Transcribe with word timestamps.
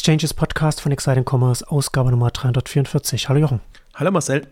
Exchanges 0.00 0.32
Podcast 0.32 0.80
von 0.80 0.92
Exciting 0.92 1.26
Commerce, 1.30 1.62
Ausgabe 1.70 2.10
Nummer 2.10 2.30
344. 2.30 3.28
Hallo 3.28 3.38
Jochen. 3.38 3.60
Hallo 3.92 4.10
Marcel. 4.10 4.46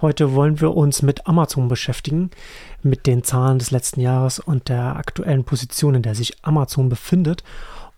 Heute 0.00 0.32
wollen 0.32 0.62
wir 0.62 0.74
uns 0.74 1.02
mit 1.02 1.26
Amazon 1.26 1.68
beschäftigen, 1.68 2.30
mit 2.82 3.06
den 3.06 3.22
Zahlen 3.22 3.58
des 3.58 3.70
letzten 3.70 4.00
Jahres 4.00 4.38
und 4.38 4.70
der 4.70 4.96
aktuellen 4.96 5.44
Position, 5.44 5.94
in 5.94 6.00
der 6.00 6.14
sich 6.14 6.42
Amazon 6.42 6.88
befindet. 6.88 7.44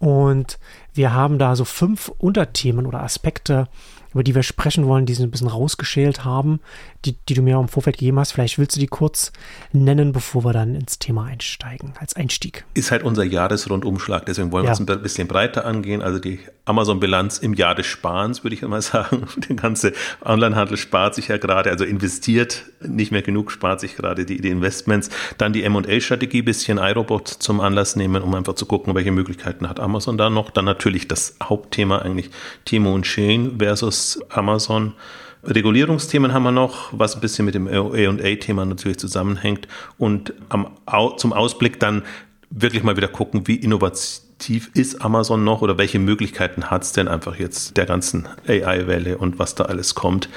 Und 0.00 0.58
wir 0.94 1.12
haben 1.12 1.38
da 1.38 1.54
so 1.54 1.64
fünf 1.64 2.08
Unterthemen 2.18 2.86
oder 2.86 3.04
Aspekte 3.04 3.68
über 4.16 4.24
die 4.24 4.34
wir 4.34 4.42
sprechen 4.42 4.86
wollen, 4.86 5.04
die 5.04 5.12
sie 5.12 5.24
ein 5.24 5.30
bisschen 5.30 5.46
rausgeschält 5.46 6.24
haben, 6.24 6.60
die, 7.04 7.18
die 7.28 7.34
du 7.34 7.42
mir 7.42 7.58
im 7.58 7.68
Vorfeld 7.68 7.98
gegeben 7.98 8.18
hast. 8.18 8.32
Vielleicht 8.32 8.58
willst 8.58 8.74
du 8.74 8.80
die 8.80 8.86
kurz 8.86 9.30
nennen, 9.72 10.12
bevor 10.12 10.42
wir 10.42 10.54
dann 10.54 10.74
ins 10.74 10.98
Thema 10.98 11.26
einsteigen, 11.26 11.92
als 12.00 12.16
Einstieg. 12.16 12.64
Ist 12.72 12.90
halt 12.90 13.02
unser 13.02 13.24
Jahresrundumschlag, 13.24 14.24
deswegen 14.24 14.52
wollen 14.52 14.64
wir 14.64 14.72
es 14.72 14.80
ein 14.80 14.86
bisschen 14.86 15.28
breiter 15.28 15.66
angehen. 15.66 16.00
Also 16.00 16.18
die 16.18 16.38
Amazon-Bilanz 16.64 17.36
im 17.36 17.52
Jahr 17.52 17.74
des 17.74 17.84
Sparens, 17.84 18.42
würde 18.42 18.54
ich 18.54 18.62
mal 18.62 18.80
sagen. 18.80 19.26
Der 19.48 19.54
ganze 19.54 19.92
Onlinehandel 20.24 20.78
spart 20.78 21.14
sich 21.14 21.28
ja 21.28 21.36
gerade, 21.36 21.70
also 21.70 21.84
investiert 21.84 22.64
nicht 22.80 23.12
mehr 23.12 23.22
genug, 23.22 23.52
spart 23.52 23.80
sich 23.80 23.96
gerade 23.96 24.24
die, 24.24 24.40
die 24.40 24.48
Investments. 24.48 25.10
Dann 25.36 25.52
die 25.52 25.62
M&A-Strategie, 25.62 26.40
bisschen 26.40 26.78
iRobot 26.78 27.28
zum 27.28 27.60
Anlass 27.60 27.96
nehmen, 27.96 28.22
um 28.22 28.34
einfach 28.34 28.54
zu 28.54 28.64
gucken, 28.64 28.94
welche 28.94 29.12
Möglichkeiten 29.12 29.68
hat 29.68 29.78
Amazon 29.78 30.16
da 30.16 30.30
noch. 30.30 30.48
Dann 30.48 30.64
natürlich 30.64 31.06
das 31.06 31.36
Hauptthema 31.42 31.98
eigentlich 31.98 32.30
Timo 32.64 32.94
und 32.94 33.06
Shane 33.06 33.58
versus 33.58 34.05
Amazon. 34.30 34.94
Regulierungsthemen 35.44 36.32
haben 36.32 36.42
wir 36.42 36.52
noch, 36.52 36.88
was 36.92 37.14
ein 37.14 37.20
bisschen 37.20 37.44
mit 37.44 37.54
dem 37.54 37.68
A&A-Thema 37.68 38.64
natürlich 38.64 38.98
zusammenhängt. 38.98 39.68
Und 39.98 40.32
am, 40.48 40.68
zum 41.18 41.32
Ausblick 41.32 41.78
dann 41.78 42.02
wirklich 42.50 42.82
mal 42.82 42.96
wieder 42.96 43.08
gucken, 43.08 43.46
wie 43.46 43.56
innovativ 43.56 44.70
ist 44.74 45.02
Amazon 45.02 45.44
noch 45.44 45.62
oder 45.62 45.78
welche 45.78 45.98
Möglichkeiten 45.98 46.70
hat 46.70 46.82
es 46.82 46.92
denn 46.92 47.08
einfach 47.08 47.36
jetzt 47.36 47.76
der 47.76 47.86
ganzen 47.86 48.26
AI-Welle 48.46 49.18
und 49.18 49.38
was 49.38 49.54
da 49.54 49.64
alles 49.64 49.94
kommt. 49.94 50.28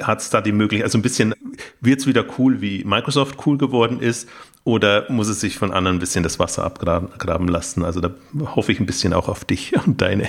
Hat 0.00 0.20
es 0.20 0.30
da 0.30 0.40
die 0.40 0.52
Möglichkeit, 0.52 0.84
also 0.84 0.98
ein 0.98 1.02
bisschen, 1.02 1.34
wird 1.80 2.00
es 2.00 2.06
wieder 2.06 2.24
cool, 2.38 2.60
wie 2.60 2.84
Microsoft 2.84 3.36
cool 3.46 3.58
geworden 3.58 4.00
ist, 4.00 4.28
oder 4.68 5.10
muss 5.10 5.28
es 5.28 5.40
sich 5.40 5.56
von 5.56 5.72
anderen 5.72 5.96
ein 5.96 6.00
bisschen 6.00 6.22
das 6.22 6.38
Wasser 6.38 6.62
abgraben 6.62 7.48
lassen? 7.48 7.84
Also 7.84 8.00
da 8.00 8.10
hoffe 8.54 8.70
ich 8.70 8.80
ein 8.80 8.86
bisschen 8.86 9.14
auch 9.14 9.28
auf 9.28 9.46
dich 9.46 9.72
und 9.86 10.02
deine 10.02 10.28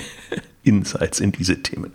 Insights 0.62 1.20
in 1.20 1.30
diese 1.30 1.62
Themen. 1.62 1.92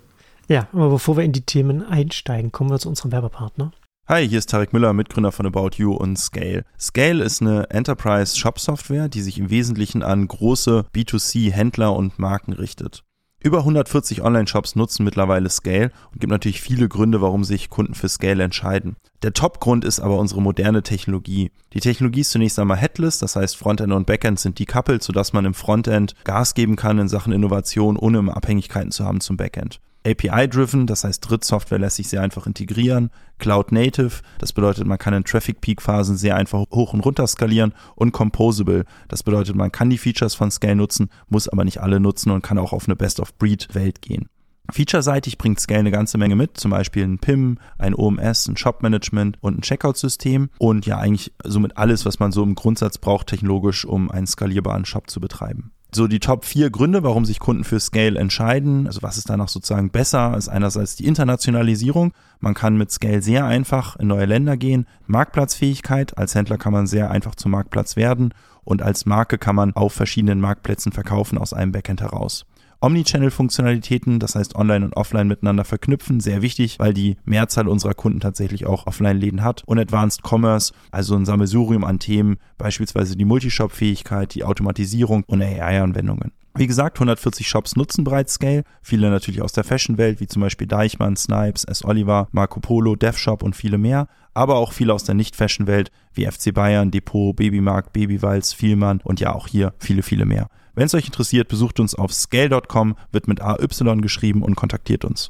Ja, 0.48 0.68
aber 0.74 0.90
bevor 0.90 1.18
wir 1.18 1.24
in 1.24 1.32
die 1.32 1.42
Themen 1.42 1.82
einsteigen, 1.82 2.52
kommen 2.52 2.70
wir 2.70 2.80
zu 2.80 2.90
unserem 2.90 3.12
Werbepartner. 3.12 3.72
Hi, 4.08 4.28
hier 4.28 4.38
ist 4.38 4.52
Tarek 4.52 4.74
Müller, 4.74 4.94
Mitgründer 4.94 5.32
von 5.32 5.48
About 5.48 5.78
You 5.78 5.94
und 5.94 6.20
Scale. 6.20 6.64
Scale 6.80 7.24
ist 7.24 7.42
eine 7.42 7.72
Enterprise 7.72 8.38
Shop 8.38 8.60
Software, 8.60 9.10
die 9.10 9.22
sich 9.22 9.40
im 9.40 9.50
Wesentlichen 9.50 10.04
an 10.04 10.28
große 10.28 10.86
B2C-Händler 10.94 11.96
und 11.96 12.20
Marken 12.20 12.54
richtet. 12.54 13.04
Über 13.42 13.60
140 13.60 14.22
Online-Shops 14.22 14.76
nutzen 14.76 15.04
mittlerweile 15.04 15.50
Scale 15.50 15.92
und 16.12 16.20
gibt 16.20 16.30
natürlich 16.30 16.62
viele 16.62 16.88
Gründe, 16.88 17.22
warum 17.22 17.44
sich 17.44 17.72
Kunden 17.72 17.96
für 17.96 18.10
Scale 18.10 18.44
entscheiden. 18.44 18.96
Der 19.24 19.34
Top-Grund 19.34 19.84
ist 19.84 20.00
aber 20.00 20.20
unsere 20.20 20.42
moderne 20.42 20.84
Technologie. 20.84 21.52
Die 21.74 21.80
Technologie 21.80 22.22
ist 22.22 22.32
zunächst 22.32 22.60
einmal 22.60 22.78
headless, 22.78 23.18
das 23.18 23.36
heißt 23.36 23.58
Frontend 23.58 23.94
und 23.94 24.06
Backend 24.06 24.40
sind 24.40 24.60
decoupled, 24.60 25.02
sodass 25.02 25.34
man 25.34 25.46
im 25.46 25.56
Frontend 25.56 26.14
Gas 26.24 26.54
geben 26.54 26.76
kann 26.76 27.00
in 27.00 27.08
Sachen 27.08 27.34
Innovation, 27.34 27.98
ohne 27.98 28.36
Abhängigkeiten 28.36 28.92
zu 28.92 29.06
haben 29.06 29.20
zum 29.20 29.38
Backend. 29.38 29.80
API-driven, 30.06 30.88
das 30.88 31.04
heißt 31.04 31.30
Drittsoftware 31.30 31.80
lässt 31.80 31.98
sich 31.98 32.08
sehr 32.08 32.22
einfach 32.22 32.48
integrieren. 32.48 33.10
Cloud-native, 33.40 34.22
das 34.38 34.54
bedeutet, 34.54 34.86
man 34.86 34.98
kann 34.98 35.14
in 35.14 35.24
Traffic-Peak-Phasen 35.24 36.16
sehr 36.16 36.36
einfach 36.36 36.66
hoch 36.72 36.94
und 36.94 37.02
runter 37.02 37.28
skalieren. 37.28 37.74
Und 37.96 38.12
Composable, 38.12 38.86
das 39.08 39.24
bedeutet, 39.24 39.56
man 39.56 39.72
kann 39.72 39.90
die 39.90 39.98
Features 39.98 40.36
von 40.36 40.52
Scale 40.52 40.76
nutzen, 40.76 41.10
muss 41.28 41.50
aber 41.50 41.66
nicht 41.66 41.82
alle 41.82 42.00
nutzen 42.00 42.32
und 42.32 42.44
kann 42.44 42.58
auch 42.58 42.74
auf 42.74 42.88
eine 42.88 42.96
Best-of-Breed-Welt 42.96 44.02
gehen. 44.02 44.30
Featureseitig 44.72 45.38
bringt 45.38 45.60
Scale 45.60 45.82
eine 45.82 45.92
ganze 45.92 46.18
Menge 46.18 46.36
mit, 46.36 46.58
zum 46.58 46.72
Beispiel 46.72 47.04
ein 47.04 47.20
PIM, 47.20 47.60
ein 47.78 47.94
OMS, 47.94 48.48
ein 48.48 48.58
Shop-Management 48.58 49.38
und 49.42 49.60
ein 49.60 49.62
Checkout-System 49.62 50.50
und 50.58 50.86
ja 50.86 50.98
eigentlich 50.98 51.34
somit 51.44 51.78
alles, 51.78 52.06
was 52.06 52.20
man 52.20 52.32
so 52.32 52.42
im 52.42 52.56
Grundsatz 52.56 52.98
braucht 52.98 53.28
technologisch, 53.28 53.86
um 53.86 54.10
einen 54.10 54.28
skalierbaren 54.28 54.86
Shop 54.86 55.10
zu 55.10 55.20
betreiben. 55.20 55.72
So 55.96 56.08
die 56.08 56.20
Top 56.20 56.44
vier 56.44 56.72
Gründe, 56.72 57.04
warum 57.04 57.24
sich 57.24 57.40
Kunden 57.40 57.64
für 57.64 57.80
Scale 57.80 58.20
entscheiden, 58.20 58.86
also 58.86 59.02
was 59.02 59.16
ist 59.16 59.30
danach 59.30 59.48
sozusagen 59.48 59.92
besser, 59.92 60.36
ist 60.36 60.50
einerseits 60.50 60.98
die 60.98 61.06
Internationalisierung. 61.06 62.12
Man 62.42 62.54
kann 62.54 62.76
mit 62.76 62.92
Scale 62.92 63.22
sehr 63.22 63.46
einfach 63.46 63.96
in 63.96 64.08
neue 64.08 64.26
Länder 64.26 64.58
gehen. 64.58 64.88
Marktplatzfähigkeit, 65.08 66.18
als 66.18 66.36
Händler 66.36 66.58
kann 66.58 66.74
man 66.74 66.86
sehr 66.86 67.12
einfach 67.12 67.36
zum 67.36 67.52
Marktplatz 67.52 67.96
werden 67.96 68.34
und 68.66 68.82
als 68.82 69.06
Marke 69.06 69.38
kann 69.38 69.56
man 69.56 69.74
auf 69.74 69.94
verschiedenen 69.94 70.42
Marktplätzen 70.42 70.92
verkaufen 70.92 71.38
aus 71.38 71.54
einem 71.54 71.72
Backend 71.72 72.02
heraus. 72.02 72.46
Omnichannel-Funktionalitäten, 72.82 74.20
das 74.20 74.36
heißt 74.36 74.56
Online 74.56 74.86
und 74.86 74.98
Offline 74.98 75.28
miteinander 75.28 75.66
verknüpfen, 75.66 76.20
sehr 76.20 76.42
wichtig, 76.42 76.80
weil 76.80 76.94
die 76.94 77.18
Mehrzahl 77.26 77.68
unserer 77.68 77.94
Kunden 77.94 78.20
tatsächlich 78.20 78.66
auch 78.66 78.88
Offline-Läden 78.88 79.44
hat. 79.44 79.64
Und 79.66 79.80
Advanced 79.80 80.22
Commerce, 80.24 80.74
also 80.92 81.16
ein 81.16 81.26
Sammelsurium 81.26 81.84
an 81.84 82.00
Themen, 82.00 82.38
beispielsweise 82.58 83.16
die 83.16 83.26
Multishop-Fähigkeit, 83.26 84.34
die 84.36 84.44
Automatisierung 84.44 85.24
und 85.28 85.42
AI-Anwendungen. 85.42 86.32
Wie 86.58 86.68
gesagt, 86.68 86.98
140 86.98 87.50
Shops 87.50 87.76
nutzen 87.76 88.06
bereits 88.06 88.36
Scale, 88.36 88.64
viele 88.82 89.10
natürlich 89.10 89.42
aus 89.42 89.52
der 89.52 89.66
Fashion-Welt, 89.66 90.22
wie 90.22 90.28
zum 90.28 90.42
Beispiel 90.42 90.68
Deichmann, 90.68 91.18
Snipes, 91.18 91.66
S. 91.66 91.84
Oliver, 91.84 92.30
Marco 92.32 92.62
Polo, 92.62 92.96
DevShop 92.96 93.44
und 93.44 93.58
viele 93.58 93.78
mehr, 93.78 94.08
aber 94.34 94.56
auch 94.56 94.72
viele 94.72 94.94
aus 94.94 95.04
der 95.04 95.16
Nicht-Fashion-Welt, 95.16 95.92
wie 96.14 96.26
FC 96.26 96.54
Bayern, 96.54 96.92
Depot, 96.92 97.36
Babymarkt, 97.36 97.92
Babywals, 97.92 98.54
Vielmann 98.54 99.02
und 99.04 99.20
ja 99.20 99.36
auch 99.36 99.50
hier 99.50 99.74
viele, 99.80 100.02
viele 100.02 100.26
mehr. 100.26 100.48
Wenn 100.76 100.86
es 100.86 100.94
euch 100.94 101.06
interessiert, 101.06 101.48
besucht 101.48 101.80
uns 101.80 101.96
auf 101.96 102.14
scale.com, 102.14 102.96
wird 103.12 103.28
mit 103.28 103.42
AY 103.42 103.68
geschrieben 104.02 104.44
und 104.44 104.56
kontaktiert 104.56 105.06
uns. 105.06 105.30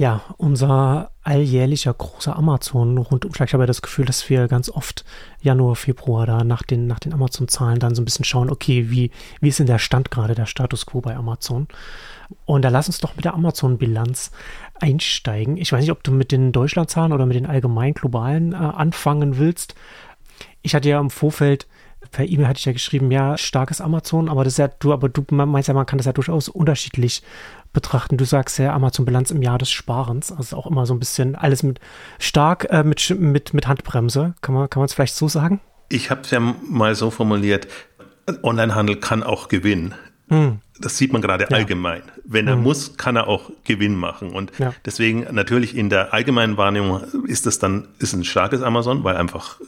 Ja, 0.00 0.22
unser 0.38 1.10
alljährlicher 1.22 1.92
großer 1.92 2.34
Amazon-Rundumschlag. 2.34 3.48
Ich 3.48 3.52
habe 3.52 3.64
ja 3.64 3.66
das 3.66 3.82
Gefühl, 3.82 4.06
dass 4.06 4.30
wir 4.30 4.48
ganz 4.48 4.70
oft 4.70 5.04
Januar, 5.42 5.76
Februar 5.76 6.24
da 6.24 6.42
nach 6.42 6.62
den, 6.62 6.86
nach 6.86 7.00
den 7.00 7.12
Amazon-Zahlen 7.12 7.78
dann 7.80 7.94
so 7.94 8.00
ein 8.00 8.06
bisschen 8.06 8.24
schauen, 8.24 8.48
okay, 8.48 8.88
wie, 8.88 9.10
wie 9.42 9.48
ist 9.48 9.58
denn 9.58 9.66
der 9.66 9.78
Stand 9.78 10.10
gerade, 10.10 10.34
der 10.34 10.46
Status 10.46 10.86
quo 10.86 11.02
bei 11.02 11.14
Amazon? 11.14 11.68
Und 12.46 12.62
da 12.62 12.70
lass 12.70 12.86
uns 12.86 13.00
doch 13.00 13.14
mit 13.14 13.26
der 13.26 13.34
Amazon-Bilanz 13.34 14.30
einsteigen. 14.80 15.58
Ich 15.58 15.70
weiß 15.70 15.82
nicht, 15.82 15.92
ob 15.92 16.02
du 16.02 16.12
mit 16.12 16.32
den 16.32 16.52
Deutschlandzahlen 16.52 17.12
oder 17.12 17.26
mit 17.26 17.36
den 17.36 17.44
allgemein 17.44 17.92
globalen 17.92 18.54
äh, 18.54 18.56
anfangen 18.56 19.36
willst. 19.36 19.74
Ich 20.62 20.74
hatte 20.74 20.88
ja 20.88 20.98
im 20.98 21.10
Vorfeld 21.10 21.66
per 22.10 22.28
E-Mail 22.28 22.48
hatte 22.48 22.58
ich 22.58 22.64
ja 22.64 22.72
geschrieben, 22.72 23.10
ja, 23.10 23.38
starkes 23.38 23.80
Amazon, 23.80 24.28
aber 24.28 24.44
das 24.44 24.54
ist 24.54 24.58
ja, 24.58 24.68
du, 24.68 24.92
aber 24.92 25.08
du 25.08 25.24
meinst 25.30 25.68
ja, 25.68 25.74
man 25.74 25.86
kann 25.86 25.98
das 25.98 26.06
ja 26.06 26.12
durchaus 26.12 26.48
unterschiedlich 26.48 27.22
betrachten. 27.72 28.16
Du 28.16 28.24
sagst 28.24 28.58
ja 28.58 28.74
Amazon-Bilanz 28.74 29.30
im 29.30 29.42
Jahr 29.42 29.58
des 29.58 29.70
Sparens, 29.70 30.32
also 30.32 30.56
auch 30.56 30.66
immer 30.66 30.86
so 30.86 30.94
ein 30.94 30.98
bisschen 30.98 31.36
alles 31.36 31.62
mit 31.62 31.80
stark 32.18 32.66
äh, 32.70 32.82
mit, 32.82 33.14
mit, 33.18 33.54
mit 33.54 33.68
Handbremse. 33.68 34.34
Kann 34.40 34.54
man 34.54 34.68
kann 34.68 34.82
es 34.82 34.94
vielleicht 34.94 35.14
so 35.14 35.28
sagen? 35.28 35.60
Ich 35.88 36.10
habe 36.10 36.22
es 36.22 36.30
ja 36.30 36.40
mal 36.40 36.94
so 36.94 37.10
formuliert, 37.10 37.68
Onlinehandel 38.42 38.96
kann 38.96 39.22
auch 39.22 39.48
gewinnen. 39.48 39.94
Hm. 40.28 40.60
Das 40.78 40.96
sieht 40.96 41.12
man 41.12 41.20
gerade 41.20 41.44
ja. 41.44 41.50
allgemein. 41.50 42.02
Wenn 42.24 42.46
er 42.46 42.54
hm. 42.54 42.62
muss, 42.62 42.96
kann 42.96 43.16
er 43.16 43.26
auch 43.26 43.50
Gewinn 43.64 43.96
machen. 43.96 44.30
Und 44.30 44.52
ja. 44.58 44.72
deswegen 44.84 45.26
natürlich 45.32 45.76
in 45.76 45.90
der 45.90 46.14
allgemeinen 46.14 46.56
Wahrnehmung 46.56 47.02
ist 47.26 47.46
das 47.46 47.58
dann 47.58 47.88
ist 47.98 48.14
ein 48.14 48.24
starkes 48.24 48.62
Amazon, 48.62 49.04
weil 49.04 49.16
einfach 49.16 49.60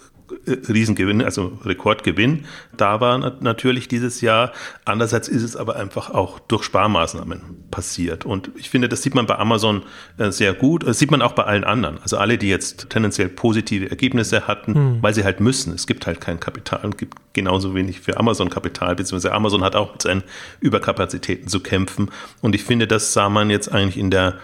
Riesengewinn, 0.47 1.23
also 1.23 1.59
Rekordgewinn 1.65 2.45
da 2.77 3.01
war 3.01 3.19
natürlich 3.19 3.89
dieses 3.89 4.21
Jahr. 4.21 4.53
Andererseits 4.85 5.29
ist 5.29 5.43
es 5.43 5.57
aber 5.57 5.77
einfach 5.77 6.11
auch 6.11 6.39
durch 6.39 6.65
Sparmaßnahmen 6.65 7.41
passiert. 7.71 8.25
Und 8.25 8.51
ich 8.57 8.71
finde, 8.71 8.89
das 8.89 9.03
sieht 9.03 9.15
man 9.15 9.27
bei 9.27 9.39
Amazon 9.39 9.83
äh, 10.19 10.31
sehr 10.31 10.55
gut. 10.55 10.87
Das 10.87 10.99
sieht 10.99 11.11
man 11.11 11.23
auch 11.23 11.33
bei 11.33 11.45
allen 11.45 11.65
anderen. 11.65 11.99
Also 12.01 12.17
alle, 12.17 12.39
die 12.39 12.49
jetzt 12.49 12.91
tendenziell 12.91 13.29
positive 13.29 13.91
Ergebnisse 13.91 14.47
hatten, 14.47 14.75
hm. 14.75 14.99
weil 15.03 15.15
sie 15.15 15.25
halt 15.25 15.41
müssen. 15.41 15.75
Es 15.75 15.87
gibt 15.87 16.07
halt 16.07 16.21
kein 16.21 16.41
Kapital 16.41 16.81
und 16.85 16.99
gibt 16.99 17.19
genauso 17.35 17.75
wenig 17.75 18.01
für 18.01 18.17
Amazon 18.17 18.49
Kapital, 18.51 18.97
beziehungsweise 18.97 19.35
Amazon 19.35 19.63
hat 19.63 19.77
auch 19.77 19.93
mit 19.93 20.03
seinen 20.03 20.23
Überkapazitäten 20.61 21.49
zu 21.49 21.61
kämpfen. 21.61 22.11
Und 22.41 22.55
ich 22.55 22.65
finde, 22.65 22.87
das 22.87 23.13
sah 23.13 23.29
man 23.29 23.51
jetzt 23.51 23.71
eigentlich 23.71 23.99
in 23.99 24.11
der 24.11 24.39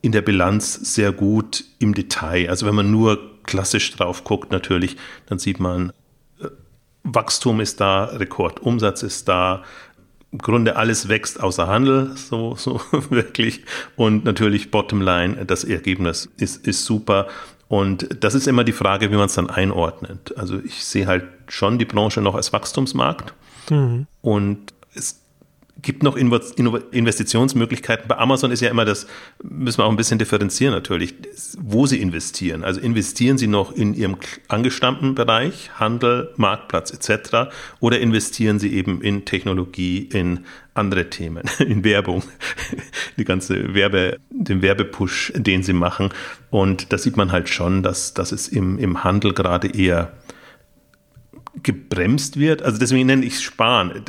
in 0.00 0.12
der 0.12 0.20
Bilanz 0.20 0.74
sehr 0.94 1.12
gut 1.12 1.64
im 1.78 1.94
Detail. 1.94 2.50
Also 2.50 2.66
wenn 2.66 2.74
man 2.74 2.90
nur 2.90 3.33
klassisch 3.44 3.90
drauf 3.92 4.24
guckt, 4.24 4.52
natürlich, 4.52 4.96
dann 5.26 5.38
sieht 5.38 5.60
man, 5.60 5.90
äh, 6.40 6.48
Wachstum 7.02 7.60
ist 7.60 7.80
da, 7.80 8.04
Rekordumsatz 8.04 9.02
ist 9.02 9.28
da, 9.28 9.62
im 10.32 10.38
Grunde 10.38 10.74
alles 10.74 11.08
wächst 11.08 11.40
außer 11.40 11.68
Handel, 11.68 12.16
so, 12.16 12.56
so 12.56 12.80
wirklich. 13.10 13.62
Und 13.94 14.24
natürlich 14.24 14.72
Bottomline, 14.72 15.46
das 15.46 15.62
Ergebnis 15.62 16.28
ist, 16.36 16.66
ist 16.66 16.84
super. 16.84 17.28
Und 17.68 18.08
das 18.22 18.34
ist 18.34 18.48
immer 18.48 18.64
die 18.64 18.72
Frage, 18.72 19.10
wie 19.12 19.16
man 19.16 19.26
es 19.26 19.34
dann 19.34 19.48
einordnet. 19.48 20.34
Also 20.36 20.58
ich 20.58 20.84
sehe 20.84 21.06
halt 21.06 21.24
schon 21.46 21.78
die 21.78 21.84
Branche 21.84 22.20
noch 22.20 22.34
als 22.34 22.52
Wachstumsmarkt. 22.52 23.32
Mhm. 23.70 24.06
Und 24.22 24.74
es 24.94 25.23
gibt 25.84 26.02
noch 26.02 26.16
Investitionsmöglichkeiten. 26.16 28.08
Bei 28.08 28.18
Amazon 28.18 28.50
ist 28.50 28.60
ja 28.60 28.70
immer 28.70 28.84
das, 28.84 29.06
müssen 29.42 29.78
wir 29.78 29.84
auch 29.84 29.90
ein 29.90 29.96
bisschen 29.96 30.18
differenzieren 30.18 30.74
natürlich, 30.74 31.14
wo 31.58 31.86
sie 31.86 32.00
investieren. 32.00 32.64
Also 32.64 32.80
investieren 32.80 33.38
sie 33.38 33.46
noch 33.46 33.70
in 33.72 33.94
ihrem 33.94 34.16
angestammten 34.48 35.14
Bereich, 35.14 35.70
Handel, 35.78 36.32
Marktplatz 36.36 36.90
etc. 36.90 37.54
oder 37.80 38.00
investieren 38.00 38.58
sie 38.58 38.74
eben 38.74 39.00
in 39.02 39.24
Technologie, 39.24 40.08
in 40.12 40.40
andere 40.72 41.10
Themen, 41.10 41.44
in 41.60 41.84
Werbung, 41.84 42.24
die 43.16 43.24
ganze 43.24 43.74
Werbe, 43.74 44.18
den 44.30 44.62
Werbepush, 44.62 45.32
den 45.36 45.62
sie 45.62 45.74
machen. 45.74 46.08
Und 46.50 46.92
da 46.92 46.98
sieht 46.98 47.16
man 47.16 47.30
halt 47.30 47.48
schon, 47.48 47.82
dass, 47.82 48.14
dass 48.14 48.32
es 48.32 48.48
im, 48.48 48.78
im 48.78 49.04
Handel 49.04 49.34
gerade 49.34 49.68
eher 49.68 50.12
gebremst 51.62 52.38
wird. 52.38 52.62
Also 52.62 52.78
deswegen 52.78 53.06
nenne 53.06 53.24
ich 53.24 53.34
es 53.34 53.42
Sparen 53.42 54.04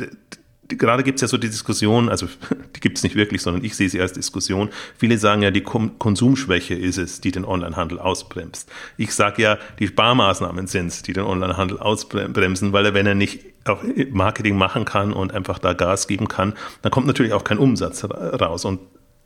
gerade 0.68 1.02
gibt 1.02 1.16
es 1.16 1.22
ja 1.22 1.28
so 1.28 1.36
die 1.36 1.48
Diskussion, 1.48 2.08
also 2.08 2.26
die 2.76 2.80
gibt 2.80 2.98
es 2.98 3.04
nicht 3.04 3.16
wirklich, 3.16 3.42
sondern 3.42 3.64
ich 3.64 3.76
sehe 3.76 3.88
sie 3.88 4.00
als 4.00 4.12
Diskussion. 4.12 4.70
Viele 4.98 5.18
sagen 5.18 5.42
ja, 5.42 5.50
die 5.50 5.62
Konsumschwäche 5.62 6.74
ist 6.74 6.98
es, 6.98 7.20
die 7.20 7.30
den 7.30 7.44
Onlinehandel 7.44 7.98
ausbremst. 7.98 8.70
Ich 8.96 9.14
sage 9.14 9.42
ja, 9.42 9.58
die 9.78 9.86
Sparmaßnahmen 9.86 10.66
sind 10.66 10.88
es, 10.88 11.02
die 11.02 11.12
den 11.12 11.24
Onlinehandel 11.24 11.78
ausbremsen, 11.78 12.72
weil 12.72 12.86
er, 12.86 12.94
wenn 12.94 13.06
er 13.06 13.14
nicht 13.14 13.40
auch 13.64 13.82
Marketing 14.10 14.56
machen 14.56 14.84
kann 14.84 15.12
und 15.12 15.32
einfach 15.32 15.58
da 15.58 15.72
Gas 15.72 16.06
geben 16.06 16.28
kann, 16.28 16.54
dann 16.82 16.92
kommt 16.92 17.06
natürlich 17.06 17.32
auch 17.32 17.44
kein 17.44 17.58
Umsatz 17.58 18.04
raus. 18.04 18.64
Und 18.64 18.80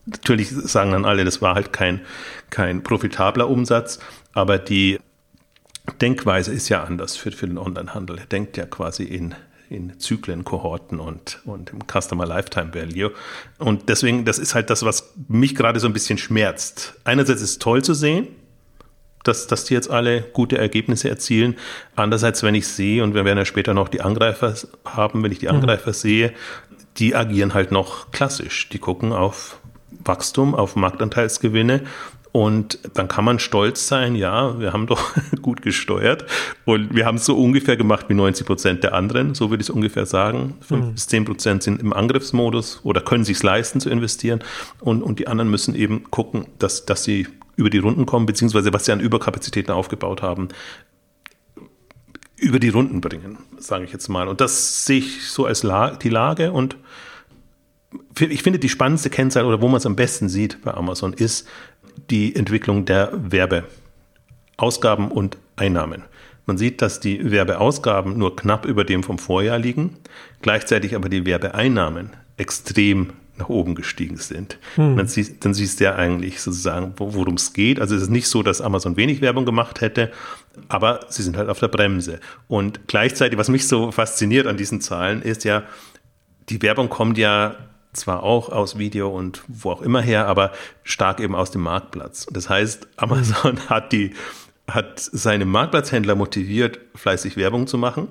natürlich 0.06 0.50
sagen 0.50 0.92
dann 0.92 1.04
alle, 1.04 1.24
das 1.24 1.42
war 1.42 1.54
halt 1.54 1.72
kein, 1.72 2.00
kein 2.50 2.82
profitabler 2.82 3.48
Umsatz, 3.48 3.98
aber 4.32 4.58
die 4.58 4.98
Denkweise 6.00 6.52
ist 6.52 6.68
ja 6.68 6.84
anders 6.84 7.16
für, 7.16 7.32
für 7.32 7.46
den 7.46 7.58
Onlinehandel. 7.58 8.18
Er 8.18 8.26
denkt 8.26 8.56
ja 8.56 8.64
quasi 8.64 9.04
in 9.04 9.34
in 9.70 9.98
Zyklen, 10.00 10.44
Kohorten 10.44 10.98
und, 10.98 11.40
und 11.44 11.70
im 11.70 11.78
Customer 11.86 12.26
Lifetime 12.26 12.74
Value. 12.74 13.12
Und 13.58 13.88
deswegen, 13.88 14.24
das 14.24 14.38
ist 14.38 14.54
halt 14.54 14.68
das, 14.68 14.84
was 14.84 15.14
mich 15.28 15.54
gerade 15.54 15.78
so 15.78 15.86
ein 15.86 15.92
bisschen 15.92 16.18
schmerzt. 16.18 16.94
Einerseits 17.04 17.40
ist 17.40 17.50
es 17.50 17.58
toll 17.60 17.82
zu 17.82 17.94
sehen, 17.94 18.26
dass, 19.22 19.46
dass 19.46 19.64
die 19.64 19.74
jetzt 19.74 19.88
alle 19.88 20.22
gute 20.22 20.58
Ergebnisse 20.58 21.08
erzielen. 21.08 21.56
Andererseits, 21.94 22.42
wenn 22.42 22.56
ich 22.56 22.66
sehe, 22.66 23.04
und 23.04 23.14
wir 23.14 23.24
werden 23.24 23.38
ja 23.38 23.44
später 23.44 23.72
noch 23.72 23.88
die 23.88 24.00
Angreifer 24.00 24.54
haben, 24.84 25.22
wenn 25.22 25.30
ich 25.30 25.38
die 25.38 25.46
mhm. 25.46 25.54
Angreifer 25.54 25.90
mhm. 25.90 25.94
sehe, 25.94 26.32
die 26.96 27.14
agieren 27.14 27.54
halt 27.54 27.70
noch 27.70 28.10
klassisch. 28.10 28.68
Die 28.70 28.78
gucken 28.78 29.12
auf 29.12 29.60
Wachstum, 30.04 30.56
auf 30.56 30.74
Marktanteilsgewinne 30.74 31.82
und 32.32 32.78
dann 32.94 33.08
kann 33.08 33.24
man 33.24 33.38
stolz 33.38 33.88
sein, 33.88 34.14
ja, 34.14 34.58
wir 34.60 34.72
haben 34.72 34.86
doch 34.86 35.12
gut 35.42 35.62
gesteuert 35.62 36.24
und 36.64 36.94
wir 36.94 37.06
haben 37.06 37.16
es 37.16 37.24
so 37.24 37.36
ungefähr 37.36 37.76
gemacht 37.76 38.06
wie 38.08 38.14
90 38.14 38.46
Prozent 38.46 38.84
der 38.84 38.94
anderen, 38.94 39.34
so 39.34 39.50
würde 39.50 39.62
ich 39.62 39.68
es 39.68 39.70
ungefähr 39.70 40.06
sagen. 40.06 40.54
Fünf 40.60 40.86
mhm. 40.86 40.92
bis 40.92 41.06
zehn 41.08 41.24
Prozent 41.24 41.62
sind 41.62 41.80
im 41.80 41.92
Angriffsmodus 41.92 42.80
oder 42.84 43.00
können 43.00 43.24
sich 43.24 43.42
leisten 43.42 43.80
zu 43.80 43.90
investieren 43.90 44.40
und, 44.80 45.02
und 45.02 45.18
die 45.18 45.26
anderen 45.26 45.50
müssen 45.50 45.74
eben 45.74 46.04
gucken, 46.10 46.46
dass, 46.58 46.86
dass 46.86 47.02
sie 47.04 47.26
über 47.56 47.70
die 47.70 47.78
Runden 47.78 48.06
kommen, 48.06 48.26
beziehungsweise 48.26 48.72
was 48.72 48.84
sie 48.84 48.92
an 48.92 49.00
Überkapazitäten 49.00 49.72
aufgebaut 49.72 50.22
haben, 50.22 50.48
über 52.36 52.58
die 52.58 52.70
Runden 52.70 53.00
bringen, 53.00 53.38
sage 53.58 53.84
ich 53.84 53.92
jetzt 53.92 54.08
mal. 54.08 54.28
Und 54.28 54.40
das 54.40 54.86
sehe 54.86 54.98
ich 54.98 55.28
so 55.28 55.44
als 55.44 55.62
La 55.62 55.90
die 55.90 56.08
Lage 56.08 56.52
und 56.52 56.76
ich 58.18 58.42
finde 58.42 58.58
die 58.58 58.68
spannendste 58.68 59.10
Kennzahl 59.10 59.44
oder 59.44 59.60
wo 59.60 59.68
man 59.68 59.78
es 59.78 59.86
am 59.86 59.96
besten 59.96 60.28
sieht 60.28 60.62
bei 60.62 60.72
Amazon 60.74 61.12
ist, 61.12 61.48
die 62.10 62.34
Entwicklung 62.34 62.84
der 62.84 63.10
Werbeausgaben 63.12 65.10
und 65.10 65.38
Einnahmen. 65.56 66.04
Man 66.46 66.58
sieht, 66.58 66.82
dass 66.82 67.00
die 67.00 67.30
Werbeausgaben 67.30 68.16
nur 68.16 68.36
knapp 68.36 68.64
über 68.64 68.84
dem 68.84 69.02
vom 69.02 69.18
Vorjahr 69.18 69.58
liegen, 69.58 69.96
gleichzeitig 70.42 70.94
aber 70.94 71.08
die 71.08 71.24
Werbeeinnahmen 71.24 72.10
extrem 72.36 73.12
nach 73.36 73.48
oben 73.48 73.74
gestiegen 73.74 74.16
sind. 74.16 74.58
Hm. 74.76 74.96
Dann, 74.96 75.06
siehst, 75.06 75.44
dann 75.44 75.54
siehst 75.54 75.80
du 75.80 75.84
ja 75.84 75.96
eigentlich 75.96 76.40
sozusagen, 76.40 76.94
worum 76.96 77.34
es 77.34 77.52
geht. 77.52 77.80
Also 77.80 77.96
es 77.96 78.02
ist 78.02 78.10
nicht 78.10 78.28
so, 78.28 78.42
dass 78.42 78.60
Amazon 78.60 78.96
wenig 78.96 79.20
Werbung 79.20 79.44
gemacht 79.44 79.80
hätte, 79.80 80.10
aber 80.68 81.06
sie 81.08 81.22
sind 81.22 81.36
halt 81.36 81.48
auf 81.48 81.58
der 81.58 81.68
Bremse. 81.68 82.20
Und 82.48 82.86
gleichzeitig, 82.86 83.38
was 83.38 83.48
mich 83.48 83.66
so 83.66 83.90
fasziniert 83.90 84.46
an 84.46 84.56
diesen 84.56 84.80
Zahlen, 84.80 85.22
ist 85.22 85.44
ja, 85.44 85.64
die 86.48 86.60
Werbung 86.62 86.88
kommt 86.88 87.16
ja 87.16 87.56
zwar 87.92 88.22
auch 88.22 88.50
aus 88.50 88.78
Video 88.78 89.08
und 89.08 89.42
wo 89.48 89.70
auch 89.70 89.82
immer 89.82 90.00
her, 90.00 90.26
aber 90.26 90.52
stark 90.82 91.20
eben 91.20 91.34
aus 91.34 91.50
dem 91.50 91.62
Marktplatz. 91.62 92.26
Das 92.30 92.48
heißt, 92.48 92.88
Amazon 92.96 93.58
hat 93.68 93.92
die, 93.92 94.14
hat 94.68 95.00
seine 95.00 95.44
Marktplatzhändler 95.44 96.14
motiviert, 96.14 96.78
fleißig 96.94 97.36
Werbung 97.36 97.66
zu 97.66 97.78
machen 97.78 98.08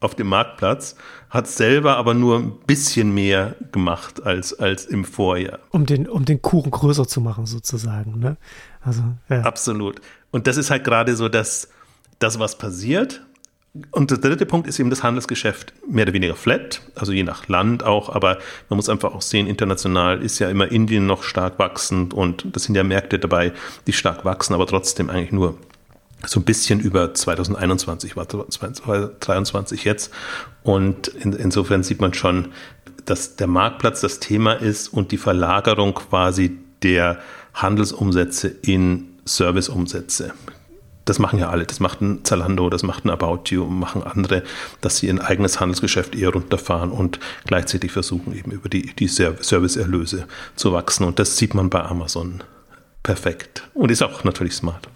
auf 0.00 0.14
dem 0.14 0.26
Marktplatz, 0.28 0.94
hat 1.30 1.48
selber 1.48 1.96
aber 1.96 2.14
nur 2.14 2.38
ein 2.38 2.52
bisschen 2.66 3.14
mehr 3.14 3.56
gemacht 3.72 4.24
als, 4.24 4.58
als 4.58 4.84
im 4.84 5.04
Vorjahr. 5.04 5.58
Um 5.70 5.86
den, 5.86 6.08
um 6.08 6.24
den 6.24 6.42
Kuchen 6.42 6.70
größer 6.70 7.08
zu 7.08 7.20
machen, 7.20 7.46
sozusagen. 7.46 8.18
Ne? 8.18 8.36
Also, 8.82 9.02
ja. 9.28 9.40
Absolut. 9.40 10.00
Und 10.30 10.46
das 10.46 10.58
ist 10.58 10.70
halt 10.70 10.84
gerade 10.84 11.16
so 11.16 11.28
das, 11.28 11.70
das, 12.18 12.38
was 12.38 12.58
passiert. 12.58 13.25
Und 13.90 14.10
der 14.10 14.18
dritte 14.18 14.46
Punkt 14.46 14.66
ist 14.66 14.78
eben 14.78 14.90
das 14.90 15.02
Handelsgeschäft 15.02 15.72
mehr 15.88 16.04
oder 16.04 16.12
weniger 16.12 16.34
flat, 16.34 16.82
also 16.94 17.12
je 17.12 17.22
nach 17.22 17.48
Land 17.48 17.82
auch, 17.82 18.08
aber 18.08 18.38
man 18.68 18.76
muss 18.76 18.88
einfach 18.88 19.14
auch 19.14 19.22
sehen, 19.22 19.46
international 19.46 20.22
ist 20.22 20.38
ja 20.38 20.48
immer 20.48 20.70
Indien 20.70 21.06
noch 21.06 21.22
stark 21.22 21.58
wachsend 21.58 22.14
und 22.14 22.46
das 22.52 22.64
sind 22.64 22.74
ja 22.74 22.84
Märkte 22.84 23.18
dabei, 23.18 23.52
die 23.86 23.92
stark 23.92 24.24
wachsen, 24.24 24.54
aber 24.54 24.66
trotzdem 24.66 25.10
eigentlich 25.10 25.32
nur 25.32 25.58
so 26.24 26.40
ein 26.40 26.44
bisschen 26.44 26.80
über 26.80 27.14
2021, 27.14 28.16
war 28.16 28.28
2023 28.28 29.84
jetzt. 29.84 30.12
Und 30.62 31.08
in, 31.08 31.32
insofern 31.32 31.82
sieht 31.82 32.00
man 32.00 32.14
schon, 32.14 32.48
dass 33.04 33.36
der 33.36 33.46
Marktplatz 33.46 34.00
das 34.00 34.18
Thema 34.18 34.54
ist 34.54 34.88
und 34.88 35.12
die 35.12 35.18
Verlagerung 35.18 35.94
quasi 35.94 36.58
der 36.82 37.18
Handelsumsätze 37.54 38.48
in 38.48 39.08
Serviceumsätze 39.24 40.32
das 41.06 41.18
machen 41.18 41.38
ja 41.38 41.48
alle. 41.48 41.64
Das 41.64 41.80
macht 41.80 42.02
ein 42.02 42.24
Zalando, 42.24 42.68
das 42.68 42.82
macht 42.82 43.04
ein 43.04 43.10
About 43.10 43.44
You, 43.46 43.64
machen 43.64 44.02
andere, 44.02 44.42
dass 44.82 44.98
sie 44.98 45.06
ihr 45.06 45.24
eigenes 45.24 45.60
Handelsgeschäft 45.60 46.14
eher 46.14 46.30
runterfahren 46.30 46.90
und 46.90 47.18
gleichzeitig 47.46 47.92
versuchen, 47.92 48.36
eben 48.36 48.50
über 48.50 48.68
die, 48.68 48.94
die 48.94 49.08
Serviceerlöse 49.08 50.26
zu 50.56 50.72
wachsen. 50.72 51.04
Und 51.04 51.18
das 51.18 51.38
sieht 51.38 51.54
man 51.54 51.70
bei 51.70 51.82
Amazon 51.82 52.42
perfekt. 53.02 53.62
Und 53.72 53.90
ist 53.90 54.02
auch 54.02 54.24
natürlich 54.24 54.54
smart. 54.54 54.88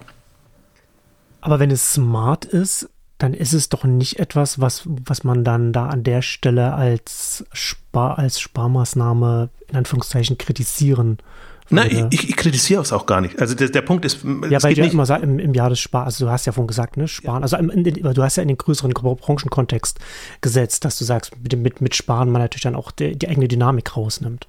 Aber 1.41 1.59
wenn 1.61 1.71
es 1.71 1.95
smart 1.95 2.45
ist, 2.45 2.91
dann 3.19 3.33
ist 3.33 3.53
es 3.53 3.69
doch 3.69 3.85
nicht 3.85 4.19
etwas, 4.19 4.61
was, 4.61 4.83
was 4.87 5.25
man 5.25 5.45
dann 5.45 5.73
da 5.73 5.89
an 5.89 6.03
der 6.03 6.23
Stelle 6.23 6.75
als, 6.75 7.45
Spar, 7.53 8.19
als 8.19 8.41
Sparmaßnahme 8.41 9.51
in 9.69 9.77
Anführungszeichen 9.77 10.39
kritisieren 10.39 11.19
Nein, 11.71 12.09
ich, 12.11 12.29
ich 12.29 12.37
kritisiere 12.37 12.83
es 12.83 12.93
auch 12.93 13.07
gar 13.07 13.21
nicht. 13.21 13.41
Also 13.41 13.55
der, 13.55 13.69
der 13.69 13.83
Punkt 13.83 14.05
ist, 14.05 14.25
ja, 14.51 14.63
weil 14.63 14.75
du 14.75 14.83
ja 14.83 14.91
immer 14.91 15.07
sagst, 15.07 15.25
im, 15.25 15.39
im, 15.39 15.55
Jahr 15.55 15.71
des 15.71 15.79
Sparen, 15.79 16.07
also 16.07 16.25
du 16.25 16.31
hast 16.31 16.47
ja 16.47 16.53
vorhin 16.53 16.67
gesagt, 16.67 16.97
ne, 16.97 17.07
Sparen, 17.07 17.39
ja. 17.39 17.43
also 17.43 17.57
im, 17.57 17.71
in, 17.71 17.85
du 17.85 18.23
hast 18.23 18.37
ja 18.37 18.43
in 18.43 18.49
den 18.49 18.59
größeren 18.59 18.93
Branchenkontext 18.93 19.99
gesetzt, 20.41 20.85
dass 20.85 20.99
du 20.99 21.05
sagst, 21.05 21.33
mit, 21.43 21.57
mit, 21.57 21.81
mit 21.81 21.95
Sparen 21.95 22.31
man 22.31 22.43
natürlich 22.43 22.63
dann 22.63 22.75
auch 22.75 22.91
die, 22.91 23.17
die 23.17 23.29
eigene 23.29 23.47
Dynamik 23.47 23.97
rausnimmt. 23.97 24.49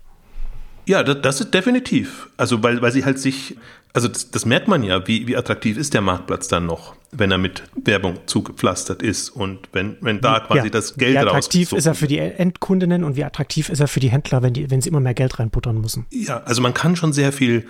Ja, 0.91 1.03
das, 1.03 1.21
das, 1.21 1.39
ist 1.39 1.53
definitiv. 1.53 2.27
Also 2.35 2.61
weil, 2.63 2.81
weil 2.81 2.91
sie 2.91 3.05
halt 3.05 3.17
sich, 3.17 3.55
also 3.93 4.09
das, 4.09 4.29
das, 4.29 4.45
merkt 4.45 4.67
man 4.67 4.83
ja, 4.83 5.07
wie, 5.07 5.25
wie 5.25 5.37
attraktiv 5.37 5.77
ist 5.77 5.93
der 5.93 6.01
Marktplatz 6.01 6.49
dann 6.49 6.65
noch, 6.65 6.95
wenn 7.13 7.31
er 7.31 7.37
mit 7.37 7.63
Werbung 7.81 8.19
zugepflastert 8.25 9.01
ist 9.01 9.29
und 9.29 9.69
wenn, 9.71 9.95
wenn 10.01 10.19
da 10.19 10.41
quasi 10.41 10.65
ja, 10.65 10.69
das 10.69 10.95
Geld 10.95 11.15
raus. 11.15 11.23
Wie 11.23 11.29
attraktiv 11.29 11.71
ist 11.71 11.85
er 11.85 11.95
für 11.95 12.07
die 12.07 12.19
Endkundinnen 12.19 13.05
und 13.05 13.15
wie 13.15 13.23
attraktiv 13.23 13.69
ist 13.69 13.79
er 13.79 13.87
für 13.87 14.01
die 14.01 14.11
Händler, 14.11 14.43
wenn, 14.43 14.53
die, 14.53 14.69
wenn 14.69 14.81
sie 14.81 14.89
immer 14.89 14.99
mehr 14.99 15.13
Geld 15.13 15.39
reinputtern 15.39 15.79
müssen? 15.79 16.07
Ja, 16.09 16.43
also 16.43 16.61
man 16.61 16.73
kann 16.73 16.97
schon 16.97 17.13
sehr 17.13 17.31
viel 17.31 17.65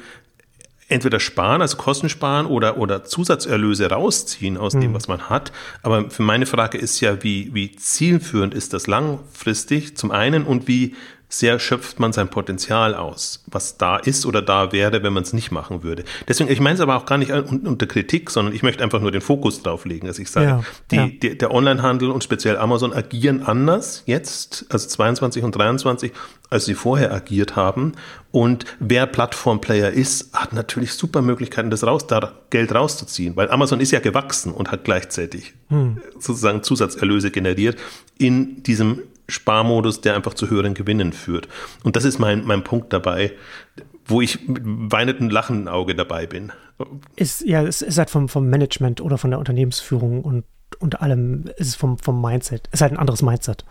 entweder 0.87 1.19
sparen, 1.19 1.61
also 1.61 1.77
Kosten 1.77 2.09
sparen 2.09 2.47
oder, 2.47 2.79
oder 2.79 3.03
Zusatzerlöse 3.03 3.91
rausziehen 3.91 4.57
aus 4.57 4.73
mhm. 4.73 4.81
dem, 4.81 4.93
was 4.95 5.07
man 5.07 5.29
hat. 5.29 5.51
Aber 5.83 6.09
für 6.09 6.23
meine 6.23 6.47
Frage 6.47 6.79
ist 6.79 6.99
ja, 7.01 7.21
wie, 7.21 7.53
wie 7.53 7.75
zielführend 7.75 8.55
ist 8.55 8.73
das 8.73 8.87
langfristig 8.87 9.95
zum 9.95 10.09
einen 10.09 10.43
und 10.43 10.67
wie 10.67 10.95
sehr 11.31 11.59
schöpft 11.59 11.99
man 11.99 12.11
sein 12.11 12.27
Potenzial 12.27 12.93
aus, 12.93 13.43
was 13.47 13.77
da 13.77 13.95
ist 13.95 14.25
oder 14.25 14.41
da 14.41 14.73
wäre, 14.73 15.01
wenn 15.01 15.13
man 15.13 15.23
es 15.23 15.31
nicht 15.31 15.49
machen 15.49 15.81
würde. 15.81 16.03
Deswegen, 16.27 16.51
ich 16.51 16.59
meine 16.59 16.75
es 16.75 16.81
aber 16.81 16.97
auch 16.97 17.05
gar 17.05 17.17
nicht 17.17 17.31
unter 17.31 17.87
Kritik, 17.87 18.29
sondern 18.29 18.53
ich 18.53 18.63
möchte 18.63 18.83
einfach 18.83 18.99
nur 18.99 19.11
den 19.11 19.21
Fokus 19.21 19.63
drauf 19.63 19.85
legen, 19.85 20.07
dass 20.07 20.19
ich 20.19 20.29
sage, 20.29 20.45
ja, 20.45 20.63
die, 20.91 20.95
ja. 20.97 21.07
Die, 21.07 21.37
der 21.37 21.51
Onlinehandel 21.51 22.11
und 22.11 22.23
speziell 22.23 22.57
Amazon 22.57 22.93
agieren 22.93 23.43
anders 23.43 24.03
jetzt, 24.05 24.65
also 24.69 24.89
22 24.89 25.43
und 25.43 25.55
23, 25.55 26.11
als 26.49 26.65
sie 26.65 26.73
vorher 26.73 27.13
agiert 27.13 27.55
haben. 27.55 27.93
Und 28.31 28.65
wer 28.79 29.07
Plattformplayer 29.07 29.91
ist, 29.91 30.33
hat 30.33 30.51
natürlich 30.51 30.93
super 30.93 31.21
Möglichkeiten, 31.21 31.69
das 31.69 31.85
raus, 31.85 32.07
da 32.07 32.33
Geld 32.49 32.75
rauszuziehen, 32.75 33.37
weil 33.37 33.49
Amazon 33.49 33.79
ist 33.79 33.91
ja 33.91 34.01
gewachsen 34.01 34.51
und 34.51 34.69
hat 34.69 34.83
gleichzeitig 34.83 35.53
hm. 35.69 36.01
sozusagen 36.19 36.61
Zusatzerlöse 36.61 37.31
generiert 37.31 37.77
in 38.17 38.63
diesem 38.63 38.99
Sparmodus, 39.27 40.01
der 40.01 40.15
einfach 40.15 40.33
zu 40.33 40.49
höheren 40.49 40.73
Gewinnen 40.73 41.13
führt. 41.13 41.47
Und 41.83 41.95
das 41.95 42.05
ist 42.05 42.19
mein, 42.19 42.45
mein 42.45 42.63
Punkt 42.63 42.93
dabei, 42.93 43.33
wo 44.05 44.21
ich 44.21 44.47
mit 44.47 44.61
weinendem 44.63 45.29
lachenden 45.29 45.67
Auge 45.67 45.95
dabei 45.95 46.27
bin. 46.27 46.51
Ist, 47.15 47.41
ja, 47.41 47.63
es 47.63 47.81
ist 47.81 47.97
halt 47.97 48.09
vom, 48.09 48.27
vom 48.27 48.49
Management 48.49 49.01
oder 49.01 49.17
von 49.17 49.29
der 49.29 49.39
Unternehmensführung 49.39 50.21
und 50.23 50.45
unter 50.79 51.01
allem 51.01 51.45
ist 51.57 51.67
es 51.67 51.75
vom, 51.75 51.97
vom 51.97 52.21
Mindset. 52.21 52.67
Es 52.71 52.77
ist 52.77 52.81
halt 52.81 52.93
ein 52.93 52.97
anderes 52.97 53.21
Mindset. 53.21 53.65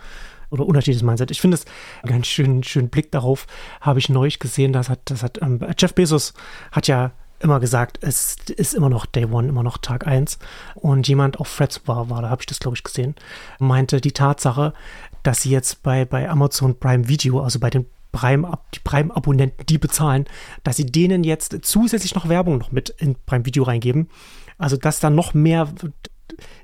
oder 0.51 0.67
unterschiedliches 0.67 1.03
Mindset. 1.03 1.31
Ich 1.31 1.41
finde 1.41 1.57
es 1.57 1.65
einen 2.03 2.13
ganz 2.13 2.27
schönen, 2.27 2.63
schönen 2.63 2.89
Blick 2.89 3.11
darauf, 3.11 3.47
habe 3.81 3.99
ich 3.99 4.09
neulich 4.09 4.39
gesehen, 4.39 4.73
das 4.73 4.89
hat, 4.89 5.01
das 5.05 5.23
hat, 5.23 5.41
ähm, 5.43 5.61
Jeff 5.79 5.95
Bezos 5.95 6.35
hat 6.73 6.87
ja 6.89 7.13
immer 7.41 7.59
gesagt, 7.59 7.99
es 8.03 8.37
ist 8.57 8.75
immer 8.75 8.91
noch 8.91 9.07
Day 9.07 9.25
One, 9.25 9.49
immer 9.49 9.63
noch 9.63 9.79
Tag 9.79 10.07
1. 10.07 10.39
Und 10.75 11.09
jemand 11.09 11.41
auf 11.41 11.57
Threads 11.57 11.81
war, 11.87 12.11
war 12.11 12.23
da 12.23 12.29
habe 12.29 12.43
ich 12.43 12.47
das, 12.47 12.61
glaube 12.61 12.77
ich, 12.77 12.85
gesehen, 12.85 13.15
meinte 13.59 14.01
die 14.01 14.13
Tatsache, 14.13 14.75
dass 15.23 15.43
sie 15.43 15.51
jetzt 15.51 15.83
bei, 15.83 16.05
bei 16.05 16.29
Amazon 16.29 16.79
Prime 16.79 17.09
Video, 17.09 17.41
also 17.41 17.59
bei 17.59 17.71
den 17.71 17.87
Prime, 18.13 18.59
die 18.75 18.81
Prime-Abonnenten, 18.81 19.67
die 19.67 19.79
bezahlen, 19.79 20.27
dass 20.65 20.77
sie 20.77 20.87
denen 20.87 21.25
jetzt 21.25 21.57
zusätzlich 21.63 22.15
noch 22.15 22.29
Werbung 22.29 22.59
noch 22.59 22.73
mit 22.73 22.91
in 22.99 23.17
Prime 23.27 23.47
Video 23.47 23.63
reingeben. 23.63 24.09
Also, 24.59 24.77
dass 24.77 25.01
da 25.01 25.11
noch 25.11 25.33
mehr 25.33 25.69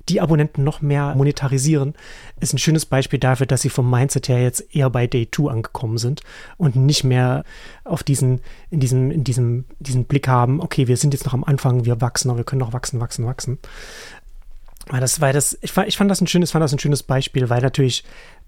die 0.09 0.21
Abonnenten 0.21 0.65
noch 0.65 0.81
mehr 0.81 1.15
monetarisieren, 1.15 1.95
ist 2.41 2.55
ein 2.55 2.59
schönes 2.59 2.87
Beispiel 2.87 3.19
dafür, 3.19 3.47
dass 3.47 3.63
sie 3.63 3.69
vom 3.69 3.91
Mindset 3.91 4.29
her 4.29 4.41
jetzt 4.41 4.75
eher 4.75 4.91
bei 4.91 5.07
Day 5.07 5.29
2 5.31 5.51
angekommen 5.51 5.99
sind 5.99 6.23
und 6.57 6.77
nicht 6.77 7.05
mehr 7.05 7.45
auf 7.85 8.03
diesen, 8.03 8.41
in 8.71 8.81
diesem, 8.81 9.11
in 9.11 9.25
diesem, 9.25 9.65
diesen 9.81 10.05
Blick 10.05 10.29
haben, 10.29 10.61
okay, 10.61 10.87
wir 10.87 10.97
sind 10.97 11.15
jetzt 11.15 11.27
noch 11.27 11.35
am 11.35 11.45
Anfang, 11.45 11.85
wir 11.85 12.01
wachsen, 12.01 12.31
aber 12.31 12.39
wir 12.39 12.45
können 12.45 12.61
noch 12.61 12.73
wachsen, 12.73 13.01
wachsen, 13.01 13.27
wachsen. 13.27 13.59
Weil 14.89 15.01
das, 15.01 15.21
weil 15.21 15.33
das, 15.33 15.59
ich 15.63 15.77
ich 15.77 15.97
fand 15.97 16.11
das 16.11 16.21
ein 16.21 16.29
schönes, 16.29 16.53
fand 16.53 16.63
das 16.63 16.73
ein 16.73 16.79
schönes 16.79 17.03
Beispiel, 17.03 17.51
weil 17.51 17.61
natürlich 17.61 18.05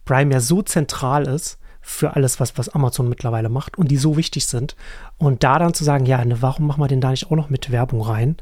Prime 0.08 0.32
ja 0.32 0.40
so 0.40 0.62
zentral 0.62 1.26
ist, 1.28 1.58
für 1.80 2.16
alles, 2.16 2.38
was, 2.38 2.58
was 2.58 2.68
Amazon 2.68 3.08
mittlerweile 3.08 3.48
macht 3.48 3.78
und 3.78 3.90
die 3.90 3.96
so 3.96 4.18
wichtig 4.18 4.46
sind. 4.46 4.76
Und 5.16 5.42
da 5.42 5.58
dann 5.58 5.72
zu 5.72 5.84
sagen, 5.84 6.04
ja, 6.04 6.22
ne, 6.22 6.42
warum 6.42 6.66
machen 6.66 6.82
wir 6.82 6.88
denn 6.88 7.00
da 7.00 7.10
nicht 7.10 7.30
auch 7.30 7.36
noch 7.36 7.48
mit 7.48 7.70
Werbung 7.70 8.02
rein? 8.02 8.36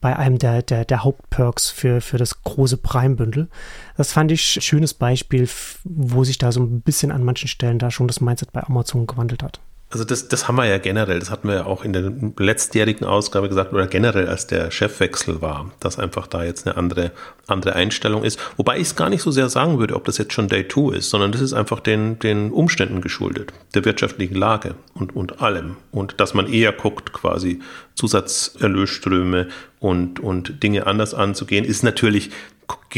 bei 0.00 0.16
einem 0.16 0.38
der, 0.38 0.62
der, 0.62 0.84
der 0.84 1.02
Hauptperks 1.02 1.70
für, 1.70 2.00
für 2.00 2.18
das 2.18 2.42
große 2.42 2.76
Prime-Bündel. 2.76 3.48
Das 3.96 4.12
fand 4.12 4.30
ich 4.30 4.56
ein 4.56 4.62
schönes 4.62 4.94
Beispiel, 4.94 5.48
wo 5.84 6.24
sich 6.24 6.38
da 6.38 6.52
so 6.52 6.60
ein 6.60 6.82
bisschen 6.82 7.10
an 7.10 7.24
manchen 7.24 7.48
Stellen 7.48 7.78
da 7.78 7.90
schon 7.90 8.06
das 8.06 8.20
Mindset 8.20 8.52
bei 8.52 8.62
Amazon 8.62 9.06
gewandelt 9.06 9.42
hat. 9.42 9.60
Also 9.90 10.04
das, 10.04 10.28
das 10.28 10.48
haben 10.48 10.56
wir 10.56 10.66
ja 10.66 10.76
generell, 10.76 11.18
das 11.18 11.30
hatten 11.30 11.48
wir 11.48 11.54
ja 11.54 11.66
auch 11.66 11.82
in 11.82 11.94
der 11.94 12.12
letztjährigen 12.36 13.06
Ausgabe 13.06 13.48
gesagt 13.48 13.72
oder 13.72 13.86
generell, 13.86 14.28
als 14.28 14.46
der 14.46 14.70
Chefwechsel 14.70 15.40
war, 15.40 15.70
dass 15.80 15.98
einfach 15.98 16.26
da 16.26 16.44
jetzt 16.44 16.66
eine 16.66 16.76
andere, 16.76 17.10
andere 17.46 17.74
Einstellung 17.74 18.22
ist. 18.22 18.38
Wobei 18.58 18.76
ich 18.76 18.88
es 18.88 18.96
gar 18.96 19.08
nicht 19.08 19.22
so 19.22 19.30
sehr 19.30 19.48
sagen 19.48 19.78
würde, 19.78 19.96
ob 19.96 20.04
das 20.04 20.18
jetzt 20.18 20.34
schon 20.34 20.48
Day 20.48 20.68
2 20.68 20.96
ist, 20.96 21.08
sondern 21.08 21.32
das 21.32 21.40
ist 21.40 21.54
einfach 21.54 21.80
den, 21.80 22.18
den 22.18 22.50
Umständen 22.50 23.00
geschuldet, 23.00 23.54
der 23.74 23.86
wirtschaftlichen 23.86 24.34
Lage 24.34 24.74
und, 24.92 25.16
und 25.16 25.40
allem. 25.40 25.76
Und 25.90 26.20
dass 26.20 26.34
man 26.34 26.52
eher 26.52 26.72
guckt, 26.72 27.14
quasi 27.14 27.60
Zusatzerlösströme 27.94 29.48
und, 29.80 30.20
und 30.20 30.62
Dinge 30.62 30.86
anders 30.86 31.14
anzugehen, 31.14 31.64
ist 31.64 31.82
natürlich 31.82 32.30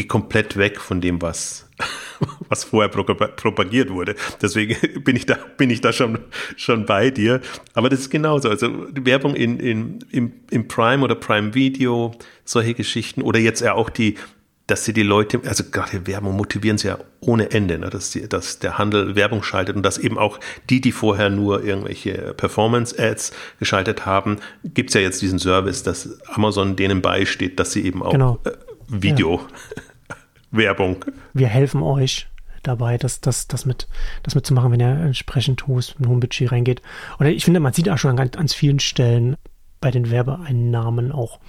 komplett 0.08 0.56
weg 0.56 0.80
von 0.80 1.00
dem, 1.00 1.22
was 1.22 1.69
was 2.48 2.64
vorher 2.64 2.88
propagiert 2.88 3.90
wurde. 3.90 4.14
Deswegen 4.40 4.76
bin 5.04 5.16
ich 5.16 5.26
da, 5.26 5.38
bin 5.56 5.70
ich 5.70 5.80
da 5.80 5.92
schon, 5.92 6.18
schon 6.56 6.86
bei 6.86 7.10
dir. 7.10 7.40
Aber 7.74 7.88
das 7.88 8.00
ist 8.00 8.10
genauso. 8.10 8.48
Also 8.48 8.86
Werbung 8.92 9.34
in, 9.34 9.58
in, 9.58 9.98
im, 10.10 10.32
im 10.50 10.68
Prime 10.68 11.02
oder 11.02 11.14
Prime 11.14 11.54
Video, 11.54 12.12
solche 12.44 12.74
Geschichten 12.74 13.22
oder 13.22 13.38
jetzt 13.38 13.60
ja 13.60 13.74
auch 13.74 13.90
die, 13.90 14.16
dass 14.70 14.84
sie 14.84 14.92
die 14.92 15.02
Leute, 15.02 15.40
also 15.46 15.64
gerade 15.70 16.06
Werbung 16.06 16.36
motivieren 16.36 16.78
sie 16.78 16.88
ja 16.88 16.98
ohne 17.20 17.50
Ende, 17.50 17.78
ne? 17.78 17.90
dass, 17.90 18.10
die, 18.10 18.28
dass 18.28 18.60
der 18.60 18.78
Handel 18.78 19.16
Werbung 19.16 19.42
schaltet 19.42 19.74
und 19.74 19.82
dass 19.82 19.98
eben 19.98 20.16
auch 20.16 20.38
die, 20.68 20.80
die 20.80 20.92
vorher 20.92 21.28
nur 21.28 21.64
irgendwelche 21.64 22.34
Performance-Ads 22.36 23.32
geschaltet 23.58 24.06
haben, 24.06 24.36
gibt 24.62 24.90
es 24.90 24.94
ja 24.94 25.00
jetzt 25.00 25.22
diesen 25.22 25.38
Service, 25.38 25.82
dass 25.82 26.20
Amazon 26.28 26.76
denen 26.76 27.02
beisteht, 27.02 27.58
dass 27.58 27.72
sie 27.72 27.84
eben 27.84 28.02
auch 28.02 28.12
genau. 28.12 28.38
äh, 28.44 28.52
Video 28.88 29.40
ja. 29.40 29.82
Werbung. 30.50 31.04
Wir 31.32 31.48
helfen 31.48 31.82
euch 31.82 32.28
dabei, 32.62 32.98
das, 32.98 33.20
das, 33.20 33.48
das, 33.48 33.64
mit, 33.64 33.88
das 34.22 34.34
mitzumachen, 34.34 34.72
wenn 34.72 34.80
ihr 34.80 34.88
entsprechend 34.88 35.66
hohes, 35.66 35.98
mit 35.98 36.08
hohem 36.08 36.20
Budget 36.20 36.52
reingeht. 36.52 36.82
Oder 37.18 37.30
ich 37.30 37.44
finde, 37.44 37.60
man 37.60 37.72
sieht 37.72 37.88
auch 37.88 37.98
schon 37.98 38.18
an 38.18 38.30
ganz 38.30 38.54
vielen 38.54 38.80
Stellen 38.80 39.36
bei 39.80 39.90
den 39.90 40.10
Werbeeinnahmen 40.10 41.12
auch, 41.12 41.40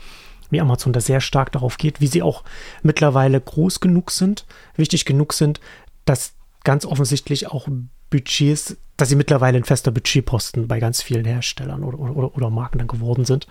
wie 0.49 0.61
Amazon 0.61 0.93
da 0.93 1.01
sehr 1.01 1.21
stark 1.21 1.51
darauf 1.51 1.77
geht, 1.77 2.01
wie 2.01 2.07
sie 2.07 2.21
auch 2.21 2.43
mittlerweile 2.83 3.39
groß 3.39 3.79
genug 3.79 4.11
sind, 4.11 4.45
wichtig 4.75 5.05
genug 5.05 5.33
sind, 5.33 5.59
dass 6.05 6.33
ganz 6.63 6.85
offensichtlich 6.85 7.47
auch 7.47 7.67
Budgets, 8.09 8.77
dass 8.97 9.09
sie 9.09 9.15
mittlerweile 9.15 9.57
ein 9.57 9.63
fester 9.63 9.91
Budgetposten 9.91 10.67
bei 10.67 10.79
ganz 10.79 11.01
vielen 11.01 11.25
Herstellern 11.25 11.83
oder, 11.83 11.99
oder, 11.99 12.35
oder 12.35 12.49
Marken 12.49 12.79
dann 12.79 12.87
geworden 12.87 13.25
sind. 13.25 13.47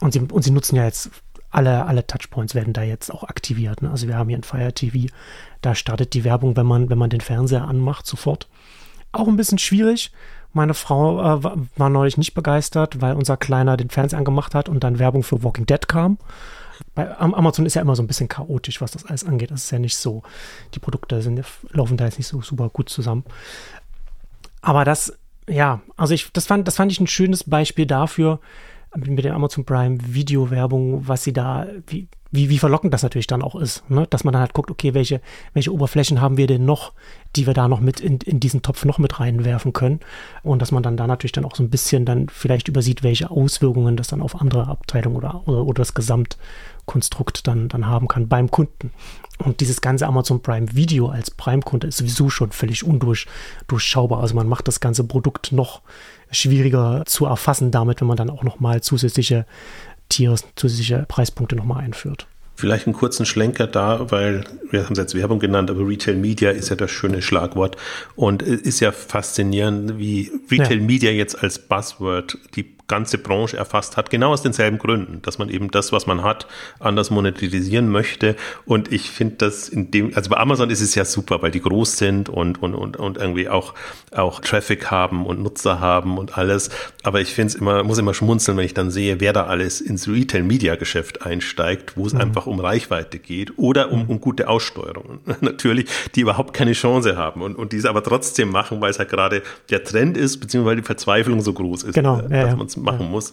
Und 0.00 0.12
sie, 0.12 0.20
und 0.20 0.42
sie 0.42 0.50
nutzen 0.50 0.76
ja 0.76 0.84
jetzt 0.84 1.10
alle, 1.54 1.86
alle 1.86 2.06
Touchpoints 2.06 2.54
werden 2.54 2.72
da 2.72 2.82
jetzt 2.82 3.10
auch 3.10 3.22
aktiviert. 3.22 3.80
Ne? 3.80 3.90
Also 3.90 4.08
wir 4.08 4.16
haben 4.16 4.28
hier 4.28 4.38
ein 4.38 4.42
Fire 4.42 4.72
TV, 4.72 5.12
da 5.62 5.74
startet 5.74 6.12
die 6.14 6.24
Werbung, 6.24 6.56
wenn 6.56 6.66
man, 6.66 6.90
wenn 6.90 6.98
man 6.98 7.10
den 7.10 7.20
Fernseher 7.20 7.66
anmacht, 7.66 8.06
sofort. 8.06 8.48
Auch 9.12 9.28
ein 9.28 9.36
bisschen 9.36 9.58
schwierig. 9.58 10.10
Meine 10.52 10.74
Frau 10.74 11.20
äh, 11.20 11.56
war 11.76 11.90
neulich 11.90 12.16
nicht 12.16 12.34
begeistert, 12.34 13.00
weil 13.00 13.14
unser 13.14 13.36
Kleiner 13.36 13.76
den 13.76 13.90
Fernseher 13.90 14.18
angemacht 14.18 14.54
hat 14.54 14.68
und 14.68 14.82
dann 14.82 14.98
Werbung 14.98 15.22
für 15.22 15.42
Walking 15.44 15.66
Dead 15.66 15.86
kam. 15.86 16.18
Bei 16.96 17.16
Amazon 17.18 17.66
ist 17.66 17.74
ja 17.74 17.82
immer 17.82 17.94
so 17.94 18.02
ein 18.02 18.08
bisschen 18.08 18.28
chaotisch, 18.28 18.80
was 18.80 18.90
das 18.90 19.04
alles 19.04 19.24
angeht. 19.24 19.52
Das 19.52 19.64
ist 19.64 19.70
ja 19.70 19.78
nicht 19.78 19.96
so, 19.96 20.24
die 20.74 20.80
Produkte 20.80 21.22
sind, 21.22 21.44
laufen 21.70 21.96
da 21.96 22.04
jetzt 22.04 22.18
nicht 22.18 22.26
so 22.26 22.42
super 22.42 22.68
gut 22.68 22.88
zusammen. 22.88 23.24
Aber 24.60 24.84
das, 24.84 25.16
ja, 25.48 25.82
also 25.96 26.14
ich, 26.14 26.32
das 26.32 26.46
fand, 26.46 26.66
das 26.66 26.76
fand 26.76 26.90
ich 26.90 27.00
ein 27.00 27.06
schönes 27.06 27.44
Beispiel 27.44 27.86
dafür, 27.86 28.40
mit 28.96 29.24
der 29.24 29.34
Amazon 29.34 29.64
Prime 29.64 29.98
Video-Werbung, 30.06 31.06
was 31.08 31.24
sie 31.24 31.32
da, 31.32 31.66
wie, 31.86 32.08
wie, 32.30 32.48
wie 32.48 32.58
verlockend 32.58 32.92
das 32.92 33.02
natürlich 33.02 33.26
dann 33.26 33.42
auch 33.42 33.54
ist, 33.54 33.88
ne? 33.90 34.06
dass 34.10 34.24
man 34.24 34.32
dann 34.32 34.40
halt 34.40 34.54
guckt, 34.54 34.70
okay, 34.70 34.94
welche, 34.94 35.20
welche 35.52 35.72
Oberflächen 35.72 36.20
haben 36.20 36.36
wir 36.36 36.46
denn 36.46 36.64
noch, 36.64 36.92
die 37.36 37.46
wir 37.46 37.54
da 37.54 37.68
noch 37.68 37.80
mit 37.80 38.00
in, 38.00 38.18
in 38.18 38.40
diesen 38.40 38.62
Topf 38.62 38.84
noch 38.84 38.98
mit 38.98 39.20
reinwerfen 39.20 39.72
können 39.72 40.00
und 40.42 40.60
dass 40.60 40.72
man 40.72 40.82
dann 40.82 40.96
da 40.96 41.06
natürlich 41.06 41.32
dann 41.32 41.44
auch 41.44 41.54
so 41.54 41.62
ein 41.62 41.70
bisschen 41.70 42.04
dann 42.04 42.28
vielleicht 42.28 42.68
übersieht, 42.68 43.02
welche 43.02 43.30
Auswirkungen 43.30 43.96
das 43.96 44.08
dann 44.08 44.22
auf 44.22 44.40
andere 44.40 44.66
Abteilungen 44.68 45.16
oder, 45.16 45.46
oder, 45.46 45.64
oder 45.64 45.80
das 45.80 45.94
Gesamtkonstrukt 45.94 47.46
dann, 47.46 47.68
dann 47.68 47.86
haben 47.86 48.08
kann 48.08 48.28
beim 48.28 48.50
Kunden. 48.50 48.90
Und 49.38 49.60
dieses 49.60 49.80
ganze 49.80 50.06
Amazon 50.06 50.42
Prime 50.42 50.74
Video 50.74 51.08
als 51.08 51.30
Prime-Kunde 51.30 51.88
ist 51.88 51.96
sowieso 51.96 52.30
schon 52.30 52.52
völlig 52.52 52.84
undurchschaubar. 52.84 54.20
Also 54.20 54.34
man 54.36 54.48
macht 54.48 54.68
das 54.68 54.78
ganze 54.78 55.04
Produkt 55.04 55.50
noch 55.50 55.82
schwieriger 56.34 57.02
zu 57.06 57.26
erfassen 57.26 57.70
damit, 57.70 58.00
wenn 58.00 58.08
man 58.08 58.16
dann 58.16 58.30
auch 58.30 58.42
nochmal 58.42 58.82
zusätzliche 58.82 59.46
Tiers, 60.08 60.44
zusätzliche 60.56 61.06
Preispunkte 61.08 61.56
nochmal 61.56 61.82
einführt. 61.84 62.26
Vielleicht 62.56 62.86
einen 62.86 62.94
kurzen 62.94 63.26
Schlenker 63.26 63.66
da, 63.66 64.12
weil 64.12 64.44
wir 64.70 64.84
haben 64.84 64.92
es 64.92 64.98
jetzt 64.98 65.14
Werbung 65.16 65.40
genannt, 65.40 65.70
aber 65.70 65.88
Retail 65.88 66.14
Media 66.14 66.50
ist 66.50 66.68
ja 66.68 66.76
das 66.76 66.90
schöne 66.90 67.20
Schlagwort 67.20 67.76
und 68.14 68.42
ist 68.42 68.78
ja 68.78 68.92
faszinierend, 68.92 69.98
wie 69.98 70.30
Retail 70.50 70.78
ja. 70.78 70.84
Media 70.84 71.10
jetzt 71.10 71.42
als 71.42 71.58
Buzzword 71.58 72.38
die 72.54 72.74
ganze 72.86 73.16
Branche 73.16 73.56
erfasst 73.56 73.96
hat, 73.96 74.10
genau 74.10 74.32
aus 74.32 74.42
denselben 74.42 74.78
Gründen, 74.78 75.22
dass 75.22 75.38
man 75.38 75.48
eben 75.48 75.70
das, 75.70 75.90
was 75.92 76.06
man 76.06 76.22
hat, 76.22 76.46
anders 76.80 77.10
monetarisieren 77.10 77.88
möchte. 77.88 78.36
Und 78.66 78.92
ich 78.92 79.10
finde 79.10 79.36
das 79.36 79.68
in 79.68 79.90
dem, 79.90 80.14
also 80.14 80.28
bei 80.28 80.36
Amazon 80.36 80.68
ist 80.68 80.82
es 80.82 80.94
ja 80.94 81.04
super, 81.04 81.40
weil 81.40 81.50
die 81.50 81.62
groß 81.62 81.96
sind 81.96 82.28
und, 82.28 82.62
und, 82.62 82.74
und, 82.74 82.98
und 82.98 83.16
irgendwie 83.16 83.48
auch, 83.48 83.74
auch 84.14 84.40
Traffic 84.40 84.90
haben 84.90 85.24
und 85.24 85.42
Nutzer 85.42 85.80
haben 85.80 86.18
und 86.18 86.36
alles. 86.36 86.68
Aber 87.02 87.22
ich 87.22 87.32
finde 87.32 87.48
es 87.48 87.54
immer, 87.54 87.82
muss 87.84 87.98
immer 87.98 88.12
schmunzeln, 88.12 88.58
wenn 88.58 88.66
ich 88.66 88.74
dann 88.74 88.90
sehe, 88.90 89.18
wer 89.18 89.32
da 89.32 89.46
alles 89.46 89.80
ins 89.80 90.06
Retail-Media-Geschäft 90.06 91.24
einsteigt, 91.24 91.96
wo 91.96 92.06
es 92.06 92.12
mhm. 92.12 92.20
einfach 92.20 92.46
um 92.46 92.60
Reichweite 92.60 93.18
geht 93.18 93.58
oder 93.58 93.92
um, 93.92 94.10
um 94.10 94.20
gute 94.20 94.48
Aussteuerungen. 94.48 95.20
Natürlich, 95.40 95.86
die 96.14 96.20
überhaupt 96.20 96.52
keine 96.52 96.72
Chance 96.72 97.16
haben 97.16 97.40
und, 97.40 97.56
und 97.56 97.72
die 97.72 97.78
es 97.78 97.86
aber 97.86 98.02
trotzdem 98.02 98.50
machen, 98.50 98.82
weil 98.82 98.90
es 98.90 98.98
halt 98.98 99.08
gerade 99.08 99.42
der 99.70 99.84
Trend 99.84 100.18
ist, 100.18 100.38
beziehungsweise 100.38 100.76
die 100.76 100.82
Verzweiflung 100.82 101.40
so 101.40 101.54
groß 101.54 101.84
ist, 101.84 101.94
genau, 101.94 102.20
äh, 102.28 102.48
ja, 102.48 102.54
dass 102.54 102.73
ja 102.76 102.82
machen 102.82 103.10
muss. 103.10 103.32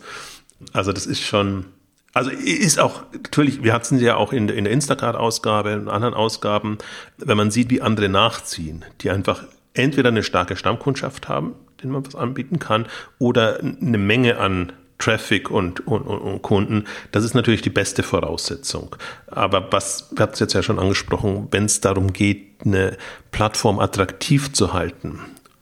Also 0.73 0.91
das 0.91 1.05
ist 1.05 1.21
schon, 1.21 1.65
also 2.13 2.29
ist 2.29 2.79
auch, 2.79 3.03
natürlich, 3.13 3.63
wir 3.63 3.73
hatten 3.73 3.97
sie 3.97 4.05
ja 4.05 4.15
auch 4.15 4.33
in, 4.33 4.49
in 4.49 4.65
der 4.65 4.73
Instacart-Ausgabe, 4.73 5.71
in 5.71 5.87
anderen 5.87 6.13
Ausgaben, 6.13 6.77
wenn 7.17 7.37
man 7.37 7.51
sieht, 7.51 7.69
wie 7.69 7.81
andere 7.81 8.09
nachziehen, 8.09 8.85
die 9.01 9.09
einfach 9.09 9.43
entweder 9.73 10.09
eine 10.09 10.23
starke 10.23 10.55
Stammkundschaft 10.55 11.27
haben, 11.29 11.55
denen 11.81 11.93
man 11.93 12.05
was 12.05 12.15
anbieten 12.15 12.59
kann, 12.59 12.85
oder 13.19 13.59
eine 13.59 13.97
Menge 13.97 14.37
an 14.37 14.73
Traffic 15.01 15.49
und, 15.49 15.87
und, 15.87 16.03
und, 16.03 16.41
Kunden, 16.41 16.85
das 17.11 17.23
ist 17.23 17.33
natürlich 17.33 17.61
die 17.61 17.69
beste 17.71 18.03
Voraussetzung. 18.03 18.95
Aber 19.27 19.71
was, 19.71 20.11
wir 20.11 20.23
hatten 20.23 20.33
es 20.33 20.39
jetzt 20.39 20.53
ja 20.53 20.61
schon 20.61 20.79
angesprochen, 20.79 21.47
wenn 21.51 21.65
es 21.65 21.81
darum 21.81 22.13
geht, 22.13 22.61
eine 22.63 22.97
Plattform 23.31 23.79
attraktiv 23.79 24.53
zu 24.53 24.73
halten, 24.73 25.19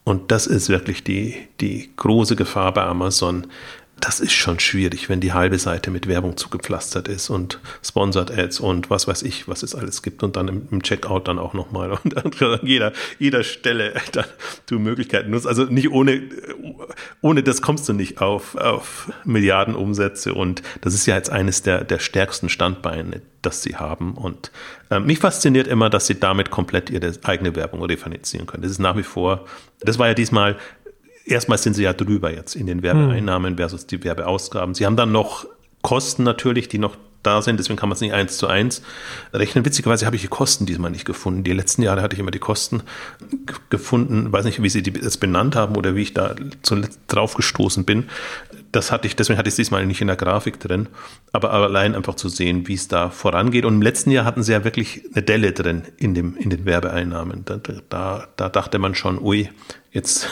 und 0.09 0.31
das 0.31 0.47
ist 0.47 0.69
wirklich 0.69 1.03
die, 1.03 1.35
die 1.61 1.91
große 1.95 2.35
Gefahr 2.35 2.73
bei 2.73 2.83
Amazon, 2.83 3.45
das 4.01 4.19
ist 4.19 4.33
schon 4.33 4.59
schwierig, 4.59 5.09
wenn 5.09 5.19
die 5.19 5.33
halbe 5.33 5.59
Seite 5.59 5.91
mit 5.91 6.07
Werbung 6.07 6.37
zugepflastert 6.37 7.07
ist 7.07 7.29
und 7.29 7.59
Sponsored 7.83 8.31
Ads 8.31 8.59
und 8.59 8.89
was 8.89 9.07
weiß 9.07 9.23
ich, 9.23 9.47
was 9.47 9.63
es 9.63 9.75
alles 9.75 10.01
gibt 10.01 10.23
und 10.23 10.35
dann 10.35 10.47
im, 10.47 10.67
im 10.71 10.83
Checkout 10.83 11.27
dann 11.27 11.39
auch 11.39 11.53
nochmal 11.53 11.91
und 11.91 12.17
an 12.41 12.59
jeder, 12.63 12.93
jeder 13.17 13.43
Stelle 13.43 13.93
dann 14.11 14.25
du 14.67 14.79
Möglichkeiten 14.79 15.31
nutzt. 15.31 15.47
Also 15.47 15.65
nicht 15.65 15.91
ohne, 15.91 16.21
ohne 17.21 17.43
das 17.43 17.61
kommst 17.61 17.89
du 17.89 17.93
nicht 17.93 18.21
auf, 18.21 18.55
auf 18.55 19.11
Milliarden 19.25 19.75
Umsätze 19.75 20.33
und 20.33 20.61
das 20.81 20.93
ist 20.93 21.05
ja 21.05 21.15
jetzt 21.15 21.29
eines 21.29 21.63
der, 21.63 21.83
der 21.83 21.99
stärksten 21.99 22.49
Standbeine, 22.49 23.21
das 23.41 23.63
sie 23.63 23.75
haben 23.75 24.15
und 24.15 24.51
äh, 24.89 24.99
mich 24.99 25.19
fasziniert 25.19 25.67
immer, 25.67 25.89
dass 25.89 26.07
sie 26.07 26.19
damit 26.19 26.49
komplett 26.49 26.89
ihre 26.89 27.11
eigene 27.23 27.55
Werbung 27.55 27.83
refinanzieren 27.83 28.47
können. 28.47 28.63
Das 28.63 28.71
ist 28.71 28.79
nach 28.79 28.97
wie 28.97 29.03
vor, 29.03 29.45
das 29.81 29.99
war 29.99 30.07
ja 30.07 30.13
diesmal 30.13 30.57
erstmal 31.29 31.57
sind 31.57 31.73
sie 31.73 31.83
ja 31.83 31.93
drüber 31.93 32.33
jetzt 32.33 32.55
in 32.55 32.67
den 32.67 32.81
Werbeeinnahmen 32.81 33.57
versus 33.57 33.85
die 33.87 34.03
Werbeausgaben. 34.03 34.73
Sie 34.73 34.85
haben 34.85 34.97
dann 34.97 35.11
noch 35.11 35.45
Kosten 35.81 36.23
natürlich, 36.23 36.67
die 36.67 36.77
noch 36.77 36.97
da 37.23 37.41
sind, 37.41 37.59
deswegen 37.59 37.77
kann 37.77 37.89
man 37.89 37.95
es 37.95 38.01
nicht 38.01 38.13
eins 38.13 38.37
zu 38.37 38.47
eins 38.47 38.81
rechnen. 39.33 39.65
Witzigerweise 39.65 40.05
habe 40.05 40.15
ich 40.15 40.21
die 40.21 40.29
Kosten 40.29 40.65
diesmal 40.65 40.91
nicht 40.91 41.05
gefunden. 41.05 41.43
Die 41.43 41.51
letzten 41.51 41.81
Jahre 41.81 42.01
hatte 42.01 42.13
ich 42.13 42.19
immer 42.19 42.31
die 42.31 42.39
Kosten 42.39 42.81
gefunden, 43.69 44.31
weiß 44.31 44.45
nicht, 44.45 44.63
wie 44.63 44.69
sie 44.69 44.81
die 44.81 44.97
jetzt 44.97 45.19
benannt 45.19 45.55
haben 45.55 45.75
oder 45.75 45.95
wie 45.95 46.01
ich 46.01 46.13
da 46.13 46.35
zuletzt 46.61 47.01
drauf 47.07 47.33
gestoßen 47.33 47.83
bin. 47.83 48.09
Das 48.71 48.91
hatte 48.91 49.07
ich, 49.07 49.15
deswegen 49.15 49.37
hatte 49.37 49.49
ich 49.49 49.53
es 49.53 49.57
diesmal 49.57 49.85
nicht 49.85 49.99
in 49.99 50.07
der 50.07 50.15
Grafik 50.15 50.59
drin, 50.59 50.87
aber 51.33 51.51
allein 51.51 51.95
einfach 51.95 52.15
zu 52.15 52.29
sehen, 52.29 52.67
wie 52.67 52.75
es 52.75 52.87
da 52.87 53.09
vorangeht. 53.09 53.65
Und 53.65 53.75
im 53.75 53.81
letzten 53.81 54.11
Jahr 54.11 54.25
hatten 54.25 54.43
sie 54.43 54.53
ja 54.53 54.63
wirklich 54.63 55.03
eine 55.13 55.23
Delle 55.23 55.51
drin 55.51 55.83
in, 55.97 56.13
dem, 56.13 56.37
in 56.37 56.49
den 56.49 56.65
Werbeeinnahmen. 56.65 57.43
Da, 57.45 57.57
da, 57.89 58.27
da 58.37 58.49
dachte 58.49 58.79
man 58.79 58.95
schon, 58.95 59.19
ui, 59.19 59.49
jetzt 59.91 60.29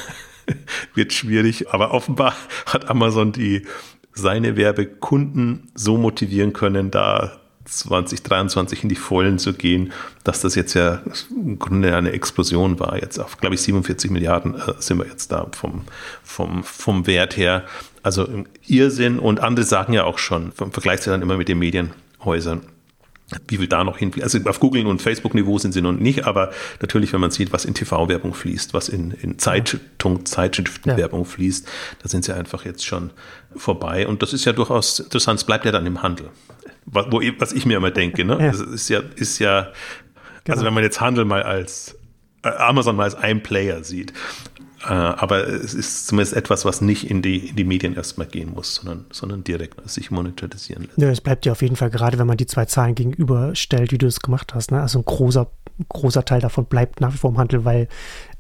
wird 0.94 1.14
schwierig. 1.14 1.74
Aber 1.74 1.94
offenbar 1.94 2.34
hat 2.66 2.90
Amazon 2.90 3.32
die 3.32 3.66
seine 4.14 4.58
Werbekunden 4.58 5.72
so 5.76 5.98
motivieren 5.98 6.54
können, 6.54 6.90
da 6.92 7.40
2023 7.66 8.84
in 8.84 8.90
die 8.90 8.96
Vollen 8.96 9.40
zu 9.40 9.54
gehen, 9.54 9.92
dass 10.24 10.42
das 10.42 10.56
jetzt 10.56 10.74
ja 10.74 11.02
im 11.30 11.60
Grunde 11.60 11.96
eine 11.96 12.12
Explosion 12.12 12.80
war. 12.80 12.98
Jetzt 13.00 13.20
auf, 13.20 13.38
glaube 13.38 13.56
ich, 13.56 13.62
47 13.62 14.10
Milliarden 14.10 14.56
äh, 14.56 14.74
sind 14.80 14.98
wir 15.00 15.06
jetzt 15.06 15.32
da 15.32 15.48
vom, 15.52 15.84
vom, 16.24 16.64
vom 16.64 17.08
Wert 17.08 17.38
her. 17.38 17.66
Also 18.04 18.26
im 18.26 18.48
Irrsinn 18.66 19.20
und 19.20 19.42
andere 19.42 19.66
sagen 19.66 19.94
ja 19.94 20.06
auch 20.06 20.18
schon, 20.18 20.52
vergleicht 20.54 21.04
sie 21.04 21.10
dann 21.10 21.22
immer 21.22 21.38
mit 21.38 21.50
den 21.50 21.60
Medienhäusern 21.60 22.62
wie 23.48 23.58
viel 23.58 23.68
da 23.68 23.84
noch 23.84 23.98
hin, 23.98 24.12
also 24.22 24.40
auf 24.46 24.60
Google 24.60 24.86
und 24.88 25.02
Facebook-Niveau 25.02 25.58
sind 25.58 25.74
sie 25.74 25.82
noch 25.82 25.92
nicht, 25.92 26.26
aber 26.26 26.52
natürlich, 26.82 27.12
wenn 27.12 27.20
man 27.20 27.32
sieht, 27.32 27.52
was 27.52 27.66
in 27.66 27.74
TV-Werbung 27.74 28.34
fließt, 28.34 28.74
was 28.74 28.88
in, 28.88 29.12
in 29.12 29.38
Zeitung, 29.38 30.26
Zeitschriftenwerbung 30.26 31.22
ja. 31.22 31.26
fließt, 31.26 31.68
da 32.02 32.10
sind 32.10 32.24
sie 32.24 32.34
einfach 32.34 32.64
jetzt 32.64 32.86
schon 32.86 33.12
vorbei. 33.56 34.08
Und 34.08 34.22
das 34.22 34.32
ist 34.32 34.46
ja 34.46 34.54
durchaus 34.54 35.00
interessant, 35.00 35.40
es 35.40 35.44
bleibt 35.44 35.66
ja 35.66 35.72
dann 35.72 35.86
im 35.86 36.04
Handel. 36.04 36.30
Was, 36.86 37.08
wo, 37.10 37.22
was 37.40 37.52
ich 37.52 37.66
mir 37.66 37.78
immer 37.78 37.92
denke, 37.92 38.24
ne? 38.24 38.38
Ja. 38.40 38.52
Das 38.52 38.62
ist 38.62 38.88
ja, 38.88 39.02
ist 39.16 39.40
ja, 39.40 39.58
also 39.58 39.72
genau. 40.46 40.56
also 40.56 40.66
wenn 40.66 40.74
man 40.74 40.84
jetzt 40.84 41.02
Handel 41.02 41.26
mal 41.26 41.44
als 41.44 41.98
äh, 42.44 42.50
Amazon 42.50 42.96
mal 42.96 43.04
als 43.04 43.16
ein 43.16 43.44
Player 43.44 43.84
sieht, 43.84 44.14
aber 44.84 45.48
es 45.48 45.74
ist 45.74 46.08
zumindest 46.08 46.36
etwas, 46.36 46.64
was 46.64 46.82
nicht 46.82 47.10
in 47.10 47.22
die, 47.22 47.50
in 47.50 47.56
die 47.56 47.64
Medien 47.64 47.96
erstmal 47.96 48.28
gehen 48.28 48.54
muss, 48.54 48.76
sondern, 48.76 49.06
sondern 49.12 49.44
direkt 49.44 49.90
sich 49.90 50.12
monetarisieren 50.12 50.84
lässt. 50.84 50.98
Ja, 50.98 51.10
es 51.10 51.22
bleibt 51.22 51.46
ja 51.46 51.52
auf 51.52 51.62
jeden 51.62 51.76
Fall, 51.76 51.90
gerade 51.90 52.20
wenn 52.20 52.28
man 52.28 52.38
die 52.38 52.46
zwei 52.46 52.66
Zahlen 52.66 52.94
gegenüberstellt, 52.94 53.92
wie 53.92 53.98
du 53.98 54.06
es 54.06 54.20
gemacht 54.20 54.54
hast. 54.54 54.72
Ne? 54.72 54.82
Also 54.82 55.00
ein 55.00 55.06
großer, 55.06 55.50
großer 55.90 56.26
Teil 56.26 56.42
davon 56.42 56.66
bleibt 56.66 57.02
nach 57.02 57.14
wie 57.14 57.18
vor 57.18 57.32
im 57.32 57.38
Handel, 57.38 57.66
weil 57.66 57.88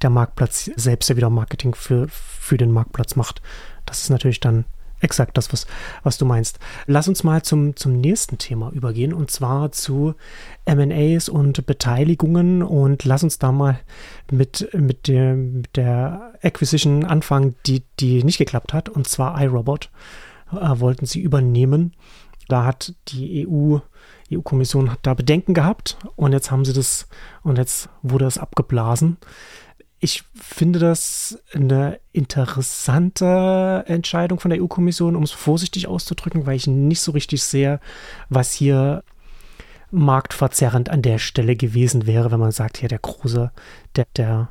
der 0.01 0.09
Marktplatz 0.09 0.69
selbst 0.75 1.09
ja 1.09 1.15
wieder 1.17 1.29
Marketing 1.29 1.73
für, 1.73 2.07
für 2.09 2.57
den 2.57 2.71
Marktplatz 2.71 3.15
macht. 3.15 3.41
Das 3.85 4.01
ist 4.01 4.09
natürlich 4.09 4.39
dann 4.39 4.65
exakt 4.99 5.37
das, 5.37 5.51
was, 5.53 5.67
was 6.03 6.17
du 6.17 6.25
meinst. 6.25 6.59
Lass 6.85 7.07
uns 7.07 7.23
mal 7.23 7.41
zum, 7.41 7.75
zum 7.75 7.99
nächsten 7.99 8.37
Thema 8.37 8.71
übergehen 8.71 9.13
und 9.13 9.31
zwar 9.31 9.71
zu 9.71 10.15
MAs 10.65 11.29
und 11.29 11.65
Beteiligungen 11.65 12.63
und 12.63 13.03
lass 13.05 13.23
uns 13.23 13.39
da 13.39 13.51
mal 13.51 13.79
mit, 14.31 14.69
mit, 14.73 15.07
der, 15.07 15.35
mit 15.35 15.75
der 15.75 16.33
Acquisition 16.41 17.05
anfangen, 17.05 17.55
die, 17.65 17.83
die 17.99 18.23
nicht 18.23 18.37
geklappt 18.37 18.73
hat 18.73 18.89
und 18.89 19.07
zwar 19.07 19.41
iRobot 19.41 19.91
äh, 20.51 20.79
wollten 20.79 21.05
sie 21.05 21.21
übernehmen. 21.21 21.93
Da 22.47 22.63
hat 22.63 22.93
die 23.09 23.47
EU 23.47 23.79
EU-Kommission 24.31 24.91
hat 24.91 24.99
da 25.03 25.13
Bedenken 25.13 25.53
gehabt 25.53 25.97
und 26.15 26.33
jetzt 26.33 26.51
haben 26.51 26.65
sie 26.65 26.73
das 26.73 27.07
und 27.43 27.57
jetzt 27.57 27.89
wurde 28.01 28.25
es 28.25 28.37
abgeblasen 28.37 29.17
ich 29.99 30.23
finde 30.35 30.79
das 30.79 31.39
eine 31.53 31.99
interessante 32.11 33.83
Entscheidung 33.87 34.39
von 34.39 34.49
der 34.49 34.61
EU-Kommission, 34.61 35.15
um 35.15 35.23
es 35.23 35.31
vorsichtig 35.31 35.87
auszudrücken, 35.87 36.45
weil 36.45 36.55
ich 36.55 36.67
nicht 36.67 37.01
so 37.01 37.11
richtig 37.11 37.43
sehe, 37.43 37.79
was 38.29 38.53
hier 38.53 39.03
marktverzerrend 39.89 40.89
an 40.89 41.01
der 41.01 41.17
Stelle 41.17 41.55
gewesen 41.55 42.05
wäre, 42.05 42.31
wenn 42.31 42.39
man 42.39 42.51
sagt, 42.51 42.77
hier 42.77 42.89
der 42.89 42.99
große, 42.99 43.51
der, 43.95 44.05
der 44.15 44.49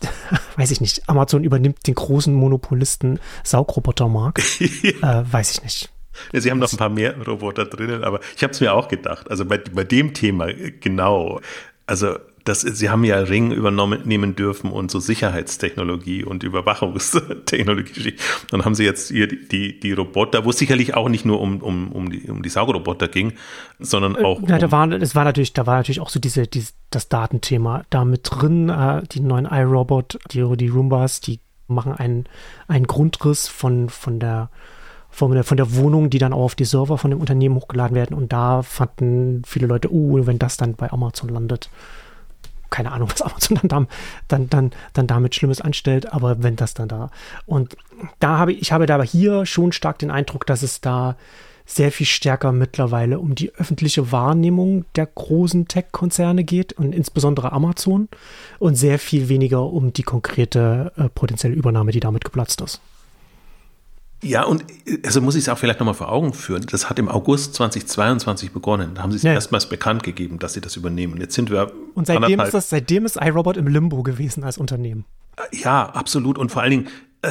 weiß 0.56 0.72
ich 0.72 0.80
nicht, 0.80 1.08
Amazon 1.08 1.44
übernimmt 1.44 1.86
den 1.86 1.94
großen 1.94 2.34
Monopolisten 2.34 3.20
Saugrobotermarkt. 3.44 4.40
äh, 4.60 4.92
weiß 5.02 5.52
ich 5.52 5.62
nicht. 5.62 5.92
Ja, 6.32 6.40
Sie 6.40 6.50
haben 6.50 6.58
noch 6.58 6.72
ein 6.72 6.78
paar 6.78 6.88
mehr 6.88 7.16
Roboter 7.24 7.66
drinnen, 7.66 8.02
aber 8.02 8.20
ich 8.34 8.42
habe 8.42 8.52
es 8.52 8.60
mir 8.60 8.74
auch 8.74 8.88
gedacht. 8.88 9.30
Also 9.30 9.44
bei, 9.44 9.58
bei 9.58 9.84
dem 9.84 10.12
Thema 10.12 10.48
genau. 10.80 11.40
Also 11.86 12.16
das, 12.48 12.60
sie 12.60 12.90
haben 12.90 13.04
ja 13.04 13.18
Ring 13.18 13.50
übernommen 13.50 14.00
nehmen 14.04 14.36
dürfen 14.36 14.70
und 14.70 14.90
so 14.90 15.00
Sicherheitstechnologie 15.00 16.24
und 16.24 16.42
Überwachungstechnologie. 16.42 18.14
Dann 18.50 18.64
haben 18.64 18.74
sie 18.74 18.84
jetzt 18.84 19.10
hier 19.10 19.26
die, 19.26 19.48
die, 19.48 19.80
die 19.80 19.92
Roboter, 19.92 20.44
wo 20.44 20.50
es 20.50 20.58
sicherlich 20.58 20.94
auch 20.94 21.08
nicht 21.08 21.24
nur 21.24 21.40
um, 21.40 21.60
um, 21.60 21.92
um, 21.92 22.10
die, 22.10 22.30
um 22.30 22.42
die 22.42 22.48
Saugroboter 22.48 23.08
ging, 23.08 23.32
sondern 23.78 24.14
äh, 24.14 24.24
auch. 24.24 24.40
Ja, 24.48 24.58
da 24.58 24.70
war, 24.70 24.90
es 24.92 25.14
war 25.14 25.24
natürlich, 25.24 25.52
da 25.52 25.66
war 25.66 25.76
natürlich 25.76 26.00
auch 26.00 26.08
so 26.08 26.20
diese, 26.20 26.46
diese 26.46 26.72
das 26.90 27.08
Datenthema 27.08 27.84
da 27.90 28.04
mit 28.04 28.28
drin, 28.30 28.68
äh, 28.68 29.02
die 29.10 29.20
neuen 29.20 29.46
iRobot, 29.46 30.18
die, 30.30 30.44
die 30.56 30.68
Roombas, 30.68 31.20
die 31.20 31.40
machen 31.66 31.92
einen, 31.92 32.26
einen 32.68 32.86
Grundriss 32.86 33.48
von, 33.48 33.88
von 33.88 34.20
der 34.20 34.50
von 35.16 35.32
der, 35.32 35.44
von 35.44 35.56
der 35.56 35.74
Wohnung, 35.74 36.10
die 36.10 36.18
dann 36.18 36.34
auch 36.34 36.42
auf 36.42 36.54
die 36.54 36.66
Server 36.66 36.98
von 36.98 37.10
dem 37.10 37.20
Unternehmen 37.20 37.56
hochgeladen 37.56 37.94
werden. 37.94 38.14
Und 38.14 38.34
da 38.34 38.60
fanden 38.60 39.40
viele 39.46 39.66
Leute, 39.66 39.90
oh, 39.90 40.26
wenn 40.26 40.38
das 40.38 40.58
dann 40.58 40.74
bei 40.74 40.92
Amazon 40.92 41.30
landet, 41.30 41.70
keine 42.70 42.92
Ahnung, 42.92 43.10
was 43.10 43.22
Amazon 43.22 43.58
dann, 43.62 43.88
dann, 44.28 44.48
dann, 44.48 44.70
dann 44.92 45.06
damit 45.06 45.34
Schlimmes 45.34 45.60
anstellt, 45.60 46.12
aber 46.12 46.42
wenn 46.42 46.56
das 46.56 46.74
dann 46.74 46.88
da. 46.88 47.10
Und 47.46 47.76
da 48.20 48.38
habe 48.38 48.52
ich, 48.52 48.62
ich 48.62 48.72
habe 48.72 48.86
da 48.86 48.94
aber 48.94 49.04
hier 49.04 49.46
schon 49.46 49.72
stark 49.72 49.98
den 49.98 50.10
Eindruck, 50.10 50.46
dass 50.46 50.62
es 50.62 50.80
da 50.80 51.16
sehr 51.66 51.90
viel 51.90 52.06
stärker 52.06 52.52
mittlerweile 52.52 53.18
um 53.18 53.34
die 53.34 53.52
öffentliche 53.56 54.12
Wahrnehmung 54.12 54.84
der 54.94 55.06
großen 55.06 55.66
Tech-Konzerne 55.66 56.44
geht 56.44 56.72
und 56.74 56.94
insbesondere 56.94 57.52
Amazon 57.52 58.08
und 58.60 58.76
sehr 58.76 59.00
viel 59.00 59.28
weniger 59.28 59.64
um 59.64 59.92
die 59.92 60.04
konkrete 60.04 60.92
äh, 60.96 61.08
potenzielle 61.08 61.56
Übernahme, 61.56 61.90
die 61.90 62.00
damit 62.00 62.24
geplatzt 62.24 62.60
ist. 62.60 62.80
Ja, 64.26 64.44
und 64.44 64.64
also 65.04 65.20
muss 65.20 65.34
ich 65.34 65.42
es 65.42 65.48
auch 65.48 65.58
vielleicht 65.58 65.80
nochmal 65.80 65.94
vor 65.94 66.10
Augen 66.10 66.32
führen. 66.32 66.64
Das 66.70 66.90
hat 66.90 66.98
im 66.98 67.08
August 67.08 67.54
2022 67.54 68.52
begonnen. 68.52 68.94
Da 68.94 69.02
haben 69.02 69.10
sie 69.12 69.18
es 69.18 69.22
ja. 69.22 69.32
erstmals 69.32 69.68
bekannt 69.68 70.02
gegeben, 70.02 70.38
dass 70.38 70.54
sie 70.54 70.60
das 70.60 70.76
übernehmen. 70.76 71.20
Jetzt 71.20 71.34
sind 71.34 71.50
wir. 71.50 71.72
Und 71.94 72.06
seitdem 72.06 72.40
ist 72.40 72.52
das, 72.52 72.70
seitdem 72.70 73.06
ist 73.06 73.16
iRobot 73.16 73.56
im 73.56 73.66
Limbo 73.66 74.02
gewesen 74.02 74.44
als 74.44 74.58
Unternehmen. 74.58 75.04
Ja, 75.52 75.86
absolut. 75.86 76.38
Und 76.38 76.50
vor 76.50 76.62
allen 76.62 76.70
Dingen. 76.70 76.88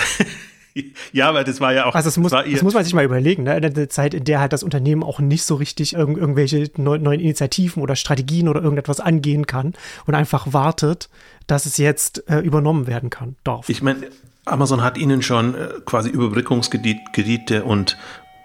ja, 1.14 1.34
weil 1.34 1.44
das 1.44 1.62
war 1.62 1.74
ja 1.74 1.86
auch. 1.86 1.96
Also 1.96 2.08
das 2.08 2.18
muss, 2.18 2.32
das, 2.32 2.46
das 2.50 2.62
muss 2.62 2.74
man 2.74 2.84
sich 2.84 2.94
mal 2.94 3.06
überlegen, 3.06 3.44
ne? 3.44 3.58
In 3.58 3.74
der 3.74 3.90
Zeit, 3.90 4.14
in 4.14 4.26
der 4.26 4.40
halt 4.40 4.52
das 4.52 4.64
Unternehmen 4.64 5.04
auch 5.04 5.20
nicht 5.20 5.44
so 5.44 5.56
richtig 5.56 5.94
irg 5.94 6.18
irgendwelche 6.18 6.70
neuen, 6.78 7.02
neuen 7.02 7.20
Initiativen 7.20 7.82
oder 7.82 7.96
Strategien 7.96 8.50
oder 8.50 8.62
irgendetwas 8.62 9.00
angehen 9.00 9.48
kann 9.48 9.74
und 10.06 10.16
einfach 10.16 10.52
wartet, 10.54 11.10
dass 11.48 11.66
es 11.66 11.78
jetzt 11.78 12.30
äh, 12.30 12.40
übernommen 12.40 12.88
werden 12.88 13.10
kann, 13.10 13.36
darf. 13.44 13.70
Ich 13.70 13.82
meine, 13.82 14.08
Amazon 14.46 14.82
hat 14.82 14.98
ihnen 14.98 15.22
schon 15.22 15.56
äh, 15.56 15.70
quasi 15.86 16.10
Überbrückungskredite 16.10 17.64
und, 17.64 17.98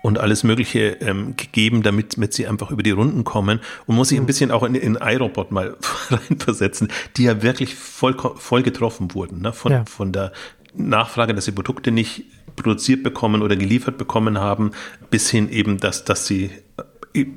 und 0.03 0.19
alles 0.19 0.45
Mögliche 0.45 0.99
ähm, 1.01 1.35
gegeben, 1.37 1.83
damit, 1.83 2.17
damit 2.17 2.33
sie 2.33 2.47
einfach 2.47 2.71
über 2.71 2.83
die 2.83 2.91
Runden 2.91 3.25
kommen 3.25 3.61
und 3.87 3.97
muss 3.97 4.09
sich 4.09 4.19
ein 4.19 4.23
mhm. 4.23 4.27
bisschen 4.27 4.51
auch 4.51 4.63
in, 4.63 4.75
in 4.75 4.95
iRobot 5.01 5.51
mal 5.51 5.77
reinversetzen, 6.11 6.93
die 7.17 7.25
ja 7.25 7.43
wirklich 7.43 7.75
voll, 7.75 8.17
voll 8.37 8.63
getroffen 8.63 9.15
wurden, 9.15 9.43
ne? 9.43 9.53
von, 9.53 9.73
ja. 9.73 9.85
von 9.85 10.13
der 10.13 10.33
Nachfrage, 10.75 11.35
dass 11.35 11.45
sie 11.45 11.53
Produkte 11.53 11.91
nicht 11.91 12.25
produziert 12.57 13.03
bekommen 13.03 13.43
oder 13.43 13.57
geliefert 13.57 13.99
bekommen 13.99 14.39
haben, 14.39 14.73
bis 15.11 15.31
hin 15.31 15.51
eben, 15.51 15.79
dass, 15.79 16.05
dass 16.05 16.27
sie 16.27 16.51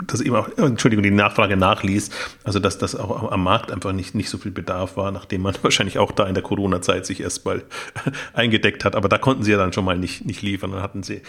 dass 0.06 0.22
eben 0.22 0.36
auch, 0.36 0.50
Entschuldigung, 0.58 1.04
die 1.04 1.12
Nachfrage 1.12 1.58
nachließ, 1.58 2.12
also 2.44 2.60
dass 2.60 2.78
das 2.78 2.96
auch 2.96 3.32
am 3.32 3.44
Markt 3.44 3.72
einfach 3.72 3.92
nicht, 3.92 4.14
nicht 4.14 4.30
so 4.30 4.38
viel 4.38 4.52
Bedarf 4.52 4.98
war, 4.98 5.12
nachdem 5.12 5.42
man 5.42 5.56
wahrscheinlich 5.62 5.98
auch 5.98 6.12
da 6.12 6.28
in 6.28 6.36
der 6.36 6.44
Corona-Zeit 6.44 7.06
sich 7.06 7.22
erstmal 7.22 7.64
eingedeckt 8.34 8.86
hat. 8.86 8.96
Aber 8.96 9.10
da 9.10 9.18
konnten 9.18 9.44
sie 9.44 9.52
ja 9.52 9.58
dann 9.58 9.74
schon 9.74 9.86
mal 9.86 9.98
nicht, 9.98 10.26
nicht 10.26 10.42
liefern. 10.42 10.72
Dann 10.72 10.84
hatten 10.84 11.04
sie, 11.04 11.22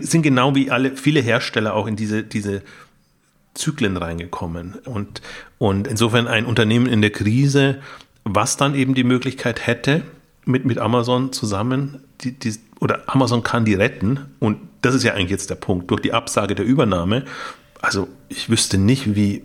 sind 0.00 0.22
genau 0.22 0.54
wie 0.54 0.70
alle, 0.70 0.96
viele 0.96 1.20
Hersteller 1.20 1.74
auch 1.74 1.86
in 1.86 1.96
diese, 1.96 2.24
diese 2.24 2.62
Zyklen 3.54 3.96
reingekommen. 3.96 4.74
Und, 4.84 5.22
und 5.58 5.86
insofern 5.86 6.26
ein 6.26 6.46
Unternehmen 6.46 6.86
in 6.86 7.00
der 7.00 7.10
Krise, 7.10 7.80
was 8.24 8.56
dann 8.56 8.74
eben 8.74 8.94
die 8.94 9.04
Möglichkeit 9.04 9.66
hätte, 9.66 10.02
mit, 10.44 10.64
mit 10.64 10.78
Amazon 10.78 11.32
zusammen, 11.32 12.02
die, 12.20 12.32
die, 12.32 12.54
oder 12.80 13.02
Amazon 13.06 13.42
kann 13.42 13.64
die 13.64 13.74
retten 13.74 14.20
und 14.40 14.58
das 14.82 14.94
ist 14.94 15.02
ja 15.02 15.14
eigentlich 15.14 15.30
jetzt 15.30 15.50
der 15.50 15.54
Punkt, 15.54 15.90
durch 15.90 16.00
die 16.00 16.12
Absage 16.12 16.54
der 16.54 16.64
Übernahme, 16.64 17.24
also 17.80 18.08
ich 18.28 18.48
wüsste 18.50 18.78
nicht, 18.78 19.14
wie 19.14 19.44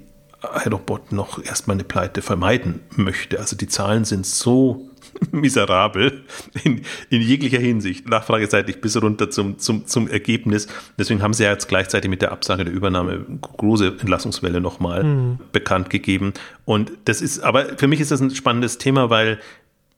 iRobot 0.66 1.12
noch 1.12 1.44
erstmal 1.44 1.76
eine 1.76 1.84
Pleite 1.84 2.22
vermeiden 2.22 2.82
möchte. 2.96 3.40
Also 3.40 3.56
die 3.56 3.68
Zahlen 3.68 4.06
sind 4.06 4.26
so 4.26 4.90
miserabel 5.32 6.24
in, 6.64 6.82
in 7.10 7.22
jeglicher 7.22 7.60
Hinsicht, 7.60 8.08
nachfrageseitig 8.08 8.80
bis 8.80 9.02
runter 9.02 9.30
zum, 9.30 9.60
zum, 9.60 9.86
zum 9.86 10.08
Ergebnis. 10.08 10.68
Deswegen 10.98 11.22
haben 11.22 11.34
sie 11.34 11.44
ja 11.44 11.52
jetzt 11.52 11.68
gleichzeitig 11.68 12.10
mit 12.10 12.22
der 12.22 12.32
Absage 12.32 12.64
der 12.64 12.74
Übernahme 12.74 13.26
große 13.42 13.98
Entlassungswelle 14.00 14.62
nochmal 14.62 15.04
mhm. 15.04 15.40
bekannt 15.52 15.90
gegeben. 15.90 16.34
Und 16.66 16.92
das 17.06 17.22
ist, 17.22 17.42
aber 17.42 17.78
für 17.78 17.88
mich 17.88 18.00
ist 18.00 18.12
das 18.12 18.22
ein 18.22 18.32
spannendes 18.32 18.78
Thema, 18.78 19.10
weil 19.10 19.40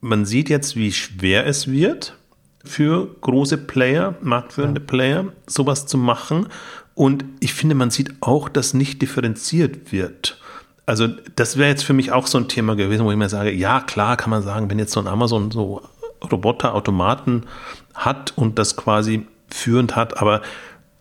man 0.02 0.26
sieht 0.26 0.50
jetzt, 0.50 0.76
wie 0.76 0.92
schwer 0.92 1.46
es 1.46 1.72
wird 1.72 2.18
für 2.64 3.16
große 3.22 3.58
Player, 3.58 4.16
marktführende 4.22 4.82
ja. 4.82 4.88
Player, 4.88 5.26
sowas 5.48 5.86
zu 5.86 5.98
machen. 5.98 6.48
Und 6.94 7.24
ich 7.40 7.54
finde, 7.54 7.76
man 7.76 7.92
sieht 7.92 8.14
auch, 8.20 8.50
dass 8.50 8.74
nicht 8.74 9.02
differenziert 9.02 9.92
wird. 9.92 10.40
Also 10.86 11.08
das 11.36 11.58
wäre 11.58 11.70
jetzt 11.70 11.84
für 11.84 11.94
mich 11.94 12.12
auch 12.12 12.28
so 12.28 12.38
ein 12.38 12.48
Thema 12.48 12.76
gewesen, 12.76 13.06
wo 13.06 13.12
ich 13.12 13.18
mir 13.18 13.30
sage, 13.30 13.52
ja 13.52 13.80
klar 13.80 14.18
kann 14.18 14.30
man 14.30 14.44
sagen, 14.44 14.70
wenn 14.70 14.80
jetzt 14.80 14.92
so 14.92 15.00
ein 15.00 15.08
Amazon 15.08 15.52
so 15.52 15.82
Roboter, 16.30 16.76
Automaten 16.76 17.44
hat 17.94 18.34
und 18.36 18.60
das 18.60 18.76
quasi 18.76 19.28
führend 19.48 19.96
hat, 19.96 20.18
aber 20.18 20.42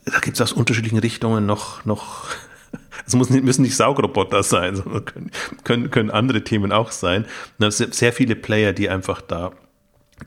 da 0.04 0.18
gibt 0.20 0.36
es 0.36 0.40
aus 0.40 0.52
unterschiedlichen 0.52 0.98
Richtungen 0.98 1.46
noch, 1.46 1.84
noch 1.84 2.26
es 3.06 3.14
müssen 3.14 3.62
nicht 3.62 3.76
Saugroboter 3.76 4.42
sein, 4.42 4.76
sondern 4.76 5.04
können, 5.04 5.30
können, 5.64 5.90
können 5.90 6.10
andere 6.10 6.42
Themen 6.42 6.72
auch 6.72 6.90
sein. 6.90 7.26
Es 7.58 7.78
sind 7.78 7.94
sehr 7.94 8.12
viele 8.12 8.36
Player, 8.36 8.72
die 8.72 8.88
einfach 8.88 9.20
da 9.20 9.52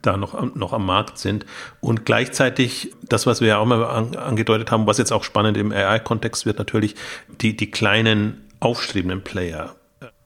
da 0.02 0.18
noch, 0.18 0.56
noch 0.56 0.74
am 0.74 0.86
Markt 0.86 1.18
sind. 1.18 1.46
Und 1.80 2.06
gleichzeitig, 2.06 2.94
das, 3.04 3.28
was 3.28 3.42
wir 3.42 3.50
ja 3.50 3.58
auch 3.60 3.66
mal 3.66 3.84
angedeutet 3.84 4.72
haben, 4.72 4.88
was 4.88 4.98
jetzt 4.98 5.12
auch 5.12 5.24
spannend 5.24 5.58
im 5.58 5.72
AI-Kontext 5.72 6.46
wird, 6.46 6.58
natürlich 6.58 6.96
die, 7.42 7.56
die 7.56 7.70
kleinen 7.70 8.50
aufstrebenden 8.60 9.24
Player. 9.24 9.76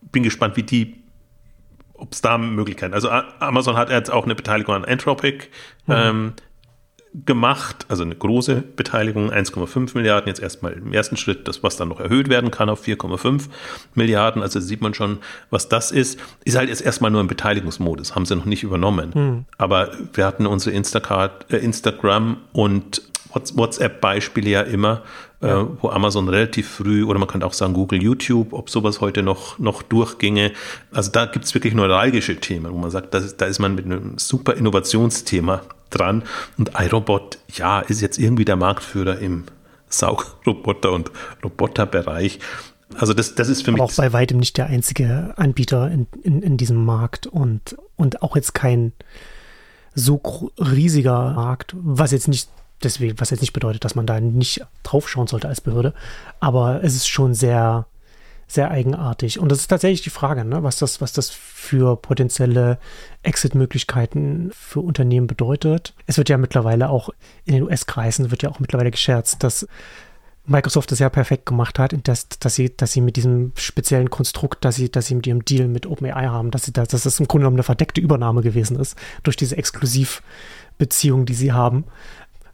Bin 0.02 0.24
gespannt, 0.24 0.56
wie 0.56 0.64
die, 0.64 1.04
ob 1.94 2.14
es 2.14 2.22
da 2.22 2.38
Möglichkeiten. 2.38 2.94
Also 2.94 3.10
Amazon 3.10 3.76
hat 3.76 3.90
jetzt 3.90 4.12
auch 4.12 4.24
eine 4.24 4.36
Beteiligung 4.36 4.76
an 4.76 4.86
Anthropic 4.86 5.50
mhm. 5.86 5.94
ähm, 5.94 6.34
gemacht, 7.26 7.86
also 7.90 8.04
eine 8.04 8.16
große 8.16 8.64
Beteiligung, 8.76 9.32
1,5 9.32 9.96
Milliarden, 9.96 10.28
jetzt 10.28 10.40
erstmal 10.40 10.74
im 10.74 10.94
ersten 10.94 11.18
Schritt, 11.18 11.48
das, 11.48 11.64
was 11.64 11.78
dann 11.78 11.90
noch 11.90 12.00
erhöht 12.00 12.30
werden 12.30 12.52
kann 12.52 12.70
auf 12.70 12.86
4,5 12.86 13.46
Milliarden, 13.96 14.42
also 14.42 14.60
sieht 14.60 14.82
man 14.82 14.94
schon, 14.94 15.20
was 15.50 15.70
das 15.70 15.92
ist, 15.92 16.20
ist 16.46 16.58
halt 16.58 16.70
jetzt 16.70 16.82
erstmal 16.82 17.10
nur 17.12 17.22
im 17.22 17.28
Beteiligungsmodus, 17.28 18.16
haben 18.16 18.26
sie 18.26 18.36
noch 18.36 18.46
nicht 18.46 18.64
übernommen. 18.64 19.12
Mhm. 19.14 19.46
Aber 19.58 19.92
wir 20.14 20.26
hatten 20.26 20.46
unsere 20.46 20.76
Instacart, 20.76 21.52
äh, 21.52 21.58
Instagram 21.58 22.38
und 22.54 23.02
WhatsApp-Beispiele 23.34 24.50
ja 24.50 24.62
immer, 24.62 25.04
äh, 25.42 25.48
ja. 25.48 25.62
Äh, 25.62 25.66
wo 25.82 25.90
Amazon 25.90 26.30
relativ 26.30 26.70
früh, 26.70 27.04
oder 27.04 27.20
man 27.20 27.28
könnte 27.28 27.46
auch 27.46 27.54
sagen 27.54 27.74
Google, 27.74 28.02
YouTube, 28.02 28.54
ob 28.54 28.70
sowas 28.70 29.02
heute 29.02 29.24
noch, 29.24 29.60
noch 29.60 29.82
durchginge. 29.82 30.52
Also 30.92 31.12
da 31.12 31.26
gibt 31.26 31.46
es 31.46 31.54
wirklich 31.54 31.74
neuralgische 31.74 32.38
Themen, 32.38 32.72
wo 32.72 32.78
man 32.78 32.92
sagt, 32.92 33.14
da 33.14 33.46
ist 33.46 33.60
man 33.60 33.76
mit 33.76 33.86
einem 33.86 34.18
super 34.18 34.56
Innovationsthema 34.56 35.62
dran. 35.90 36.24
Und 36.58 36.72
iRobot, 36.78 37.40
ja, 37.54 37.80
ist 37.80 38.02
jetzt 38.02 38.18
irgendwie 38.18 38.46
der 38.46 38.56
Marktführer 38.56 39.20
im 39.20 39.46
Saugroboter- 39.90 40.92
und 40.92 41.12
Roboterbereich. 41.44 42.40
Also 42.96 43.14
das, 43.14 43.36
das 43.36 43.50
ist 43.50 43.64
für 43.64 43.72
Aber 43.72 43.84
mich. 43.84 43.92
auch 43.92 43.96
bei 43.96 44.14
weitem 44.14 44.38
nicht 44.38 44.58
der 44.58 44.68
einzige 44.68 45.34
Anbieter 45.38 45.92
in, 45.92 46.08
in, 46.24 46.42
in 46.42 46.58
diesem 46.58 46.86
Markt 46.86 47.28
und, 47.28 47.78
und 47.96 48.22
auch 48.22 48.36
jetzt 48.36 48.54
kein 48.54 48.94
so 49.94 50.22
riesiger 50.58 51.34
Markt, 51.34 51.76
was 51.78 52.12
jetzt 52.12 52.28
nicht 52.28 52.50
deswegen, 52.84 53.20
was 53.20 53.32
jetzt 53.32 53.42
nicht 53.42 53.54
bedeutet, 53.54 53.84
dass 53.84 53.96
man 53.96 54.06
da 54.06 54.20
nicht 54.20 54.62
draufschauen 54.84 55.28
sollte 55.28 55.48
als 55.48 55.62
Behörde, 55.62 55.94
aber 56.40 56.84
es 56.84 56.96
ist 56.96 57.08
schon 57.08 57.34
sehr, 57.34 57.88
sehr 58.48 58.72
eigenartig. 58.72 59.40
Und 59.40 59.52
das 59.52 59.60
ist 59.60 59.68
tatsächlich 59.68 60.02
die 60.02 60.10
Frage, 60.10 60.46
ne, 60.46 60.64
was 60.64 60.78
das, 60.78 61.02
was 61.02 61.12
das 61.12 61.30
für 61.30 61.98
potenzielle 61.98 62.80
Exit-Möglichkeiten 63.24 64.52
für 64.54 64.80
Unternehmen 64.80 65.28
bedeutet. 65.28 65.94
Es 66.06 66.18
wird 66.18 66.30
ja 66.30 66.38
mittlerweile 66.38 66.90
auch 66.90 67.10
in 67.46 67.54
den 67.56 67.64
US-Kreisen 67.64 68.32
wird 68.32 68.44
ja 68.44 68.50
auch 68.50 68.60
mittlerweile 68.60 68.92
gescherzt, 68.92 69.44
dass 69.44 69.68
Microsoft 70.46 70.94
das 70.94 71.00
ja 71.00 71.10
perfekt 71.10 71.46
gemacht 71.46 71.78
hat, 71.78 71.94
dass, 72.08 72.30
dass 72.30 72.56
sie, 72.56 72.76
dass 72.76 72.94
sie 72.94 73.02
mit 73.02 73.18
diesem 73.18 73.52
speziellen 73.56 74.10
Konstrukt, 74.10 74.64
dass 74.64 74.76
sie, 74.76 74.90
dass 74.90 75.08
sie 75.08 75.16
mit 75.16 75.28
ihrem 75.28 75.44
Deal 75.44 75.68
mit 75.68 75.86
OpenAI 75.86 76.28
haben, 76.28 76.52
dass 76.52 76.64
sie, 76.64 76.72
dass 76.72 76.88
das 76.88 77.20
im 77.20 77.28
Grunde 77.28 77.44
genommen 77.44 77.58
eine 77.58 77.64
verdeckte 77.64 78.00
Übernahme 78.00 78.42
gewesen 78.42 78.80
ist 78.80 78.98
durch 79.24 79.36
diese 79.36 79.58
Exklusivbeziehung, 79.58 81.26
die 81.26 81.34
sie 81.34 81.52
haben 81.52 81.84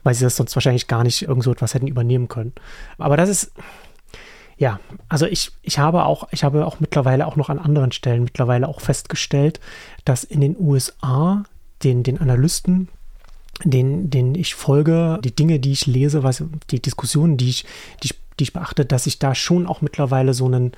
weil 0.03 0.13
sie 0.13 0.23
das 0.25 0.35
sonst 0.35 0.55
wahrscheinlich 0.55 0.87
gar 0.87 1.03
nicht 1.03 1.23
irgend 1.23 1.43
so 1.43 1.51
etwas 1.51 1.73
hätten 1.73 1.87
übernehmen 1.87 2.27
können. 2.27 2.53
Aber 2.97 3.17
das 3.17 3.29
ist, 3.29 3.51
ja, 4.63 4.79
also 5.09 5.25
ich, 5.25 5.51
ich 5.61 5.77
habe 5.77 6.05
auch, 6.05 6.29
ich 6.31 6.45
habe 6.45 6.65
auch 6.65 6.79
mittlerweile 6.79 7.27
auch 7.27 7.35
noch 7.35 7.49
an 7.49 7.59
anderen 7.59 7.91
Stellen 7.91 8.23
mittlerweile 8.23 8.69
auch 8.69 8.79
festgestellt, 8.79 9.59
dass 10.05 10.23
in 10.23 10.39
den 10.39 10.55
USA 10.57 11.43
den, 11.83 12.03
den 12.03 12.21
Analysten, 12.21 12.87
den, 13.65 14.09
den 14.09 14.35
ich 14.35 14.55
folge, 14.55 15.19
die 15.21 15.35
Dinge, 15.35 15.59
die 15.59 15.73
ich 15.73 15.85
lese, 15.85 16.23
was, 16.23 16.45
die 16.71 16.81
Diskussionen, 16.81 17.35
die 17.35 17.49
ich, 17.49 17.65
die 18.03 18.11
die 18.39 18.45
ich 18.45 18.53
beachte, 18.53 18.85
dass 18.85 19.05
ich 19.05 19.19
da 19.19 19.35
schon 19.35 19.67
auch 19.67 19.81
mittlerweile 19.81 20.33
so 20.33 20.45
einen, 20.45 20.71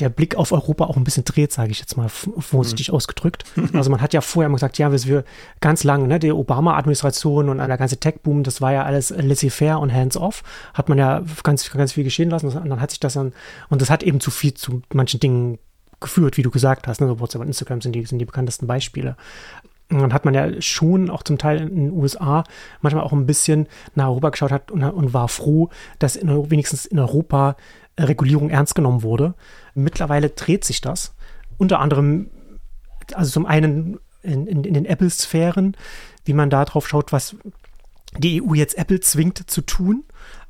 der 0.00 0.08
Blick 0.08 0.34
auf 0.34 0.50
Europa 0.52 0.84
auch 0.84 0.96
ein 0.96 1.04
bisschen 1.04 1.24
dreht, 1.24 1.52
sage 1.52 1.70
ich 1.70 1.78
jetzt 1.78 1.96
mal 1.96 2.08
vorsichtig 2.08 2.88
mhm. 2.88 2.94
ausgedrückt. 2.94 3.44
Also 3.74 3.90
man 3.90 4.00
hat 4.00 4.12
ja 4.14 4.20
vorher 4.20 4.46
immer 4.46 4.56
gesagt, 4.56 4.78
ja, 4.78 4.92
wir 4.92 5.24
ganz 5.60 5.84
lange, 5.84 6.06
ne, 6.06 6.18
die 6.18 6.32
Obama-Administration 6.32 7.48
und 7.48 7.58
der 7.58 7.76
ganze 7.76 7.98
Tech-Boom, 7.98 8.44
das 8.44 8.60
war 8.60 8.72
ja 8.72 8.84
alles 8.84 9.10
laissez-faire 9.10 9.80
und 9.80 9.92
hands-off, 9.92 10.42
hat 10.74 10.88
man 10.88 10.98
ja 10.98 11.22
ganz, 11.42 11.70
ganz 11.70 11.92
viel 11.92 12.04
geschehen 12.04 12.30
lassen 12.30 12.46
und 12.46 12.54
dann 12.54 12.80
hat 12.80 12.90
sich 12.90 13.00
das 13.00 13.14
dann, 13.14 13.32
und 13.68 13.82
das 13.82 13.90
hat 13.90 14.02
eben 14.02 14.20
zu 14.20 14.30
viel 14.30 14.54
zu 14.54 14.82
manchen 14.92 15.20
Dingen 15.20 15.58
geführt, 16.00 16.36
wie 16.36 16.42
du 16.42 16.50
gesagt 16.50 16.86
hast, 16.86 17.00
ne, 17.00 17.08
so 17.08 17.20
WhatsApp 17.20 17.40
und 17.40 17.48
Instagram 17.48 17.80
sind 17.80 17.92
die, 17.92 18.04
sind 18.04 18.18
die 18.18 18.24
bekanntesten 18.24 18.66
Beispiele. 18.66 19.16
Und 19.90 20.00
dann 20.00 20.14
hat 20.14 20.24
man 20.24 20.34
ja 20.34 20.60
schon 20.62 21.10
auch 21.10 21.22
zum 21.22 21.36
Teil 21.38 21.60
in 21.60 21.76
den 21.76 21.92
USA 21.92 22.44
manchmal 22.80 23.04
auch 23.04 23.12
ein 23.12 23.26
bisschen 23.26 23.68
nach 23.94 24.06
Europa 24.06 24.30
geschaut 24.30 24.52
hat 24.52 24.70
und, 24.70 24.82
und 24.82 25.12
war 25.12 25.28
froh, 25.28 25.68
dass 25.98 26.16
in, 26.16 26.50
wenigstens 26.50 26.86
in 26.86 26.98
Europa 26.98 27.56
Regulierung 27.98 28.50
ernst 28.50 28.74
genommen 28.74 29.02
wurde. 29.02 29.34
Mittlerweile 29.74 30.30
dreht 30.30 30.64
sich 30.64 30.80
das. 30.80 31.14
Unter 31.58 31.80
anderem, 31.80 32.30
also 33.14 33.30
zum 33.30 33.46
einen 33.46 33.98
in, 34.22 34.46
in, 34.46 34.64
in 34.64 34.74
den 34.74 34.86
Apple-Sphären, 34.86 35.76
wie 36.24 36.32
man 36.32 36.50
da 36.50 36.64
drauf 36.64 36.88
schaut, 36.88 37.12
was 37.12 37.36
die 38.18 38.42
EU 38.42 38.54
jetzt 38.54 38.78
Apple 38.78 39.00
zwingt 39.00 39.50
zu 39.50 39.60
tun. 39.60 40.04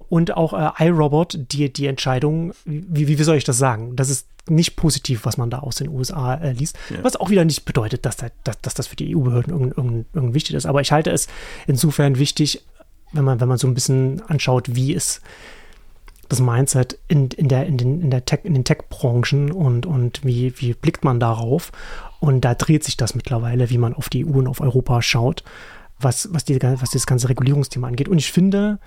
Und 0.09 0.37
auch 0.37 0.53
äh, 0.53 0.87
iRobot, 0.87 1.39
die, 1.53 1.73
die 1.73 1.87
Entscheidung, 1.87 2.53
wie, 2.65 3.09
wie 3.09 3.23
soll 3.23 3.37
ich 3.37 3.45
das 3.45 3.59
sagen? 3.59 3.97
Das 3.97 4.11
ist 4.11 4.29
nicht 4.49 4.77
positiv, 4.77 5.25
was 5.25 5.39
man 5.39 5.51
da 5.51 5.61
aus 5.61 5.77
den 5.77 5.89
USA 5.89 6.35
äh, 6.35 6.53
liest. 6.53 6.77
Ja. 6.91 7.03
Was 7.03 7.17
auch 7.17 7.31
wieder 7.31 7.45
nicht 7.45 7.65
bedeutet, 7.65 8.05
dass, 8.05 8.17
dass, 8.17 8.61
dass 8.61 8.75
das 8.75 8.87
für 8.87 8.97
die 8.97 9.17
EU-Behörden 9.17 9.53
irgend, 9.53 9.77
irgend, 9.77 10.07
irgend 10.13 10.35
wichtig 10.35 10.55
ist. 10.55 10.67
Aber 10.67 10.83
ich 10.83 10.93
halte 10.93 11.11
es 11.11 11.27
insofern 11.67 12.19
wichtig, 12.19 12.63
wenn 13.13 13.25
man, 13.25 13.41
wenn 13.41 13.49
man 13.49 13.59
so 13.59 13.67
ein 13.67 13.75
bisschen 13.75 14.21
anschaut, 14.29 14.75
wie 14.75 14.95
es 14.95 15.21
das 16.35 16.45
Mindset 16.45 16.99
in, 17.07 17.29
in, 17.29 17.49
der, 17.49 17.67
in 17.67 17.77
den, 17.77 18.01
in 18.01 18.11
der 18.11 18.25
Tech, 18.25 18.41
in 18.43 18.55
den 18.55 18.65
Tech-Branchen 18.65 19.53
und, 19.53 19.87
und 19.87 20.25
wie, 20.25 20.53
wie 20.61 20.75
blickt 20.75 21.05
man 21.05 21.21
darauf? 21.21 21.71
Und 22.19 22.43
da 22.43 22.55
dreht 22.55 22.83
sich 22.83 22.97
das 22.97 23.15
mittlerweile, 23.15 23.71
wie 23.71 23.79
man 23.79 23.95
auf 23.95 24.09
die 24.09 24.27
EU 24.27 24.39
und 24.39 24.49
auf 24.49 24.61
Europa 24.61 25.01
schaut, 25.01 25.45
was, 25.99 26.29
was, 26.33 26.45
die, 26.45 26.61
was 26.61 26.91
das 26.91 27.07
ganze 27.07 27.29
Regulierungsthema 27.29 27.87
angeht. 27.87 28.09
Und 28.09 28.19
ich 28.19 28.33
finde, 28.33 28.81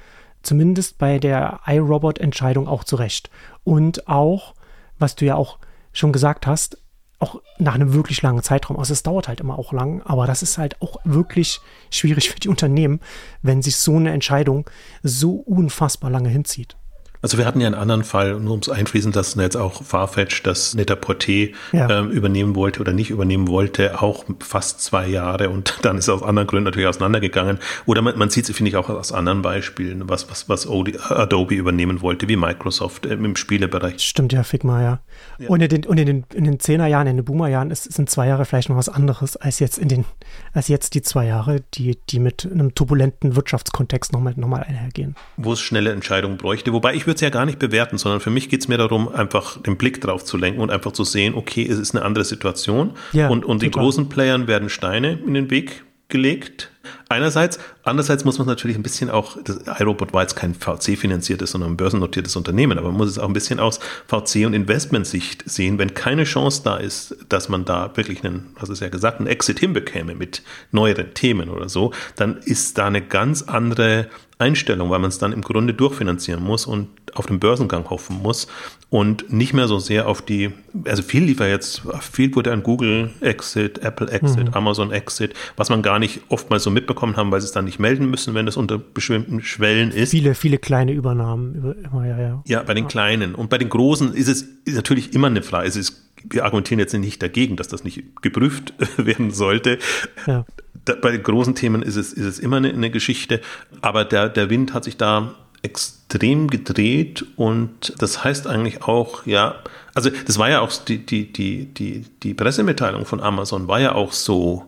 zumindest 0.43 0.97
bei 0.97 1.19
der 1.19 1.61
iRobot-Entscheidung 1.65 2.67
auch 2.67 2.83
zurecht. 2.83 3.29
Und 3.63 4.07
auch, 4.07 4.53
was 4.99 5.15
du 5.15 5.25
ja 5.25 5.35
auch 5.35 5.57
schon 5.93 6.11
gesagt 6.11 6.47
hast, 6.47 6.77
auch 7.19 7.41
nach 7.57 7.75
einem 7.75 7.93
wirklich 7.93 8.21
langen 8.21 8.43
Zeitraum. 8.43 8.77
Also 8.77 8.93
es 8.93 9.03
dauert 9.03 9.27
halt 9.27 9.39
immer 9.39 9.57
auch 9.57 9.71
lang, 9.71 10.01
aber 10.03 10.27
das 10.27 10.43
ist 10.43 10.57
halt 10.57 10.81
auch 10.81 10.97
wirklich 11.03 11.61
schwierig 11.89 12.29
für 12.29 12.39
die 12.39 12.49
Unternehmen, 12.49 12.99
wenn 13.41 13.61
sich 13.61 13.77
so 13.77 13.95
eine 13.95 14.11
Entscheidung 14.11 14.69
so 15.01 15.35
unfassbar 15.35 16.11
lange 16.11 16.29
hinzieht. 16.29 16.75
Also 17.21 17.37
wir 17.37 17.45
hatten 17.45 17.59
ja 17.61 17.67
einen 17.67 17.75
anderen 17.75 18.03
Fall, 18.03 18.39
nur 18.39 18.53
um 18.53 18.59
es 18.59 18.69
einfließen 18.69 19.11
lassen, 19.11 19.41
jetzt 19.41 19.57
auch 19.57 19.83
Farfetch, 19.83 20.43
das 20.43 20.75
Net-a-Porter 20.75 21.51
ja. 21.71 21.89
ähm, 21.89 22.11
übernehmen 22.11 22.55
wollte 22.55 22.79
oder 22.79 22.93
nicht 22.93 23.09
übernehmen 23.09 23.47
wollte, 23.47 24.01
auch 24.01 24.25
fast 24.39 24.81
zwei 24.81 25.07
Jahre 25.07 25.49
und 25.49 25.79
dann 25.81 25.97
ist 25.97 26.07
er 26.07 26.15
aus 26.15 26.23
anderen 26.23 26.47
Gründen 26.47 26.65
natürlich 26.65 26.87
auseinandergegangen. 26.87 27.59
Oder 27.85 28.01
man, 28.01 28.17
man 28.17 28.29
sieht 28.29 28.47
es, 28.47 28.55
finde 28.55 28.69
ich, 28.69 28.75
auch 28.75 28.89
aus 28.89 29.11
anderen 29.11 29.41
Beispielen, 29.41 30.07
was, 30.07 30.29
was, 30.29 30.47
was 30.47 30.67
Adobe 30.67 31.55
übernehmen 31.55 32.01
wollte, 32.01 32.27
wie 32.27 32.35
Microsoft 32.35 33.05
ähm, 33.05 33.25
im 33.25 33.35
Spielebereich. 33.35 33.99
Stimmt 33.99 34.33
ja, 34.33 34.43
Figma, 34.43 34.81
ja. 34.81 34.99
ja. 35.39 35.49
Und, 35.49 35.61
in 35.61 35.69
den, 35.69 35.85
und 35.85 35.97
in 35.99 36.05
den, 36.05 36.25
in 36.33 36.43
den 36.43 36.59
Zehnerjahren, 36.59 37.07
in 37.07 37.17
den 37.17 37.25
Boomerjahren 37.25 37.71
ist, 37.71 37.91
sind 37.91 38.09
zwei 38.09 38.27
Jahre 38.27 38.45
vielleicht 38.45 38.69
noch 38.69 38.77
was 38.77 38.89
anderes 38.89 39.35
als 39.37 39.59
jetzt 39.59 39.77
in 39.77 39.87
den, 39.87 40.05
als 40.53 40.67
jetzt 40.67 40.93
die 40.93 41.01
zwei 41.01 41.25
Jahre, 41.25 41.61
die, 41.73 41.97
die 42.09 42.19
mit 42.19 42.47
einem 42.49 42.75
turbulenten 42.75 43.35
Wirtschaftskontext 43.35 44.13
nochmal 44.13 44.33
noch 44.35 44.47
mal 44.47 44.61
einhergehen. 44.61 45.15
Wo 45.37 45.53
es 45.53 45.61
schnelle 45.61 45.91
Entscheidungen 45.91 46.37
bräuchte, 46.37 46.73
wobei 46.73 46.93
ich 46.93 47.06
würde 47.07 47.15
es 47.15 47.21
ja 47.21 47.29
gar 47.29 47.45
nicht 47.45 47.59
bewerten, 47.59 47.97
sondern 47.97 48.19
für 48.19 48.29
mich 48.29 48.49
geht 48.49 48.61
es 48.61 48.67
mir 48.67 48.77
darum, 48.77 49.07
einfach 49.07 49.61
den 49.61 49.77
Blick 49.77 50.01
drauf 50.01 50.23
zu 50.23 50.37
lenken 50.37 50.61
und 50.61 50.69
einfach 50.69 50.91
zu 50.91 51.03
sehen, 51.03 51.33
okay, 51.33 51.65
es 51.67 51.79
ist 51.79 51.95
eine 51.95 52.05
andere 52.05 52.25
Situation. 52.25 52.91
Ja, 53.13 53.29
und 53.29 53.45
und 53.45 53.61
den 53.61 53.71
großen 53.71 54.09
Playern 54.09 54.47
werden 54.47 54.69
Steine 54.69 55.19
in 55.25 55.33
den 55.33 55.49
Weg 55.49 55.83
gelegt. 56.09 56.71
Einerseits, 57.09 57.59
andererseits 57.83 58.25
muss 58.25 58.37
man 58.37 58.47
natürlich 58.47 58.77
ein 58.77 58.83
bisschen 58.83 59.09
auch, 59.09 59.37
das 59.43 59.61
iRobot 59.79 60.13
war 60.13 60.21
jetzt 60.21 60.35
kein 60.35 60.53
VC-finanziertes, 60.53 61.51
sondern 61.51 61.71
ein 61.71 61.77
börsennotiertes 61.77 62.35
Unternehmen, 62.35 62.77
aber 62.77 62.89
man 62.89 62.97
muss 62.97 63.09
es 63.09 63.19
auch 63.19 63.27
ein 63.27 63.33
bisschen 63.33 63.59
aus 63.59 63.79
VC- 64.09 64.45
und 64.45 64.53
Investmentsicht 64.53 65.49
sehen. 65.49 65.77
Wenn 65.77 65.93
keine 65.93 66.25
Chance 66.25 66.61
da 66.63 66.77
ist, 66.77 67.15
dass 67.29 67.49
man 67.49 67.65
da 67.65 67.95
wirklich 67.95 68.23
einen, 68.23 68.55
was 68.59 68.69
ist 68.69 68.81
ja 68.81 68.89
gesagt, 68.89 69.19
einen 69.19 69.27
Exit 69.27 69.59
hinbekäme 69.59 70.15
mit 70.15 70.43
neueren 70.71 71.13
Themen 71.13 71.49
oder 71.49 71.69
so, 71.69 71.91
dann 72.15 72.37
ist 72.37 72.77
da 72.77 72.87
eine 72.87 73.01
ganz 73.01 73.43
andere 73.43 74.07
Einstellung, 74.39 74.91
weil 74.91 74.99
man 74.99 75.09
es 75.09 75.17
dann 75.17 75.33
im 75.33 75.41
Grunde 75.41 75.73
durchfinanzieren 75.73 76.43
muss 76.43 76.67
und 76.67 76.89
auf 77.15 77.25
den 77.25 77.39
Börsengang 77.39 77.89
hoffen 77.89 78.21
muss 78.21 78.47
und 78.89 79.33
nicht 79.33 79.53
mehr 79.53 79.67
so 79.67 79.79
sehr 79.79 80.07
auf 80.07 80.21
die, 80.21 80.51
also 80.85 81.01
viel 81.01 81.23
lief 81.23 81.39
ja 81.39 81.47
jetzt, 81.47 81.81
viel 81.99 82.33
wurde 82.35 82.53
an 82.53 82.61
Google 82.61 83.09
Exit, 83.21 83.79
Apple 83.79 84.11
Exit, 84.11 84.49
mhm. 84.49 84.53
Amazon 84.53 84.91
Exit, 84.91 85.33
was 85.55 85.69
man 85.69 85.81
gar 85.81 85.97
nicht 85.97 86.21
oftmals 86.29 86.63
so 86.63 86.69
mitbekommen 86.77 87.17
haben, 87.17 87.31
weil 87.31 87.41
sie 87.41 87.45
es 87.45 87.51
dann 87.51 87.65
nicht 87.65 87.79
melden 87.79 88.09
müssen, 88.09 88.33
wenn 88.33 88.45
das 88.45 88.57
unter 88.57 88.77
bestimmten 88.77 89.41
Schwellen 89.41 89.91
ist. 89.91 90.11
Viele, 90.11 90.35
viele 90.35 90.57
kleine 90.57 90.93
Übernahmen, 90.93 91.75
immer, 91.83 92.05
ja, 92.05 92.19
ja. 92.19 92.43
Ja, 92.45 92.63
bei 92.63 92.73
den 92.73 92.87
kleinen. 92.87 93.35
Und 93.35 93.49
bei 93.49 93.57
den 93.57 93.69
großen 93.69 94.13
ist 94.13 94.27
es 94.27 94.43
ist 94.65 94.75
natürlich 94.75 95.13
immer 95.13 95.27
eine 95.27 95.41
Frage. 95.41 95.67
Es 95.67 95.75
ist 95.75 96.03
wir 96.29 96.45
argumentieren 96.45 96.79
jetzt 96.79 96.93
nicht 96.93 97.21
dagegen, 97.21 97.55
dass 97.55 97.67
das 97.67 97.83
nicht 97.83 98.21
geprüft 98.21 98.73
werden 98.97 99.31
sollte. 99.31 99.79
Ja. 100.25 100.45
Da, 100.85 100.95
bei 100.95 101.11
den 101.11 101.23
großen 101.23 101.55
Themen 101.55 101.81
ist 101.81 101.95
es, 101.95 102.13
ist 102.13 102.25
es 102.25 102.39
immer 102.39 102.57
eine, 102.57 102.69
eine 102.69 102.89
Geschichte, 102.89 103.41
aber 103.81 104.05
der, 104.05 104.29
der 104.29 104.49
Wind 104.49 104.73
hat 104.73 104.83
sich 104.83 104.97
da 104.97 105.35
extrem 105.63 106.49
gedreht 106.49 107.25
und 107.35 107.93
das 107.99 108.23
heißt 108.23 108.47
eigentlich 108.47 108.83
auch, 108.83 109.25
ja, 109.25 109.55
also 109.93 110.09
das 110.25 110.37
war 110.37 110.49
ja 110.49 110.61
auch 110.61 110.71
die, 110.71 110.99
die, 111.05 111.33
die, 111.33 111.65
die, 111.65 112.05
die 112.23 112.33
Pressemitteilung 112.33 113.05
von 113.05 113.19
Amazon 113.19 113.67
war 113.67 113.79
ja 113.79 113.93
auch 113.93 114.13
so, 114.13 114.66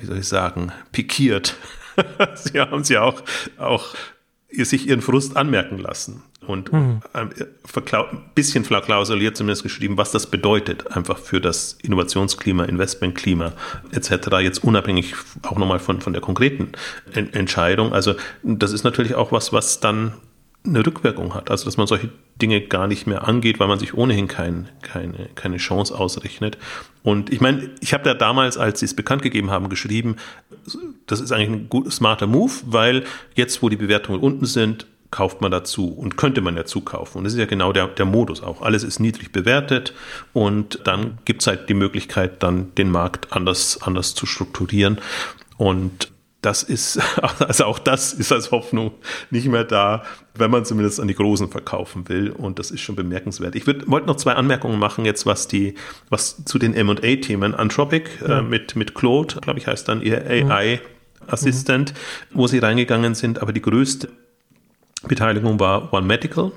wie 0.00 0.06
soll 0.06 0.18
ich 0.18 0.28
sagen, 0.28 0.72
pikiert. 0.92 1.56
Sie 2.34 2.60
haben 2.60 2.84
sie 2.84 2.96
auch, 2.96 3.22
auch 3.58 3.94
sich 4.50 4.86
ihren 4.86 5.02
Frust 5.02 5.36
anmerken 5.36 5.78
lassen 5.78 6.22
und 6.48 6.72
mhm. 6.72 7.00
ein 7.12 7.30
bisschen 8.34 8.64
verklausuliert 8.64 9.36
zumindest 9.36 9.62
geschrieben, 9.62 9.98
was 9.98 10.10
das 10.10 10.26
bedeutet, 10.26 10.90
einfach 10.96 11.18
für 11.18 11.40
das 11.40 11.74
Innovationsklima, 11.82 12.64
Investmentklima 12.64 13.52
etc., 13.92 14.28
jetzt 14.40 14.64
unabhängig 14.64 15.14
auch 15.42 15.58
nochmal 15.58 15.78
von, 15.78 16.00
von 16.00 16.12
der 16.12 16.22
konkreten 16.22 16.72
Entscheidung. 17.12 17.92
Also 17.92 18.14
das 18.42 18.72
ist 18.72 18.84
natürlich 18.84 19.14
auch 19.14 19.32
was, 19.32 19.52
was 19.52 19.80
dann 19.80 20.14
eine 20.68 20.86
Rückwirkung 20.86 21.34
hat. 21.34 21.50
Also 21.50 21.64
dass 21.64 21.76
man 21.76 21.86
solche 21.86 22.10
Dinge 22.40 22.60
gar 22.60 22.86
nicht 22.86 23.06
mehr 23.06 23.26
angeht, 23.26 23.58
weil 23.58 23.68
man 23.68 23.78
sich 23.78 23.94
ohnehin 23.94 24.28
kein, 24.28 24.68
keine, 24.82 25.28
keine 25.34 25.56
Chance 25.56 25.98
ausrechnet. 25.98 26.58
Und 27.02 27.32
ich 27.32 27.40
meine, 27.40 27.70
ich 27.80 27.92
habe 27.94 28.04
da 28.04 28.14
damals, 28.14 28.58
als 28.58 28.80
sie 28.80 28.86
es 28.86 28.94
bekannt 28.94 29.22
gegeben 29.22 29.50
haben, 29.50 29.68
geschrieben, 29.68 30.16
das 31.06 31.20
ist 31.20 31.32
eigentlich 31.32 31.48
ein 31.48 31.68
gut, 31.68 31.92
smarter 31.92 32.26
Move, 32.26 32.52
weil 32.66 33.04
jetzt, 33.34 33.62
wo 33.62 33.68
die 33.68 33.76
Bewertungen 33.76 34.20
unten 34.20 34.46
sind, 34.46 34.86
kauft 35.10 35.40
man 35.40 35.50
dazu 35.50 35.88
und 35.88 36.16
könnte 36.16 36.40
man 36.40 36.56
ja 36.56 36.64
zukaufen. 36.64 37.18
Und 37.18 37.24
das 37.24 37.32
ist 37.32 37.38
ja 37.38 37.46
genau 37.46 37.72
der, 37.72 37.88
der 37.88 38.04
Modus 38.04 38.42
auch. 38.42 38.60
Alles 38.60 38.84
ist 38.84 39.00
niedrig 39.00 39.32
bewertet 39.32 39.94
und 40.34 40.80
dann 40.84 41.18
gibt 41.24 41.40
es 41.40 41.46
halt 41.46 41.68
die 41.68 41.74
Möglichkeit, 41.74 42.42
dann 42.42 42.74
den 42.74 42.90
Markt 42.90 43.32
anders, 43.32 43.80
anders 43.80 44.14
zu 44.14 44.26
strukturieren. 44.26 44.98
Und 45.56 46.12
das 46.40 46.62
ist, 46.62 47.00
also 47.40 47.64
auch 47.64 47.78
das 47.78 48.12
ist 48.12 48.32
als 48.32 48.50
Hoffnung 48.50 48.92
nicht 49.30 49.48
mehr 49.48 49.64
da, 49.64 50.04
wenn 50.34 50.50
man 50.50 50.64
zumindest 50.64 51.00
an 51.00 51.08
die 51.08 51.14
Großen 51.14 51.50
verkaufen 51.50 52.08
will. 52.08 52.30
Und 52.30 52.58
das 52.58 52.70
ist 52.70 52.80
schon 52.80 52.96
bemerkenswert. 52.96 53.54
Ich 53.56 53.66
wollte 53.66 54.06
noch 54.06 54.16
zwei 54.16 54.34
Anmerkungen 54.34 54.78
machen 54.78 55.04
jetzt, 55.04 55.26
was 55.26 55.48
die, 55.48 55.74
was 56.10 56.44
zu 56.44 56.58
den 56.58 56.74
M&A-Themen. 56.74 57.54
Anthropic 57.54 58.10
äh, 58.22 58.28
ja. 58.28 58.38
äh, 58.38 58.42
mit, 58.42 58.76
mit 58.76 58.94
Claude, 58.94 59.36
glaube 59.40 59.58
ich, 59.58 59.66
heißt 59.66 59.88
dann 59.88 60.00
ihr 60.00 60.24
AI-Assistent, 60.26 61.92
mhm. 61.92 62.38
wo 62.38 62.46
sie 62.46 62.58
reingegangen 62.58 63.14
sind. 63.14 63.42
Aber 63.42 63.52
die 63.52 63.62
größte 63.62 64.08
Beteiligung 65.06 65.58
war 65.60 65.92
One 65.92 66.06
Medical, 66.06 66.52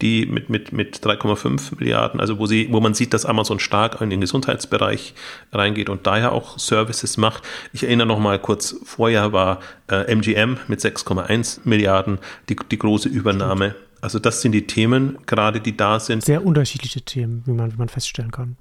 die 0.00 0.26
mit, 0.26 0.48
mit, 0.48 0.72
mit 0.72 0.98
3,5 0.98 1.78
Milliarden, 1.78 2.20
also 2.20 2.38
wo 2.38 2.46
sie, 2.46 2.68
wo 2.70 2.80
man 2.80 2.94
sieht, 2.94 3.12
dass 3.14 3.26
Amazon 3.26 3.58
stark 3.58 4.00
in 4.00 4.10
den 4.10 4.20
Gesundheitsbereich 4.20 5.14
reingeht 5.52 5.88
und 5.88 6.06
daher 6.06 6.32
auch 6.32 6.58
Services 6.58 7.16
macht. 7.16 7.42
Ich 7.72 7.82
erinnere 7.82 8.06
noch 8.06 8.18
mal 8.18 8.38
kurz, 8.38 8.76
vorher 8.84 9.32
war 9.32 9.60
äh, 9.90 10.12
MGM 10.14 10.58
mit 10.68 10.80
6,1 10.80 11.60
Milliarden 11.64 12.18
die, 12.48 12.56
die 12.70 12.78
große 12.78 13.08
Übernahme. 13.08 13.74
Also 14.00 14.20
das 14.20 14.42
sind 14.42 14.52
die 14.52 14.66
Themen, 14.66 15.18
gerade 15.26 15.60
die 15.60 15.76
da 15.76 15.98
sind. 15.98 16.24
Sehr 16.24 16.44
unterschiedliche 16.44 17.02
Themen, 17.02 17.42
wie 17.46 17.52
man, 17.52 17.72
wie 17.72 17.76
man 17.76 17.88
feststellen 17.88 18.30
kann. 18.30 18.56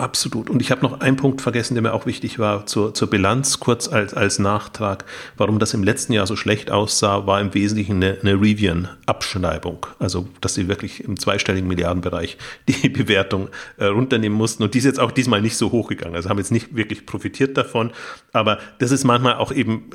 Absolut. 0.00 0.48
Und 0.48 0.62
ich 0.62 0.70
habe 0.70 0.80
noch 0.80 1.00
einen 1.00 1.16
Punkt 1.18 1.42
vergessen, 1.42 1.74
der 1.74 1.82
mir 1.82 1.92
auch 1.92 2.06
wichtig 2.06 2.38
war, 2.38 2.64
zur, 2.64 2.94
zur 2.94 3.10
Bilanz, 3.10 3.60
kurz 3.60 3.86
als, 3.86 4.14
als 4.14 4.38
Nachtrag. 4.38 5.04
Warum 5.36 5.58
das 5.58 5.74
im 5.74 5.84
letzten 5.84 6.14
Jahr 6.14 6.26
so 6.26 6.36
schlecht 6.36 6.70
aussah, 6.70 7.26
war 7.26 7.38
im 7.38 7.52
Wesentlichen 7.52 7.96
eine, 7.96 8.16
eine 8.22 8.40
Rivian-Abschreibung. 8.40 9.84
Also, 9.98 10.26
dass 10.40 10.54
sie 10.54 10.68
wirklich 10.68 11.04
im 11.04 11.20
zweistelligen 11.20 11.68
Milliardenbereich 11.68 12.38
die 12.68 12.88
Bewertung 12.88 13.50
äh, 13.76 13.84
runternehmen 13.84 14.38
mussten. 14.38 14.62
Und 14.62 14.72
die 14.72 14.78
ist 14.78 14.86
jetzt 14.86 15.00
auch 15.00 15.10
diesmal 15.10 15.42
nicht 15.42 15.58
so 15.58 15.70
hochgegangen. 15.70 16.16
Also 16.16 16.30
haben 16.30 16.38
jetzt 16.38 16.50
nicht 16.50 16.74
wirklich 16.74 17.04
profitiert 17.04 17.58
davon. 17.58 17.90
Aber 18.32 18.58
das 18.78 18.92
ist 18.92 19.04
manchmal 19.04 19.34
auch 19.34 19.52
eben, 19.52 19.90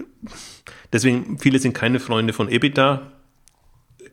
deswegen, 0.94 1.40
viele 1.40 1.58
sind 1.58 1.74
keine 1.74 2.00
Freunde 2.00 2.32
von 2.32 2.48
EBITDA 2.48 3.12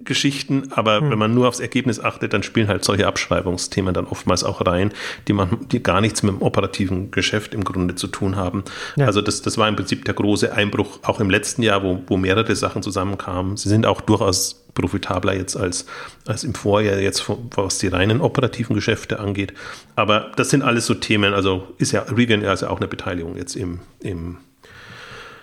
Geschichten, 0.05 0.69
aber 0.71 1.01
hm. 1.01 1.11
wenn 1.11 1.19
man 1.19 1.35
nur 1.35 1.49
aufs 1.49 1.61
Ergebnis 1.61 2.01
achtet, 2.01 2.33
dann 2.33 2.43
spielen 2.43 2.69
halt 2.69 2.85
solche 2.85 3.07
Abschreibungsthemen 3.07 3.95
dann 3.95 4.07
oftmals 4.07 4.45
auch 4.45 4.65
rein, 4.67 4.93
die 5.29 5.33
man, 5.33 5.69
die 5.69 5.83
gar 5.83 6.01
nichts 6.01 6.23
mit 6.23 6.35
dem 6.35 6.43
operativen 6.43 7.11
Geschäft 7.11 7.55
im 7.55 7.65
Grunde 7.65 7.95
zu 7.95 8.07
tun 8.07 8.37
haben. 8.37 8.65
Ja. 8.97 9.07
Also 9.07 9.21
das, 9.21 9.43
das 9.43 9.59
war 9.59 9.69
im 9.69 9.77
Prinzip 9.77 10.05
der 10.05 10.15
große 10.15 10.53
Einbruch 10.53 11.01
auch 11.03 11.21
im 11.21 11.31
letzten 11.31 11.63
Jahr, 11.63 11.83
wo, 11.83 12.03
wo 12.07 12.17
mehrere 12.17 12.55
Sachen 12.57 12.83
zusammenkamen. 12.83 13.57
Sie 13.57 13.69
sind 13.69 13.87
auch 13.87 14.01
durchaus 14.01 14.63
profitabler 14.75 15.35
jetzt 15.35 15.57
als, 15.57 15.87
als 16.27 16.45
im 16.45 16.55
Vorjahr 16.55 16.99
jetzt, 16.99 17.25
was 17.29 17.79
die 17.79 17.89
reinen 17.89 18.21
operativen 18.21 18.75
Geschäfte 18.75 19.21
angeht. 19.21 19.53
Aber 19.97 20.33
das 20.37 20.51
sind 20.51 20.63
alles 20.63 20.87
so 20.87 20.95
Themen, 20.95 21.35
also 21.35 21.75
ist 21.79 21.93
ja 21.93 22.03
Rivian 22.03 22.45
also 22.45 22.69
auch 22.69 22.79
eine 22.79 22.89
Beteiligung 22.89 23.37
jetzt 23.37 23.57
im, 23.57 23.81
im 24.01 24.39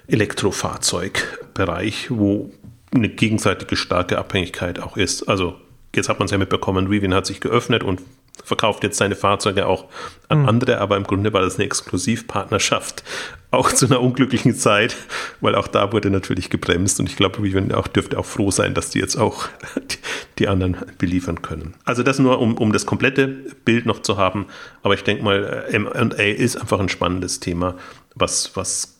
Elektrofahrzeugbereich, 0.08 2.08
wo 2.10 2.52
eine 2.94 3.10
gegenseitige 3.10 3.76
starke 3.76 4.18
Abhängigkeit 4.18 4.80
auch 4.80 4.98
ist. 4.98 5.24
Also 5.24 5.56
jetzt 5.96 6.10
hat 6.10 6.20
man 6.20 6.26
es 6.26 6.32
ja 6.32 6.38
mitbekommen, 6.38 6.88
Rivian 6.88 7.14
hat 7.14 7.26
sich 7.26 7.40
geöffnet 7.40 7.84
und 7.84 8.02
verkauft 8.44 8.84
jetzt 8.84 8.98
seine 8.98 9.16
Fahrzeuge 9.16 9.68
auch 9.68 9.86
an 10.28 10.42
mhm. 10.42 10.50
andere, 10.50 10.80
aber 10.80 10.98
im 10.98 11.04
Grunde 11.04 11.34
war 11.34 11.42
das 11.42 11.56
eine 11.56 11.66
Exklusivpartnerschaft, 11.66 13.04
auch 13.52 13.72
zu 13.72 13.86
einer 13.86 14.02
unglücklichen 14.02 14.56
Zeit, 14.56 14.96
weil 15.42 15.56
auch 15.56 15.68
da 15.68 15.92
wurde 15.92 16.10
natürlich 16.10 16.50
gebremst 16.50 17.00
und 17.00 17.10
ich 17.10 17.16
glaube, 17.16 17.42
Rivian 17.42 17.72
auch, 17.72 17.88
dürfte 17.88 18.18
auch 18.18 18.26
froh 18.26 18.52
sein, 18.52 18.74
dass 18.74 18.92
die 18.92 19.00
jetzt 19.00 19.18
auch 19.18 19.48
die, 19.92 19.98
die 20.40 20.48
anderen 20.48 20.78
beliefern 20.98 21.42
können. 21.42 21.74
Also 21.84 22.04
das 22.04 22.20
nur, 22.20 22.40
um, 22.40 22.58
um 22.58 22.72
das 22.72 22.86
komplette 22.86 23.28
Bild 23.28 23.86
noch 23.86 24.02
zu 24.02 24.18
haben, 24.18 24.46
aber 24.84 24.94
ich 24.94 25.04
denke 25.04 25.24
mal, 25.24 25.66
M&A 25.70 26.24
ist 26.24 26.56
einfach 26.56 26.80
ein 26.80 26.90
spannendes 26.90 27.40
Thema, 27.40 27.76
was, 28.16 28.56
was 28.56 28.99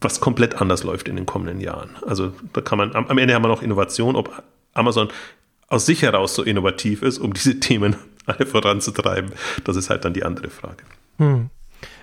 was 0.00 0.20
komplett 0.20 0.60
anders 0.60 0.84
läuft 0.84 1.08
in 1.08 1.16
den 1.16 1.26
kommenden 1.26 1.60
Jahren. 1.60 1.90
Also 2.06 2.32
da 2.52 2.60
kann 2.60 2.78
man, 2.78 2.94
am, 2.94 3.18
Ende 3.18 3.34
haben 3.34 3.42
wir 3.42 3.48
noch 3.48 3.62
Innovation, 3.62 4.16
ob 4.16 4.42
Amazon 4.74 5.08
aus 5.68 5.86
sich 5.86 6.02
heraus 6.02 6.34
so 6.34 6.42
innovativ 6.42 7.02
ist, 7.02 7.18
um 7.18 7.32
diese 7.32 7.58
Themen 7.60 7.96
alle 8.26 8.46
voranzutreiben, 8.46 9.32
das 9.64 9.76
ist 9.76 9.88
halt 9.88 10.04
dann 10.04 10.12
die 10.12 10.24
andere 10.24 10.50
Frage. 10.50 10.82
Hm. 11.18 11.50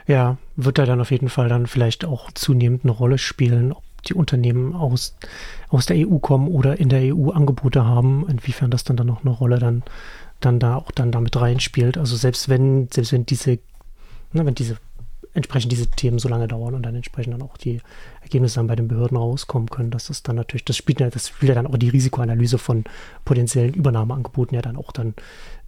Ja, 0.07 0.37
wird 0.55 0.77
da 0.77 0.85
dann 0.85 1.01
auf 1.01 1.11
jeden 1.11 1.29
Fall 1.29 1.49
dann 1.49 1.67
vielleicht 1.67 2.05
auch 2.05 2.31
zunehmend 2.31 2.83
eine 2.83 2.91
Rolle 2.91 3.17
spielen, 3.17 3.71
ob 3.71 3.83
die 4.05 4.13
Unternehmen 4.13 4.73
aus, 4.73 5.15
aus 5.69 5.85
der 5.85 5.97
EU 5.97 6.17
kommen 6.19 6.47
oder 6.47 6.79
in 6.79 6.89
der 6.89 7.15
EU 7.15 7.29
Angebote 7.29 7.85
haben, 7.85 8.25
inwiefern 8.29 8.71
das 8.71 8.83
dann, 8.83 8.97
dann 8.97 9.07
noch 9.07 9.21
eine 9.21 9.31
Rolle 9.31 9.59
dann, 9.59 9.83
dann 10.39 10.59
da 10.59 10.75
auch 10.75 10.91
dann 10.91 11.11
damit 11.11 11.35
reinspielt. 11.35 11.97
Also 11.97 12.15
selbst 12.15 12.49
wenn, 12.49 12.89
selbst 12.91 13.13
wenn 13.13 13.25
diese, 13.25 13.59
ne, 14.33 14.45
wenn 14.45 14.55
diese 14.55 14.77
entsprechend 15.33 15.71
diese 15.71 15.87
Themen 15.87 16.19
so 16.19 16.29
lange 16.29 16.47
dauern 16.47 16.75
und 16.75 16.83
dann 16.83 16.95
entsprechend 16.95 17.33
dann 17.33 17.41
auch 17.41 17.57
die 17.57 17.81
Ergebnisse 18.21 18.55
dann 18.55 18.67
bei 18.67 18.75
den 18.75 18.87
Behörden 18.87 19.17
rauskommen 19.17 19.69
können, 19.69 19.91
das 19.91 20.23
dann 20.23 20.35
natürlich, 20.35 20.65
das 20.65 20.77
spielt 20.77 20.99
ja, 20.99 21.09
das 21.09 21.29
spielt 21.29 21.49
ja 21.49 21.55
dann 21.55 21.67
auch 21.67 21.77
die 21.77 21.89
Risikoanalyse 21.89 22.57
von 22.57 22.83
potenziellen 23.25 23.73
Übernahmeangeboten 23.73 24.55
ja 24.55 24.61
dann 24.61 24.77
auch 24.77 24.91
dann 24.91 25.13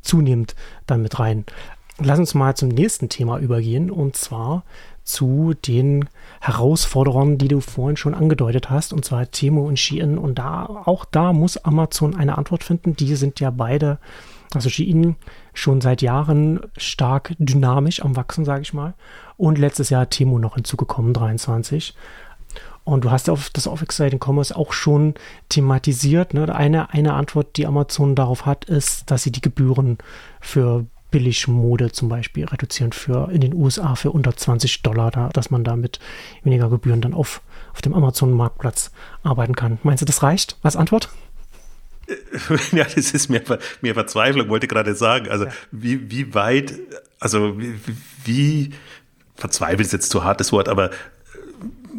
zunehmend 0.01 0.55
dann 0.85 1.01
mit 1.01 1.19
rein. 1.19 1.45
Lass 1.97 2.19
uns 2.19 2.33
mal 2.33 2.55
zum 2.55 2.69
nächsten 2.69 3.09
Thema 3.09 3.39
übergehen 3.39 3.89
und 3.89 4.15
zwar 4.15 4.63
zu 5.05 5.53
den 5.53 6.09
Herausforderungen, 6.41 7.37
die 7.37 7.47
du 7.47 7.61
vorhin 7.61 7.95
schon 7.95 8.15
angedeutet 8.15 8.71
hast, 8.71 8.91
und 8.91 9.05
zwar 9.05 9.29
Temo 9.29 9.65
und 9.65 9.79
Shein. 9.79 10.17
Und 10.17 10.39
da, 10.39 10.65
auch 10.65 11.05
da 11.05 11.31
muss 11.31 11.57
Amazon 11.57 12.15
eine 12.15 12.37
Antwort 12.37 12.63
finden. 12.63 12.95
Die 12.95 13.15
sind 13.15 13.39
ja 13.39 13.51
beide, 13.51 13.99
also 14.53 14.69
Shein 14.69 15.15
schon 15.53 15.81
seit 15.81 16.01
Jahren 16.01 16.61
stark 16.77 17.35
dynamisch 17.39 18.01
am 18.01 18.15
Wachsen, 18.15 18.45
sage 18.45 18.61
ich 18.61 18.73
mal. 18.73 18.93
Und 19.37 19.57
letztes 19.57 19.89
Jahr 19.89 20.09
Temo 20.09 20.39
noch 20.39 20.55
hinzugekommen, 20.55 21.13
23. 21.13 21.95
Und 22.83 23.03
du 23.03 23.11
hast 23.11 23.27
ja 23.27 23.33
auf 23.33 23.49
das 23.49 23.67
auf 23.67 23.81
Exciting 23.81 24.19
Commerce 24.23 24.55
auch 24.55 24.71
schon 24.71 25.15
thematisiert. 25.49 26.33
Ne? 26.33 26.53
Eine, 26.53 26.91
eine 26.91 27.13
Antwort, 27.13 27.57
die 27.57 27.65
Amazon 27.65 28.15
darauf 28.15 28.45
hat, 28.45 28.65
ist, 28.65 29.09
dass 29.09 29.23
sie 29.23 29.31
die 29.31 29.41
Gebühren 29.41 29.97
für 30.39 30.85
Billigmode 31.09 31.91
zum 31.91 32.09
Beispiel 32.09 32.45
reduzieren 32.45 32.91
für 32.91 33.31
in 33.31 33.41
den 33.41 33.53
USA 33.53 33.95
für 33.95 34.11
unter 34.11 34.35
20 34.35 34.83
Dollar, 34.83 35.11
da, 35.11 35.29
dass 35.29 35.49
man 35.49 35.63
damit 35.63 35.99
weniger 36.43 36.69
Gebühren 36.69 37.01
dann 37.01 37.13
auf, 37.13 37.41
auf 37.73 37.81
dem 37.81 37.93
Amazon-Marktplatz 37.93 38.91
arbeiten 39.23 39.55
kann. 39.55 39.79
Meinst 39.83 40.01
du, 40.01 40.05
das 40.05 40.21
reicht 40.23 40.57
als 40.61 40.75
Antwort? 40.75 41.09
ja, 42.71 42.83
das 42.83 43.11
ist 43.11 43.29
mir, 43.29 43.41
mir 43.81 43.93
Verzweiflung, 43.93 44.49
wollte 44.49 44.67
gerade 44.67 44.95
sagen. 44.95 45.29
Also, 45.29 45.45
ja. 45.45 45.51
wie, 45.71 46.11
wie 46.11 46.33
weit, 46.33 46.73
also, 47.19 47.59
wie, 47.59 47.75
wie 48.23 48.71
verzweifelt 49.35 49.81
ist 49.81 49.93
jetzt 49.93 50.09
zu 50.09 50.23
hartes 50.23 50.51
Wort, 50.51 50.69
aber 50.69 50.91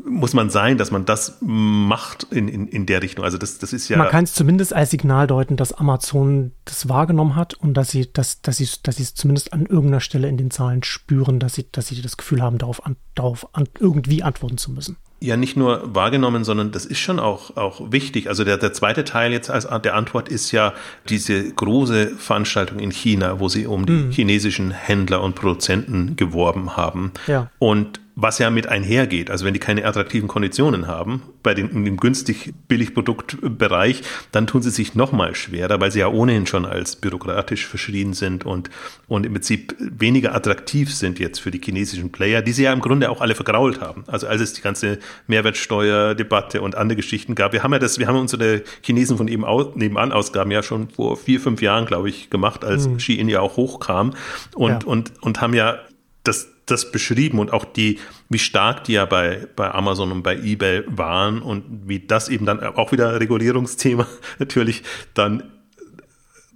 muss 0.09 0.35
man 0.35 0.51
sein, 0.51 0.79
dass 0.79 0.91
man 0.91 1.05
das 1.05 1.39
macht 1.41 2.25
in, 2.31 2.49
in, 2.49 2.69
in 2.69 2.87
der 2.87 3.03
Richtung. 3.03 3.25
Also 3.25 3.39
das, 3.39 3.59
das 3.59 3.73
ist 3.73 3.89
ja. 3.89 3.99
Man 3.99 4.09
kann 4.09 4.25
es 4.25 4.35
zumindest 4.35 4.73
als 4.73 4.91
Signal 4.91 5.27
deuten, 5.27 5.57
dass 5.57 5.73
Amazon 5.73 6.53
das 6.65 6.89
wahrgenommen 6.89 7.35
hat 7.35 7.55
und 7.55 7.75
dass 7.75 7.91
sie, 7.91 8.13
dass, 8.13 8.41
dass 8.41 8.59
sie, 8.59 8.69
dass 8.83 8.97
sie 8.97 9.03
es 9.03 9.15
zumindest 9.15 9.53
an 9.53 9.67
irgendeiner 9.67 10.01
Stelle 10.01 10.29
in 10.29 10.37
den 10.37 10.51
Zahlen 10.51 10.83
spüren, 10.85 11.41
dass 11.41 11.55
sie, 11.55 11.67
dass 11.73 11.89
sie 11.89 12.01
das 12.01 12.17
Gefühl 12.17 12.41
haben, 12.41 12.59
darauf, 12.59 12.87
an, 12.87 12.97
darauf 13.15 13.55
an, 13.55 13.69
irgendwie 13.81 14.23
antworten 14.23 14.59
zu 14.59 14.71
müssen 14.71 14.97
ja 15.21 15.37
nicht 15.37 15.57
nur 15.57 15.95
wahrgenommen, 15.95 16.45
sondern 16.45 16.73
das 16.73 16.85
ist 16.85 16.99
schon 16.99 17.19
auch, 17.19 17.57
auch 17.57 17.91
wichtig. 17.91 18.29
Also 18.29 18.45
der, 18.45 18.59
der 18.59 18.73
zweite 18.73 19.05
Teil 19.05 19.33
jetzt 19.33 19.51
als 19.51 19.67
der 19.83 19.95
Antwort 19.95 20.29
ist 20.29 20.53
ja 20.53 20.75
diese 21.09 21.53
große 21.53 22.17
Veranstaltung 22.17 22.79
in 22.79 22.91
China, 22.91 23.41
wo 23.41 23.49
sie 23.49 23.67
um 23.67 23.87
die 23.87 23.93
mhm. 23.93 24.11
chinesischen 24.11 24.71
Händler 24.71 25.23
und 25.23 25.35
Produzenten 25.35 26.17
geworben 26.17 26.77
haben. 26.77 27.13
Ja. 27.27 27.51
Und 27.59 28.01
was 28.19 28.39
ja 28.39 28.49
mit 28.49 28.67
einhergeht. 28.67 29.31
Also 29.31 29.45
wenn 29.45 29.53
die 29.53 29.61
keine 29.61 29.85
attraktiven 29.85 30.27
Konditionen 30.27 30.87
haben 30.87 31.23
bei 31.43 31.53
den, 31.53 31.69
in 31.69 31.85
dem 31.85 31.99
günstig 31.99 32.55
Billigproduktbereich, 32.67 34.01
dann 34.33 34.47
tun 34.47 34.63
sie 34.63 34.71
sich 34.71 34.95
noch 34.95 35.13
mal 35.13 35.35
schwerer, 35.35 35.83
weil 35.83 35.93
sie 35.93 35.99
ja 35.99 36.09
ohnehin 36.09 36.47
schon 36.47 36.65
als 36.65 36.97
bürokratisch 36.97 37.67
verschrien 37.67 38.15
sind 38.15 38.47
und, 38.47 38.71
und 39.07 39.27
im 39.27 39.35
Prinzip 39.35 39.77
weniger 39.79 40.35
attraktiv 40.35 40.93
sind 40.95 41.19
jetzt 41.19 41.41
für 41.41 41.51
die 41.51 41.61
chinesischen 41.63 42.11
Player, 42.11 42.41
die 42.41 42.53
sie 42.53 42.63
ja 42.63 42.73
im 42.73 42.81
Grunde 42.81 43.11
auch 43.11 43.21
alle 43.21 43.35
vergrault 43.35 43.83
haben. 43.83 44.05
Also 44.07 44.27
als 44.27 44.41
es 44.41 44.55
die 44.55 44.63
ganze 44.63 44.99
Mehrwertsteuerdebatte 45.27 46.63
und 46.63 46.75
andere 46.75 46.97
Geschichten 46.97 47.35
gab. 47.35 47.53
Wir 47.53 47.63
haben 47.63 47.75
ja 47.75 47.79
das, 47.79 47.99
wir 47.99 48.07
haben 48.07 48.19
unsere 48.19 48.63
Chinesen 48.81 49.19
von 49.19 49.29
eben 49.29 49.45
aus, 49.45 49.77
nebenan 49.77 50.13
Ausgaben 50.13 50.51
ja 50.51 50.63
schon 50.63 50.89
vor 50.89 51.19
vier, 51.19 51.39
fünf 51.39 51.61
Jahren, 51.61 51.85
glaube 51.85 52.09
ich, 52.09 52.31
gemacht, 52.31 52.65
als 52.65 52.89
mhm. 52.89 52.97
Xi'an 52.97 53.29
ja 53.29 53.41
auch 53.41 53.59
hochkam 53.59 54.15
und, 54.55 54.71
ja. 54.71 54.79
und, 54.87 55.13
und 55.23 55.43
haben 55.43 55.53
ja 55.53 55.81
das 56.25 56.56
das 56.67 56.91
beschrieben 56.91 57.39
und 57.39 57.53
auch 57.53 57.65
die, 57.65 57.99
wie 58.29 58.39
stark 58.39 58.85
die 58.85 58.95
ja 58.95 59.05
bei, 59.05 59.47
bei 59.55 59.73
Amazon 59.73 60.13
und 60.13 60.23
bei 60.23 60.37
eBay 60.37 60.83
waren 60.87 61.41
und 61.41 61.89
wie 61.89 62.01
das 62.01 62.29
eben 62.29 62.45
dann 62.45 62.61
auch 62.61 62.93
wieder 62.93 63.21
Regulierungsthema 63.21 64.07
natürlich 64.39 64.83
dann 65.15 65.45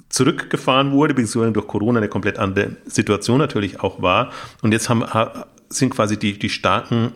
zurückgefahren 0.09 0.90
wurde, 0.90 1.14
beziehungsweise 1.14 1.53
durch 1.53 1.68
Corona 1.68 1.99
eine 1.99 2.09
komplett 2.09 2.38
andere 2.38 2.77
Situation 2.85 3.38
natürlich 3.38 3.81
auch 3.81 4.03
war. 4.03 4.33
Und 4.61 4.73
jetzt 4.73 4.88
haben, 4.88 5.05
sind 5.68 5.90
quasi 5.90 6.18
die, 6.18 6.37
die 6.37 6.51
starken 6.51 7.12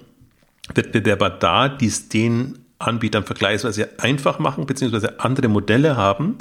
Wettbewerber 0.73 1.29
da, 1.29 1.69
die 1.69 1.87
es 1.87 2.09
den 2.09 2.61
Anbietern 2.79 3.25
vergleichsweise 3.25 3.91
einfach 3.99 4.39
machen, 4.39 4.67
beziehungsweise 4.67 5.21
andere 5.21 5.49
Modelle 5.49 5.97
haben, 5.97 6.39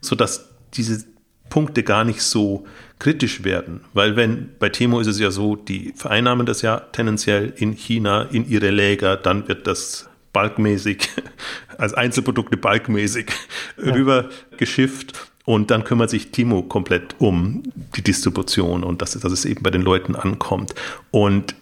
sodass 0.00 0.48
diese 0.74 1.04
Punkte 1.48 1.82
gar 1.82 2.04
nicht 2.04 2.22
so 2.22 2.66
kritisch 2.98 3.44
werden. 3.44 3.80
Weil 3.92 4.16
wenn, 4.16 4.50
bei 4.58 4.68
Temo 4.68 5.00
ist 5.00 5.06
es 5.06 5.18
ja 5.18 5.30
so, 5.30 5.56
die 5.56 5.92
vereinnahmen 5.96 6.46
das 6.46 6.62
ja 6.62 6.78
tendenziell 6.78 7.52
in 7.56 7.72
China 7.72 8.22
in 8.22 8.48
ihre 8.48 8.70
Läger, 8.70 9.16
dann 9.16 9.48
wird 9.48 9.66
das 9.66 10.08
balkmäßig, 10.32 11.08
als 11.78 11.94
Einzelprodukte 11.94 12.56
balkmäßig 12.56 13.26
ja. 13.84 13.92
rüber 13.92 14.28
geschifft. 14.56 15.30
Und 15.44 15.70
dann 15.70 15.84
kümmert 15.84 16.10
sich 16.10 16.32
Timo 16.32 16.62
komplett 16.62 17.14
um 17.18 17.62
die 17.94 18.02
Distribution 18.02 18.82
und 18.82 19.00
dass, 19.00 19.12
dass 19.12 19.32
es 19.32 19.44
eben 19.44 19.62
bei 19.62 19.70
den 19.70 19.82
Leuten 19.82 20.16
ankommt. 20.16 20.74
Und 21.12 21.54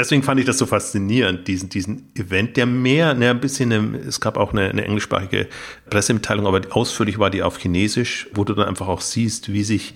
deswegen 0.00 0.22
fand 0.22 0.40
ich 0.40 0.46
das 0.46 0.58
so 0.58 0.66
faszinierend, 0.66 1.46
diesen, 1.46 1.68
diesen 1.68 2.10
Event, 2.14 2.56
der 2.56 2.66
mehr, 2.66 3.14
ne, 3.14 3.30
ein 3.30 3.40
bisschen, 3.40 3.72
eine, 3.72 3.98
es 3.98 4.20
gab 4.20 4.36
auch 4.36 4.52
eine, 4.52 4.70
eine 4.70 4.84
englischsprachige 4.84 5.46
Pressemitteilung, 5.90 6.46
aber 6.46 6.62
ausführlich 6.70 7.18
war 7.18 7.30
die 7.30 7.42
auf 7.42 7.58
Chinesisch, 7.58 8.28
wo 8.34 8.44
du 8.44 8.54
dann 8.54 8.66
einfach 8.66 8.88
auch 8.88 9.02
siehst, 9.02 9.52
wie 9.52 9.62
sich 9.62 9.94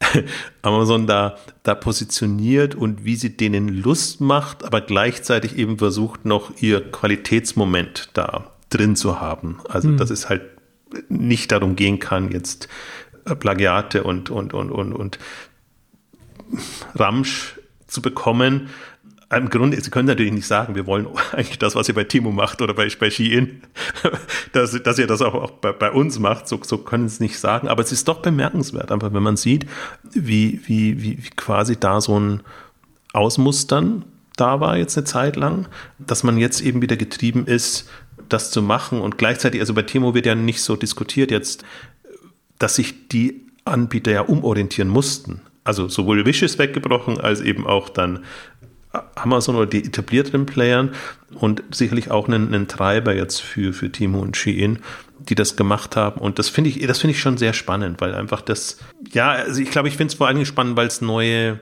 Amazon 0.62 1.06
da, 1.06 1.36
da 1.62 1.74
positioniert 1.74 2.74
und 2.74 3.04
wie 3.04 3.14
sie 3.14 3.36
denen 3.36 3.68
Lust 3.68 4.20
macht, 4.20 4.64
aber 4.64 4.80
gleichzeitig 4.80 5.56
eben 5.56 5.78
versucht, 5.78 6.24
noch 6.24 6.52
ihr 6.60 6.90
Qualitätsmoment 6.90 8.08
da 8.14 8.50
drin 8.70 8.96
zu 8.96 9.20
haben. 9.20 9.58
Also, 9.68 9.88
mhm. 9.88 9.98
dass 9.98 10.10
es 10.10 10.28
halt 10.28 10.42
nicht 11.08 11.52
darum 11.52 11.76
gehen 11.76 11.98
kann, 11.98 12.32
jetzt 12.32 12.68
Plagiate 13.38 14.02
und, 14.02 14.30
und, 14.30 14.54
und, 14.54 14.70
und, 14.70 14.92
und 14.92 15.18
Ramsch 16.94 17.58
zu 17.86 18.02
bekommen, 18.02 18.70
im 19.36 19.48
Grunde, 19.48 19.80
Sie 19.80 19.90
können 19.90 20.06
natürlich 20.06 20.32
nicht 20.32 20.46
sagen, 20.46 20.74
wir 20.74 20.86
wollen 20.86 21.06
eigentlich 21.32 21.58
das, 21.58 21.74
was 21.74 21.88
ihr 21.88 21.94
bei 21.94 22.04
Timo 22.04 22.30
macht 22.30 22.62
oder 22.62 22.74
bei, 22.74 22.88
bei 22.98 23.10
Shein, 23.10 23.62
dass, 24.52 24.80
dass 24.82 24.98
ihr 24.98 25.06
das 25.06 25.22
auch, 25.22 25.34
auch 25.34 25.50
bei, 25.52 25.72
bei, 25.72 25.90
uns 25.90 26.18
macht, 26.18 26.48
so, 26.48 26.60
so 26.62 26.78
können 26.78 27.08
Sie 27.08 27.14
es 27.14 27.20
nicht 27.20 27.38
sagen. 27.38 27.68
Aber 27.68 27.82
es 27.82 27.92
ist 27.92 28.08
doch 28.08 28.20
bemerkenswert, 28.20 28.92
einfach 28.92 29.12
wenn 29.12 29.22
man 29.22 29.36
sieht, 29.36 29.66
wie, 30.12 30.60
wie, 30.66 31.02
wie, 31.02 31.24
wie 31.24 31.30
quasi 31.36 31.76
da 31.78 32.00
so 32.00 32.18
ein 32.18 32.42
Ausmustern 33.12 34.04
da 34.36 34.60
war 34.60 34.76
jetzt 34.76 34.96
eine 34.96 35.04
Zeit 35.04 35.36
lang, 35.36 35.68
dass 35.98 36.22
man 36.22 36.38
jetzt 36.38 36.60
eben 36.60 36.82
wieder 36.82 36.96
getrieben 36.96 37.46
ist, 37.46 37.88
das 38.28 38.50
zu 38.50 38.62
machen 38.62 39.00
und 39.00 39.18
gleichzeitig, 39.18 39.60
also 39.60 39.74
bei 39.74 39.82
Timo 39.82 40.14
wird 40.14 40.26
ja 40.26 40.34
nicht 40.34 40.62
so 40.62 40.76
diskutiert 40.76 41.30
jetzt, 41.30 41.64
dass 42.58 42.76
sich 42.76 43.08
die 43.08 43.46
Anbieter 43.64 44.10
ja 44.10 44.22
umorientieren 44.22 44.88
mussten. 44.88 45.42
Also 45.64 45.88
sowohl 45.88 46.24
Wish 46.26 46.42
ist 46.42 46.58
weggebrochen, 46.58 47.20
als 47.20 47.40
eben 47.40 47.66
auch 47.66 47.88
dann 47.88 48.24
Amazon 49.14 49.56
oder 49.56 49.66
die 49.66 49.84
etablierteren 49.84 50.46
Playern 50.46 50.92
und 51.34 51.62
sicherlich 51.70 52.10
auch 52.10 52.28
einen, 52.28 52.48
einen 52.48 52.68
Treiber 52.68 53.14
jetzt 53.14 53.40
für, 53.40 53.72
für 53.72 53.90
Timo 53.90 54.20
und 54.20 54.36
Shein, 54.36 54.80
die 55.18 55.34
das 55.34 55.56
gemacht 55.56 55.96
haben. 55.96 56.20
Und 56.20 56.38
das 56.38 56.48
finde 56.48 56.70
ich, 56.70 56.86
das 56.86 56.98
finde 56.98 57.12
ich 57.12 57.20
schon 57.20 57.38
sehr 57.38 57.52
spannend, 57.52 58.00
weil 58.00 58.14
einfach 58.14 58.42
das, 58.42 58.78
ja, 59.12 59.30
also 59.30 59.60
ich 59.60 59.70
glaube, 59.70 59.88
ich 59.88 59.96
finde 59.96 60.12
es 60.12 60.18
vor 60.18 60.26
allem 60.26 60.44
spannend, 60.44 60.76
weil 60.76 60.88
es 60.88 61.00
neue, 61.00 61.60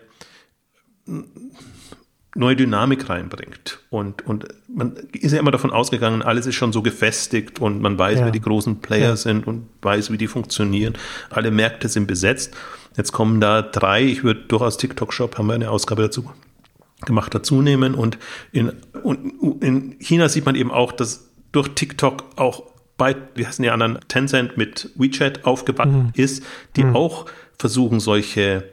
neue 2.34 2.56
Dynamik 2.56 3.08
reinbringt. 3.08 3.78
Und, 3.90 4.26
und 4.26 4.48
man 4.68 4.96
ist 5.12 5.32
ja 5.32 5.38
immer 5.38 5.52
davon 5.52 5.70
ausgegangen, 5.70 6.22
alles 6.22 6.46
ist 6.46 6.56
schon 6.56 6.72
so 6.72 6.82
gefestigt 6.82 7.60
und 7.60 7.80
man 7.80 7.96
weiß, 7.96 8.18
ja. 8.18 8.24
wer 8.24 8.32
die 8.32 8.40
großen 8.40 8.80
Player 8.80 9.10
ja. 9.10 9.16
sind 9.16 9.46
und 9.46 9.68
weiß, 9.82 10.10
wie 10.10 10.18
die 10.18 10.26
funktionieren. 10.26 10.94
Alle 11.28 11.52
Märkte 11.52 11.88
sind 11.88 12.06
besetzt. 12.06 12.56
Jetzt 12.96 13.12
kommen 13.12 13.40
da 13.40 13.62
drei, 13.62 14.02
ich 14.02 14.24
würde 14.24 14.40
durchaus 14.48 14.78
TikTok 14.78 15.12
Shop, 15.12 15.38
haben 15.38 15.46
wir 15.46 15.54
eine 15.54 15.70
Ausgabe 15.70 16.02
dazu 16.02 16.28
gemacht 17.06 17.34
dazunehmen. 17.34 17.94
Und 17.94 18.18
in, 18.52 18.72
und 19.02 19.62
in 19.62 19.98
China 19.98 20.28
sieht 20.28 20.46
man 20.46 20.54
eben 20.54 20.70
auch, 20.70 20.92
dass 20.92 21.28
durch 21.52 21.68
TikTok 21.68 22.24
auch 22.36 22.62
bei, 22.96 23.16
wie 23.34 23.46
heißen 23.46 23.62
die 23.62 23.70
anderen, 23.70 23.98
Tencent 24.08 24.56
mit 24.56 24.90
WeChat 24.94 25.44
aufgebaut 25.46 25.88
mhm. 25.88 26.12
ist, 26.14 26.42
die 26.76 26.84
mhm. 26.84 26.96
auch 26.96 27.26
versuchen, 27.58 27.98
solche 27.98 28.64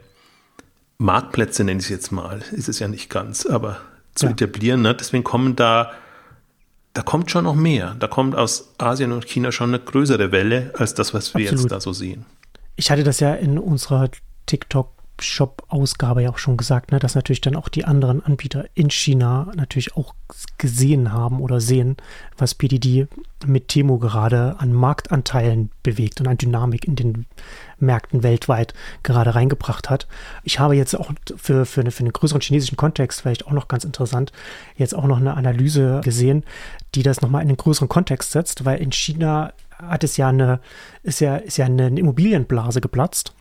Marktplätze, 0.98 1.64
nenne 1.64 1.78
ich 1.78 1.86
es 1.86 1.90
jetzt 1.90 2.12
mal, 2.12 2.42
ist 2.52 2.68
es 2.68 2.78
ja 2.78 2.88
nicht 2.88 3.08
ganz, 3.08 3.46
aber 3.46 3.80
zu 4.14 4.26
ja. 4.26 4.32
etablieren. 4.32 4.82
Ne? 4.82 4.94
Deswegen 4.94 5.24
kommen 5.24 5.56
da, 5.56 5.92
da 6.92 7.02
kommt 7.02 7.30
schon 7.30 7.44
noch 7.44 7.54
mehr. 7.54 7.96
Da 7.98 8.08
kommt 8.08 8.34
aus 8.34 8.74
Asien 8.78 9.12
und 9.12 9.26
China 9.26 9.50
schon 9.50 9.70
eine 9.70 9.78
größere 9.78 10.32
Welle 10.32 10.72
als 10.76 10.94
das, 10.94 11.14
was 11.14 11.34
wir 11.34 11.46
Absolut. 11.46 11.64
jetzt 11.64 11.72
da 11.72 11.80
so 11.80 11.92
sehen. 11.92 12.26
Ich 12.76 12.90
hatte 12.90 13.04
das 13.04 13.20
ja 13.20 13.32
in 13.34 13.58
unserer 13.58 14.10
TikTok 14.46 14.92
Shop-Ausgabe 15.20 16.22
ja 16.22 16.30
auch 16.30 16.38
schon 16.38 16.56
gesagt, 16.56 16.92
ne, 16.92 16.98
dass 16.98 17.14
natürlich 17.14 17.40
dann 17.40 17.56
auch 17.56 17.68
die 17.68 17.84
anderen 17.84 18.24
Anbieter 18.24 18.66
in 18.74 18.90
China 18.90 19.50
natürlich 19.54 19.96
auch 19.96 20.14
gesehen 20.58 21.12
haben 21.12 21.40
oder 21.40 21.60
sehen, 21.60 21.96
was 22.36 22.54
PDD 22.54 23.08
mit 23.46 23.68
Temo 23.68 23.98
gerade 23.98 24.56
an 24.58 24.72
Marktanteilen 24.72 25.70
bewegt 25.82 26.20
und 26.20 26.28
an 26.28 26.38
Dynamik 26.38 26.86
in 26.86 26.96
den 26.96 27.26
Märkten 27.78 28.22
weltweit 28.22 28.74
gerade 29.02 29.34
reingebracht 29.34 29.90
hat. 29.90 30.08
Ich 30.42 30.58
habe 30.58 30.76
jetzt 30.76 30.94
auch 30.94 31.12
für, 31.36 31.64
für, 31.64 31.80
eine, 31.80 31.90
für 31.90 32.00
einen 32.00 32.12
größeren 32.12 32.40
chinesischen 32.40 32.76
Kontext, 32.76 33.20
vielleicht 33.22 33.46
auch 33.46 33.52
noch 33.52 33.68
ganz 33.68 33.84
interessant, 33.84 34.32
jetzt 34.76 34.94
auch 34.94 35.06
noch 35.06 35.18
eine 35.18 35.34
Analyse 35.34 36.00
gesehen, 36.02 36.44
die 36.94 37.02
das 37.02 37.20
nochmal 37.20 37.42
in 37.42 37.48
einen 37.48 37.56
größeren 37.56 37.88
Kontext 37.88 38.32
setzt, 38.32 38.64
weil 38.64 38.80
in 38.80 38.92
China 38.92 39.52
hat 39.78 40.02
es 40.02 40.16
ja 40.16 40.28
eine, 40.28 40.60
ist 41.02 41.20
ja, 41.20 41.36
ist 41.36 41.56
ja 41.56 41.66
eine 41.66 41.88
Immobilienblase 41.88 42.80
geplatzt 42.80 43.32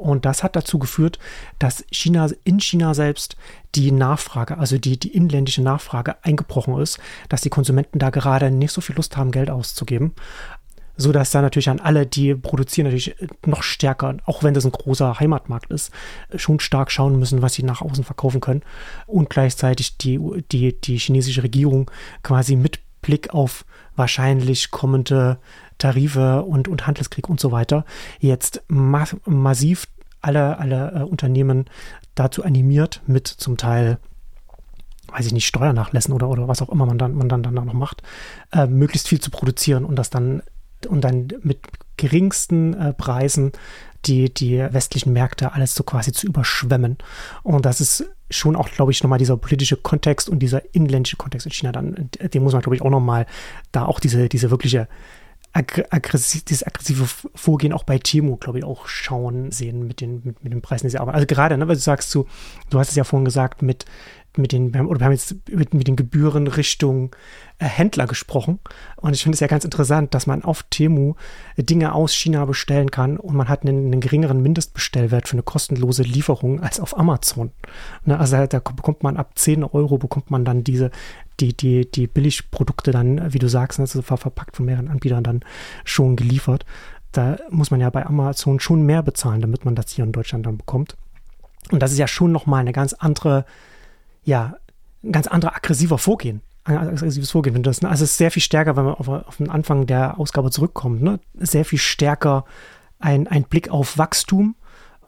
und 0.00 0.24
das 0.24 0.42
hat 0.42 0.56
dazu 0.56 0.78
geführt, 0.78 1.18
dass 1.58 1.84
China 1.90 2.28
in 2.44 2.58
China 2.58 2.94
selbst 2.94 3.36
die 3.74 3.92
Nachfrage, 3.92 4.56
also 4.56 4.78
die, 4.78 4.98
die 4.98 5.14
inländische 5.14 5.62
Nachfrage 5.62 6.16
eingebrochen 6.24 6.78
ist, 6.78 6.98
dass 7.28 7.42
die 7.42 7.50
Konsumenten 7.50 7.98
da 7.98 8.08
gerade 8.08 8.50
nicht 8.50 8.72
so 8.72 8.80
viel 8.80 8.96
Lust 8.96 9.16
haben, 9.16 9.30
Geld 9.30 9.50
auszugeben. 9.50 10.14
So 10.96 11.12
dass 11.12 11.30
da 11.30 11.40
natürlich 11.40 11.70
an 11.70 11.80
alle, 11.80 12.06
die 12.06 12.34
produzieren, 12.34 12.86
natürlich 12.86 13.14
noch 13.46 13.62
stärker, 13.62 14.16
auch 14.24 14.42
wenn 14.42 14.54
das 14.54 14.64
ein 14.64 14.72
großer 14.72 15.20
Heimatmarkt 15.20 15.70
ist, 15.70 15.92
schon 16.34 16.60
stark 16.60 16.90
schauen 16.90 17.18
müssen, 17.18 17.42
was 17.42 17.54
sie 17.54 17.62
nach 17.62 17.80
außen 17.82 18.04
verkaufen 18.04 18.40
können. 18.40 18.62
Und 19.06 19.30
gleichzeitig 19.30 19.98
die, 19.98 20.18
die, 20.50 20.78
die 20.80 20.98
chinesische 20.98 21.42
Regierung 21.42 21.90
quasi 22.22 22.56
mit 22.56 22.80
Blick 23.02 23.32
auf 23.32 23.64
wahrscheinlich 23.96 24.70
kommende 24.70 25.38
Tarife 25.80 26.42
und, 26.42 26.68
und 26.68 26.86
Handelskrieg 26.86 27.28
und 27.28 27.40
so 27.40 27.50
weiter 27.50 27.84
jetzt 28.20 28.62
ma 28.68 29.04
massiv 29.24 29.86
alle, 30.20 30.58
alle 30.58 30.92
äh, 30.92 31.02
Unternehmen 31.02 31.64
dazu 32.14 32.44
animiert, 32.44 33.02
mit 33.06 33.26
zum 33.26 33.56
Teil 33.56 33.98
weiß 35.12 35.26
ich 35.26 35.32
nicht, 35.32 35.46
Steuernachlässen 35.46 36.14
oder, 36.14 36.28
oder 36.28 36.46
was 36.46 36.62
auch 36.62 36.68
immer 36.68 36.86
man 36.86 36.96
dann, 36.96 37.14
man 37.14 37.28
dann, 37.28 37.42
dann 37.42 37.54
noch 37.54 37.72
macht, 37.72 38.02
äh, 38.52 38.66
möglichst 38.66 39.08
viel 39.08 39.20
zu 39.20 39.30
produzieren 39.30 39.84
und 39.84 39.96
das 39.96 40.10
dann 40.10 40.42
und 40.88 41.02
dann 41.02 41.28
mit 41.42 41.60
geringsten 41.96 42.74
äh, 42.74 42.92
Preisen 42.94 43.52
die, 44.06 44.32
die 44.32 44.58
westlichen 44.58 45.12
Märkte 45.12 45.52
alles 45.52 45.74
so 45.74 45.84
quasi 45.84 46.12
zu 46.12 46.26
überschwemmen. 46.26 46.96
Und 47.42 47.66
das 47.66 47.80
ist 47.82 48.06
schon 48.30 48.56
auch, 48.56 48.70
glaube 48.70 48.92
ich, 48.92 49.02
nochmal 49.02 49.18
dieser 49.18 49.36
politische 49.36 49.76
Kontext 49.76 50.28
und 50.28 50.38
dieser 50.38 50.62
inländische 50.74 51.16
Kontext 51.16 51.46
in 51.46 51.52
China 51.52 51.72
dann, 51.72 52.08
den 52.32 52.42
muss 52.42 52.52
man, 52.52 52.62
glaube 52.62 52.76
ich, 52.76 52.82
auch 52.82 52.90
nochmal 52.90 53.26
da 53.72 53.84
auch 53.84 54.00
diese, 54.00 54.28
diese 54.28 54.50
wirkliche 54.50 54.88
aggressiv, 55.52 56.44
dieses 56.44 56.66
aggressive 56.66 57.06
Vorgehen 57.34 57.72
auch 57.72 57.82
bei 57.82 57.98
Timo, 57.98 58.36
glaube 58.36 58.58
ich, 58.58 58.64
auch 58.64 58.86
schauen 58.86 59.50
sehen 59.50 59.86
mit 59.86 60.00
den, 60.00 60.22
mit, 60.24 60.44
mit 60.44 60.52
den 60.52 60.62
Preisen, 60.62 60.86
die 60.86 60.90
sie 60.90 60.98
arbeiten. 60.98 61.16
Also 61.16 61.26
gerade, 61.26 61.58
ne, 61.58 61.66
weil 61.66 61.74
du 61.74 61.80
sagst, 61.80 62.14
du, 62.14 62.26
du 62.70 62.78
hast 62.78 62.90
es 62.90 62.96
ja 62.96 63.04
vorhin 63.04 63.24
gesagt, 63.24 63.62
mit, 63.62 63.84
mit 64.36 64.52
den, 64.52 64.68
oder 64.86 65.00
wir 65.00 65.06
haben 65.06 65.12
jetzt 65.12 65.34
mit, 65.50 65.74
mit 65.74 65.88
den 65.88 65.96
Gebühren 65.96 66.46
Richtung 66.46 67.16
äh, 67.58 67.64
Händler 67.64 68.06
gesprochen. 68.06 68.60
Und 68.96 69.14
ich 69.14 69.24
finde 69.24 69.34
es 69.34 69.40
ja 69.40 69.48
ganz 69.48 69.64
interessant, 69.64 70.14
dass 70.14 70.28
man 70.28 70.44
auf 70.44 70.62
Temu 70.70 71.14
Dinge 71.56 71.94
aus 71.94 72.14
China 72.14 72.44
bestellen 72.44 72.92
kann 72.92 73.16
und 73.16 73.34
man 73.34 73.48
hat 73.48 73.62
einen, 73.62 73.86
einen 73.86 74.00
geringeren 74.00 74.40
Mindestbestellwert 74.42 75.26
für 75.26 75.34
eine 75.34 75.42
kostenlose 75.42 76.04
Lieferung 76.04 76.60
als 76.60 76.78
auf 76.78 76.96
Amazon. 76.96 77.50
Ne, 78.04 78.18
also 78.18 78.46
da 78.46 78.60
bekommt 78.60 79.02
man 79.02 79.16
ab 79.16 79.32
10 79.34 79.64
Euro 79.64 79.98
bekommt 79.98 80.30
man 80.30 80.44
dann 80.44 80.62
diese, 80.62 80.92
die, 81.40 81.56
die, 81.56 81.90
die 81.90 82.06
Billigprodukte 82.06 82.90
dann, 82.90 83.32
wie 83.32 83.38
du 83.38 83.48
sagst, 83.48 83.80
also 83.80 84.02
verpackt 84.02 84.56
von 84.56 84.66
mehreren 84.66 84.88
Anbietern 84.88 85.24
dann 85.24 85.40
schon 85.84 86.16
geliefert. 86.16 86.64
Da 87.12 87.38
muss 87.50 87.70
man 87.70 87.80
ja 87.80 87.90
bei 87.90 88.06
Amazon 88.06 88.60
schon 88.60 88.82
mehr 88.82 89.02
bezahlen, 89.02 89.40
damit 89.40 89.64
man 89.64 89.74
das 89.74 89.90
hier 89.90 90.04
in 90.04 90.12
Deutschland 90.12 90.46
dann 90.46 90.58
bekommt. 90.58 90.96
Und 91.70 91.82
das 91.82 91.92
ist 91.92 91.98
ja 91.98 92.06
schon 92.06 92.32
nochmal 92.32 92.60
eine 92.60 92.72
ganz 92.72 92.92
andere 92.92 93.44
ja, 94.24 94.56
ein 95.02 95.12
ganz 95.12 95.26
anderer 95.26 95.56
aggressiver 95.56 95.98
Vorgehen. 95.98 96.42
Ein 96.64 96.76
aggressives 96.76 97.30
Vorgehen. 97.30 97.62
Das, 97.62 97.82
also 97.82 98.04
es 98.04 98.12
ist 98.12 98.18
sehr 98.18 98.30
viel 98.30 98.42
stärker, 98.42 98.76
wenn 98.76 98.84
man 98.84 98.94
auf, 98.94 99.08
auf 99.08 99.36
den 99.36 99.50
Anfang 99.50 99.86
der 99.86 100.18
Ausgabe 100.18 100.50
zurückkommt, 100.50 101.02
ne? 101.02 101.20
sehr 101.34 101.64
viel 101.64 101.78
stärker 101.78 102.44
ein, 102.98 103.26
ein 103.26 103.44
Blick 103.44 103.70
auf 103.70 103.96
Wachstum 103.96 104.56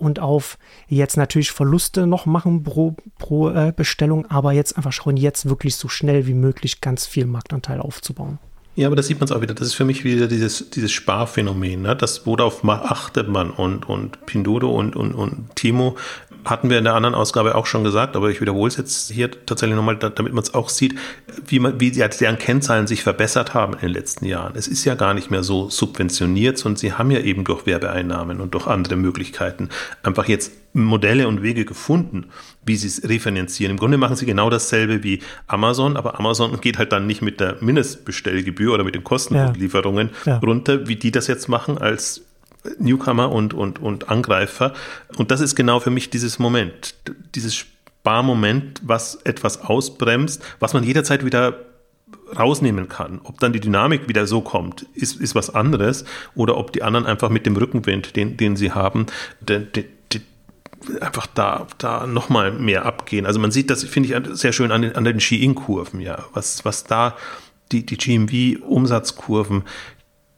und 0.02 0.18
auf 0.18 0.58
jetzt 0.88 1.16
natürlich 1.16 1.52
Verluste 1.52 2.06
noch 2.06 2.26
machen 2.26 2.64
pro, 2.64 2.96
pro 3.18 3.50
äh, 3.50 3.72
Bestellung, 3.74 4.26
aber 4.26 4.52
jetzt 4.52 4.76
einfach 4.76 4.92
schauen, 4.92 5.16
jetzt 5.16 5.48
wirklich 5.48 5.76
so 5.76 5.88
schnell 5.88 6.26
wie 6.26 6.34
möglich 6.34 6.80
ganz 6.80 7.06
viel 7.06 7.26
Marktanteil 7.26 7.80
aufzubauen. 7.80 8.38
Ja, 8.74 8.86
aber 8.86 8.96
das 8.96 9.06
sieht 9.06 9.20
man 9.20 9.26
es 9.26 9.32
auch 9.32 9.42
wieder. 9.42 9.54
Das 9.54 9.66
ist 9.66 9.74
für 9.74 9.84
mich 9.84 10.02
wieder 10.02 10.28
dieses, 10.28 10.70
dieses 10.70 10.90
Sparphänomen. 10.92 11.82
Ne? 11.82 11.94
Das, 11.94 12.26
worauf 12.26 12.64
achtet 12.64 13.28
man? 13.28 13.50
Und, 13.50 13.86
und 13.88 14.24
Pinduoduo 14.24 14.70
und, 14.70 14.96
und, 14.96 15.12
und 15.12 15.54
Timo 15.54 15.96
hatten 16.44 16.70
wir 16.70 16.78
in 16.78 16.84
der 16.84 16.94
anderen 16.94 17.14
Ausgabe 17.14 17.54
auch 17.54 17.66
schon 17.66 17.84
gesagt, 17.84 18.16
aber 18.16 18.30
ich 18.30 18.40
wiederhole 18.40 18.68
es 18.68 18.76
jetzt 18.76 19.12
hier 19.12 19.30
tatsächlich 19.46 19.76
nochmal, 19.76 19.96
damit 19.96 20.32
man 20.32 20.42
es 20.42 20.54
auch 20.54 20.70
sieht, 20.70 20.94
wie, 21.46 21.60
man, 21.60 21.78
wie 21.80 21.90
deren 21.90 22.38
Kennzahlen 22.38 22.86
sich 22.86 23.02
verbessert 23.02 23.54
haben 23.54 23.74
in 23.74 23.80
den 23.80 23.90
letzten 23.90 24.24
Jahren. 24.24 24.54
Es 24.56 24.66
ist 24.66 24.84
ja 24.84 24.94
gar 24.94 25.14
nicht 25.14 25.30
mehr 25.30 25.42
so 25.42 25.70
subventioniert, 25.70 26.58
sondern 26.58 26.78
sie 26.78 26.94
haben 26.94 27.10
ja 27.10 27.20
eben 27.20 27.44
durch 27.44 27.66
Werbeeinnahmen 27.66 28.40
und 28.40 28.54
durch 28.54 28.66
andere 28.66 28.96
Möglichkeiten 28.96 29.68
einfach 30.02 30.26
jetzt 30.26 30.52
Modelle 30.72 31.28
und 31.28 31.42
Wege 31.42 31.64
gefunden, 31.64 32.26
wie 32.64 32.76
sie 32.76 32.86
es 32.88 33.08
refinanzieren. 33.08 33.72
Im 33.72 33.78
Grunde 33.78 33.98
machen 33.98 34.16
sie 34.16 34.26
genau 34.26 34.48
dasselbe 34.48 35.02
wie 35.02 35.20
Amazon, 35.46 35.96
aber 35.96 36.18
Amazon 36.18 36.60
geht 36.60 36.78
halt 36.78 36.92
dann 36.92 37.06
nicht 37.06 37.22
mit 37.22 37.40
der 37.40 37.56
Mindestbestellgebühr 37.60 38.72
oder 38.72 38.84
mit 38.84 38.94
den 38.94 39.04
Kostenlieferungen 39.04 40.10
ja. 40.24 40.32
ja. 40.34 40.38
runter, 40.38 40.88
wie 40.88 40.96
die 40.96 41.10
das 41.10 41.26
jetzt 41.26 41.48
machen 41.48 41.78
als 41.78 42.22
Newcomer 42.78 43.30
und, 43.30 43.54
und, 43.54 43.80
und 43.80 44.08
Angreifer. 44.08 44.72
Und 45.16 45.30
das 45.30 45.40
ist 45.40 45.54
genau 45.54 45.80
für 45.80 45.90
mich 45.90 46.10
dieses 46.10 46.38
Moment, 46.38 46.94
dieses 47.34 47.54
Sparmoment, 47.54 48.80
was 48.84 49.16
etwas 49.24 49.62
ausbremst, 49.62 50.42
was 50.60 50.72
man 50.72 50.84
jederzeit 50.84 51.24
wieder 51.24 51.66
rausnehmen 52.38 52.88
kann. 52.88 53.20
Ob 53.24 53.38
dann 53.40 53.52
die 53.52 53.60
Dynamik 53.60 54.08
wieder 54.08 54.26
so 54.26 54.40
kommt, 54.40 54.86
ist, 54.94 55.20
ist 55.20 55.34
was 55.34 55.54
anderes. 55.54 56.04
Oder 56.34 56.56
ob 56.56 56.72
die 56.72 56.82
anderen 56.82 57.06
einfach 57.06 57.28
mit 57.28 57.46
dem 57.46 57.56
Rückenwind, 57.56 58.16
den, 58.16 58.36
den 58.36 58.56
sie 58.56 58.72
haben, 58.72 59.06
den, 59.40 59.70
den, 59.72 59.84
einfach 61.00 61.26
da, 61.26 61.66
da 61.78 62.06
nochmal 62.06 62.52
mehr 62.52 62.84
abgehen. 62.84 63.26
Also 63.26 63.40
man 63.40 63.50
sieht 63.50 63.70
das, 63.70 63.84
finde 63.84 64.08
ich, 64.08 64.36
sehr 64.36 64.52
schön 64.52 64.72
an 64.72 64.82
den, 64.82 64.96
an 64.96 65.04
den 65.04 65.20
Ski-In-Kurven, 65.20 66.00
ja. 66.00 66.24
Was, 66.32 66.64
was 66.64 66.84
da 66.84 67.16
die, 67.72 67.84
die 67.86 67.96
GMV-Umsatzkurven, 67.96 69.62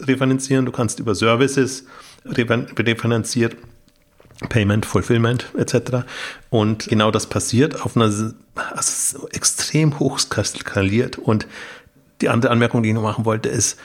refinanzieren, 0.00 0.66
du 0.66 0.72
kannst 0.72 0.98
über 0.98 1.14
Services 1.14 1.86
refinanziert 2.24 3.56
Payment, 4.48 4.86
Fulfillment 4.86 5.46
etc. 5.56 6.06
Und 6.48 6.88
genau 6.88 7.10
das 7.10 7.26
passiert 7.26 7.82
auf 7.82 7.96
einer 7.96 8.10
also 8.54 9.28
extrem 9.28 9.98
hoch 9.98 10.18
skaliert. 10.18 11.18
Und 11.18 11.46
die 12.20 12.28
andere 12.28 12.52
Anmerkung, 12.52 12.82
die 12.82 12.88
ich 12.88 12.94
noch 12.94 13.02
machen 13.02 13.24
wollte, 13.24 13.48
ist, 13.48 13.78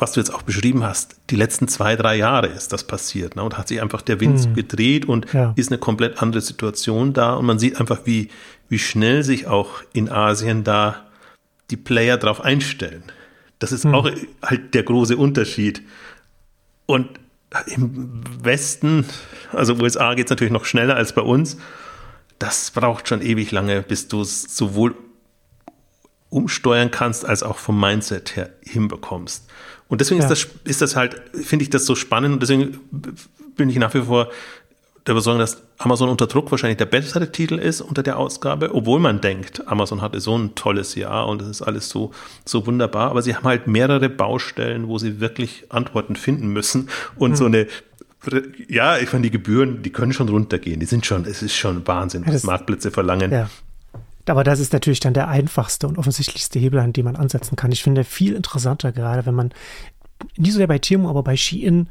was 0.00 0.12
du 0.12 0.20
jetzt 0.20 0.32
auch 0.32 0.42
beschrieben 0.42 0.82
hast, 0.84 1.16
die 1.30 1.36
letzten 1.36 1.68
zwei, 1.68 1.96
drei 1.96 2.16
Jahre 2.16 2.48
ist 2.48 2.72
das 2.72 2.84
passiert. 2.84 3.36
Ne? 3.36 3.42
Und 3.42 3.58
hat 3.58 3.68
sich 3.68 3.80
einfach 3.80 4.02
der 4.02 4.20
Wind 4.20 4.48
mhm. 4.48 4.54
gedreht 4.54 5.06
und 5.06 5.32
ja. 5.32 5.52
ist 5.56 5.70
eine 5.70 5.78
komplett 5.78 6.22
andere 6.22 6.40
Situation 6.40 7.12
da. 7.12 7.34
Und 7.34 7.46
man 7.46 7.58
sieht 7.58 7.78
einfach, 7.78 8.00
wie, 8.04 8.28
wie 8.68 8.78
schnell 8.78 9.22
sich 9.22 9.46
auch 9.46 9.82
in 9.92 10.10
Asien 10.10 10.64
da 10.64 11.06
die 11.70 11.76
Player 11.76 12.16
drauf 12.16 12.40
einstellen. 12.40 13.04
Das 13.58 13.72
ist 13.72 13.84
mhm. 13.84 13.94
auch 13.94 14.10
halt 14.42 14.74
der 14.74 14.82
große 14.82 15.16
Unterschied. 15.16 15.82
Und 16.86 17.08
im 17.66 18.22
Westen, 18.42 19.06
also 19.52 19.74
USA 19.74 20.14
geht 20.14 20.26
es 20.26 20.30
natürlich 20.30 20.52
noch 20.52 20.64
schneller 20.64 20.96
als 20.96 21.12
bei 21.12 21.22
uns. 21.22 21.58
Das 22.38 22.70
braucht 22.70 23.08
schon 23.08 23.22
ewig 23.22 23.50
lange, 23.50 23.82
bis 23.82 24.08
du 24.08 24.22
es 24.22 24.56
sowohl 24.56 24.94
umsteuern 26.30 26.90
kannst, 26.90 27.26
als 27.26 27.42
auch 27.42 27.58
vom 27.58 27.78
Mindset 27.78 28.36
her 28.36 28.50
hinbekommst. 28.62 29.50
Und 29.90 30.00
deswegen 30.00 30.20
ja. 30.20 30.26
ist, 30.26 30.30
das, 30.30 30.50
ist 30.64 30.80
das 30.80 30.96
halt, 30.96 31.20
finde 31.34 31.64
ich 31.64 31.70
das 31.70 31.84
so 31.84 31.94
spannend 31.94 32.32
und 32.34 32.42
deswegen 32.42 32.78
bin 33.56 33.68
ich 33.68 33.76
nach 33.76 33.92
wie 33.92 34.02
vor 34.02 34.30
der 35.06 35.12
Überzeugung, 35.12 35.40
dass 35.40 35.62
Amazon 35.78 36.08
unter 36.08 36.26
Druck 36.26 36.50
wahrscheinlich 36.50 36.76
der 36.76 36.86
bessere 36.86 37.32
Titel 37.32 37.58
ist 37.58 37.80
unter 37.80 38.02
der 38.02 38.18
Ausgabe, 38.18 38.74
obwohl 38.74 39.00
man 39.00 39.20
denkt, 39.20 39.66
Amazon 39.66 40.00
hatte 40.00 40.20
so 40.20 40.36
ein 40.38 40.54
tolles 40.54 40.94
Jahr 40.94 41.26
und 41.26 41.42
es 41.42 41.48
ist 41.48 41.62
alles 41.62 41.88
so, 41.88 42.12
so 42.44 42.66
wunderbar, 42.66 43.10
aber 43.10 43.20
sie 43.22 43.34
haben 43.34 43.44
halt 43.44 43.66
mehrere 43.66 44.08
Baustellen, 44.08 44.88
wo 44.88 44.98
sie 44.98 45.20
wirklich 45.20 45.64
Antworten 45.70 46.16
finden 46.16 46.48
müssen 46.48 46.88
und 47.16 47.30
hm. 47.30 47.36
so 47.36 47.44
eine 47.46 47.66
ja, 48.68 48.98
ich 48.98 49.10
meine, 49.14 49.22
die 49.22 49.30
Gebühren, 49.30 49.82
die 49.82 49.88
können 49.88 50.12
schon 50.12 50.28
runtergehen. 50.28 50.78
Die 50.78 50.84
sind 50.84 51.06
schon, 51.06 51.24
es 51.24 51.42
ist 51.42 51.56
schon 51.56 51.86
Wahnsinn, 51.86 52.22
was 52.26 52.44
Marktplätze 52.44 52.90
verlangen. 52.90 53.32
Ja. 53.32 53.48
Aber 54.30 54.44
das 54.44 54.60
ist 54.60 54.72
natürlich 54.72 55.00
dann 55.00 55.14
der 55.14 55.28
einfachste 55.28 55.88
und 55.88 55.98
offensichtlichste 55.98 56.58
Hebel, 56.58 56.80
an 56.80 56.92
dem 56.92 57.04
man 57.04 57.16
ansetzen 57.16 57.56
kann. 57.56 57.72
Ich 57.72 57.82
finde 57.82 58.04
viel 58.04 58.34
interessanter 58.34 58.92
gerade, 58.92 59.26
wenn 59.26 59.34
man, 59.34 59.50
nicht 60.36 60.52
so 60.52 60.58
sehr 60.58 60.66
bei 60.66 60.78
Timo, 60.78 61.08
aber 61.08 61.22
bei 61.22 61.36
Shein, 61.36 61.88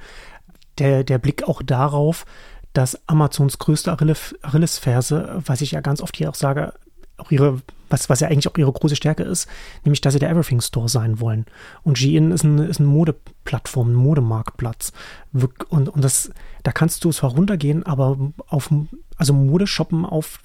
der, 0.77 1.03
der 1.03 1.17
Blick 1.17 1.47
auch 1.47 1.61
darauf, 1.61 2.25
dass 2.73 2.99
Amazons 3.07 3.57
größte 3.57 3.91
Achillesferse, 3.91 5.41
was 5.45 5.61
ich 5.61 5.71
ja 5.71 5.81
ganz 5.81 6.01
oft 6.01 6.15
hier 6.15 6.29
auch 6.29 6.35
sage, 6.35 6.73
auch 7.17 7.31
ihre, 7.31 7.61
was, 7.89 8.09
was 8.09 8.19
ja 8.19 8.29
eigentlich 8.29 8.47
auch 8.47 8.57
ihre 8.57 8.71
große 8.71 8.95
Stärke 8.95 9.23
ist, 9.23 9.47
nämlich, 9.83 10.01
dass 10.01 10.13
sie 10.13 10.19
der 10.19 10.29
Everything 10.29 10.61
Store 10.61 10.87
sein 10.87 11.19
wollen. 11.19 11.45
Und 11.83 11.97
Shein 11.97 12.31
ist, 12.31 12.43
ein, 12.43 12.59
ist 12.59 12.79
eine 12.79 12.87
Modeplattform, 12.87 13.91
ein 13.91 13.95
Modemarktplatz. 13.95 14.93
Und, 15.33 15.89
und 15.89 16.03
das, 16.03 16.31
da 16.63 16.71
kannst 16.71 17.03
du 17.03 17.11
zwar 17.11 17.31
runtergehen, 17.31 17.85
aber 17.85 18.17
auf, 18.47 18.69
also 19.17 19.33
Modeshoppen 19.33 20.05
auf 20.05 20.39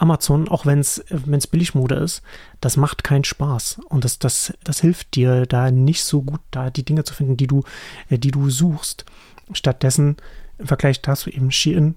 Amazon, 0.00 0.48
auch 0.48 0.64
wenn 0.66 0.80
es 0.80 1.46
Billigmode 1.46 1.96
ist, 1.96 2.22
das 2.60 2.76
macht 2.76 3.04
keinen 3.04 3.24
Spaß. 3.24 3.80
Und 3.88 4.04
das, 4.04 4.18
das, 4.18 4.54
das 4.64 4.80
hilft 4.80 5.14
dir, 5.14 5.46
da 5.46 5.70
nicht 5.70 6.04
so 6.04 6.22
gut 6.22 6.40
da 6.50 6.70
die 6.70 6.84
Dinge 6.84 7.04
zu 7.04 7.14
finden, 7.14 7.36
die 7.36 7.46
du, 7.46 7.64
äh, 8.08 8.18
die 8.18 8.30
du 8.30 8.48
suchst. 8.48 9.04
Stattdessen, 9.52 10.16
im 10.58 10.66
Vergleich 10.66 11.02
dazu 11.02 11.28
eben 11.28 11.50
Shein, 11.50 11.96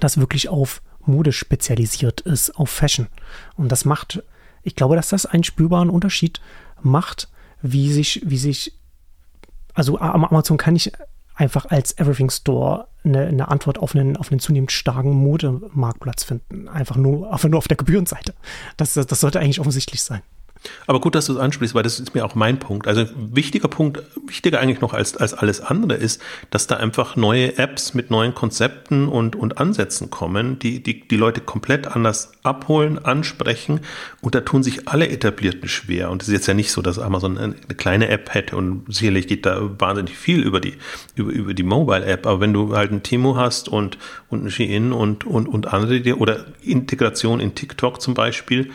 das 0.00 0.18
wirklich 0.18 0.48
auf 0.48 0.82
Mode 1.04 1.32
spezialisiert 1.32 2.22
ist, 2.22 2.56
auf 2.56 2.70
Fashion. 2.70 3.08
Und 3.56 3.70
das 3.70 3.84
macht, 3.84 4.22
ich 4.62 4.74
glaube, 4.76 4.96
dass 4.96 5.08
das 5.08 5.26
einen 5.26 5.44
spürbaren 5.44 5.90
Unterschied 5.90 6.40
macht, 6.82 7.28
wie 7.60 7.92
sich, 7.92 8.22
wie 8.24 8.38
sich, 8.38 8.74
also 9.74 9.98
Amazon 9.98 10.56
kann 10.56 10.76
ich 10.76 10.92
einfach 11.34 11.66
als 11.66 11.96
Everything 11.98 12.30
Store 12.30 12.87
eine, 13.04 13.26
eine, 13.26 13.48
Antwort 13.48 13.78
auf 13.78 13.94
einen, 13.94 14.16
auf 14.16 14.30
einen 14.30 14.40
zunehmend 14.40 14.72
starken 14.72 15.10
Modemarktplatz 15.12 16.24
finden. 16.24 16.68
Einfach 16.68 16.96
nur, 16.96 17.32
einfach 17.32 17.48
nur 17.48 17.58
auf 17.58 17.68
der 17.68 17.76
Gebührenseite. 17.76 18.34
Das, 18.76 18.94
das, 18.94 19.06
das 19.06 19.20
sollte 19.20 19.40
eigentlich 19.40 19.60
offensichtlich 19.60 20.02
sein. 20.02 20.22
Aber 20.86 21.00
gut, 21.00 21.14
dass 21.14 21.26
du 21.26 21.32
es 21.34 21.38
ansprichst, 21.38 21.74
weil 21.74 21.82
das 21.82 22.00
ist 22.00 22.14
mir 22.14 22.24
auch 22.24 22.34
mein 22.34 22.58
Punkt. 22.58 22.86
Also 22.86 23.04
wichtiger 23.16 23.68
Punkt, 23.68 24.02
wichtiger 24.26 24.60
eigentlich 24.60 24.80
noch 24.80 24.94
als, 24.94 25.16
als 25.16 25.34
alles 25.34 25.60
andere 25.60 25.94
ist, 25.94 26.20
dass 26.50 26.66
da 26.66 26.76
einfach 26.76 27.16
neue 27.16 27.58
Apps 27.58 27.94
mit 27.94 28.10
neuen 28.10 28.34
Konzepten 28.34 29.08
und, 29.08 29.36
und 29.36 29.58
Ansätzen 29.58 30.10
kommen, 30.10 30.58
die, 30.58 30.82
die 30.82 31.06
die 31.06 31.16
Leute 31.16 31.40
komplett 31.40 31.86
anders 31.86 32.32
abholen, 32.42 32.98
ansprechen 32.98 33.80
und 34.20 34.34
da 34.34 34.40
tun 34.40 34.62
sich 34.62 34.88
alle 34.88 35.08
Etablierten 35.08 35.68
schwer. 35.68 36.10
Und 36.10 36.22
es 36.22 36.28
ist 36.28 36.34
jetzt 36.34 36.46
ja 36.46 36.54
nicht 36.54 36.72
so, 36.72 36.82
dass 36.82 36.98
Amazon 36.98 37.38
eine 37.38 37.54
kleine 37.76 38.08
App 38.08 38.34
hätte 38.34 38.56
und 38.56 38.84
sicherlich 38.92 39.26
geht 39.26 39.46
da 39.46 39.60
wahnsinnig 39.78 40.16
viel 40.16 40.42
über 40.42 40.60
die, 40.60 40.74
über, 41.14 41.30
über 41.30 41.54
die 41.54 41.62
Mobile-App. 41.62 42.26
Aber 42.26 42.40
wenn 42.40 42.52
du 42.52 42.74
halt 42.74 42.92
ein 42.92 43.02
Timo 43.02 43.36
hast 43.36 43.68
und, 43.68 43.98
und 44.28 44.44
ein 44.44 44.50
Shein 44.50 44.92
und, 44.92 45.24
und, 45.24 45.48
und 45.48 45.72
andere, 45.72 46.16
oder 46.16 46.46
Integration 46.62 47.40
in 47.40 47.54
TikTok 47.54 48.00
zum 48.00 48.14
Beispiel, 48.14 48.70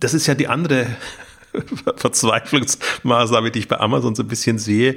das 0.00 0.14
ist 0.14 0.26
ja 0.26 0.34
die 0.34 0.48
andere 0.48 0.86
Verzweiflungsmaßnahme, 1.96 3.50
die 3.50 3.60
ich 3.60 3.68
bei 3.68 3.78
Amazon 3.78 4.14
so 4.14 4.22
ein 4.22 4.28
bisschen 4.28 4.58
sehe. 4.58 4.96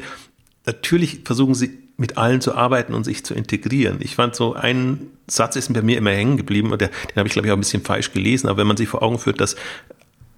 Natürlich 0.66 1.22
versuchen 1.24 1.56
sie 1.56 1.78
mit 1.98 2.18
allen 2.18 2.42
zu 2.42 2.56
arbeiten 2.56 2.94
und 2.94 3.04
sich 3.04 3.26
zu 3.26 3.34
integrieren. 3.34 3.98
Ich 4.00 4.16
fand 4.16 4.36
so 4.36 4.54
ein 4.54 5.08
Satz 5.28 5.56
ist 5.56 5.72
bei 5.74 5.82
mir 5.82 5.98
immer 5.98 6.12
hängen 6.12 6.38
geblieben 6.38 6.72
und 6.72 6.82
der, 6.82 6.88
den 6.88 7.18
habe 7.18 7.28
ich 7.28 7.34
glaube 7.34 7.48
ich 7.48 7.52
auch 7.52 7.58
ein 7.58 7.62
bisschen 7.62 7.84
falsch 7.84 8.12
gelesen, 8.14 8.48
aber 8.48 8.60
wenn 8.60 8.68
man 8.68 8.78
sich 8.78 8.88
vor 8.88 9.04
Augen 9.04 9.20
führt, 9.20 9.42
dass 9.42 9.56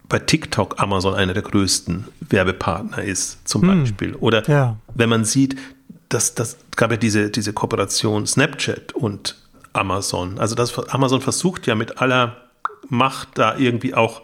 bei 0.10 0.20
TikTok 0.20 0.82
Amazon 0.82 1.14
einer 1.14 1.34
der 1.34 1.44
größten 1.44 2.06
Werbepartner 2.20 3.02
ist, 3.04 3.48
zum 3.48 3.62
hm, 3.62 3.84
Beispiel. 3.84 4.16
Oder 4.16 4.48
ja. 4.50 4.78
wenn 4.94 5.08
man 5.08 5.24
sieht, 5.24 5.56
dass 6.10 6.36
das 6.36 6.58
gab 6.76 6.92
ja 6.92 6.98
diese, 6.98 7.30
diese 7.30 7.54
Kooperation 7.54 8.28
Snapchat 8.28 8.92
und 8.92 9.38
Amazon. 9.72 10.38
Also 10.38 10.56
das 10.56 10.78
Amazon 10.90 11.22
versucht 11.22 11.66
ja 11.68 11.76
mit 11.76 12.00
aller 12.02 12.36
Macht 12.90 13.30
da 13.36 13.58
irgendwie 13.58 13.94
auch 13.94 14.22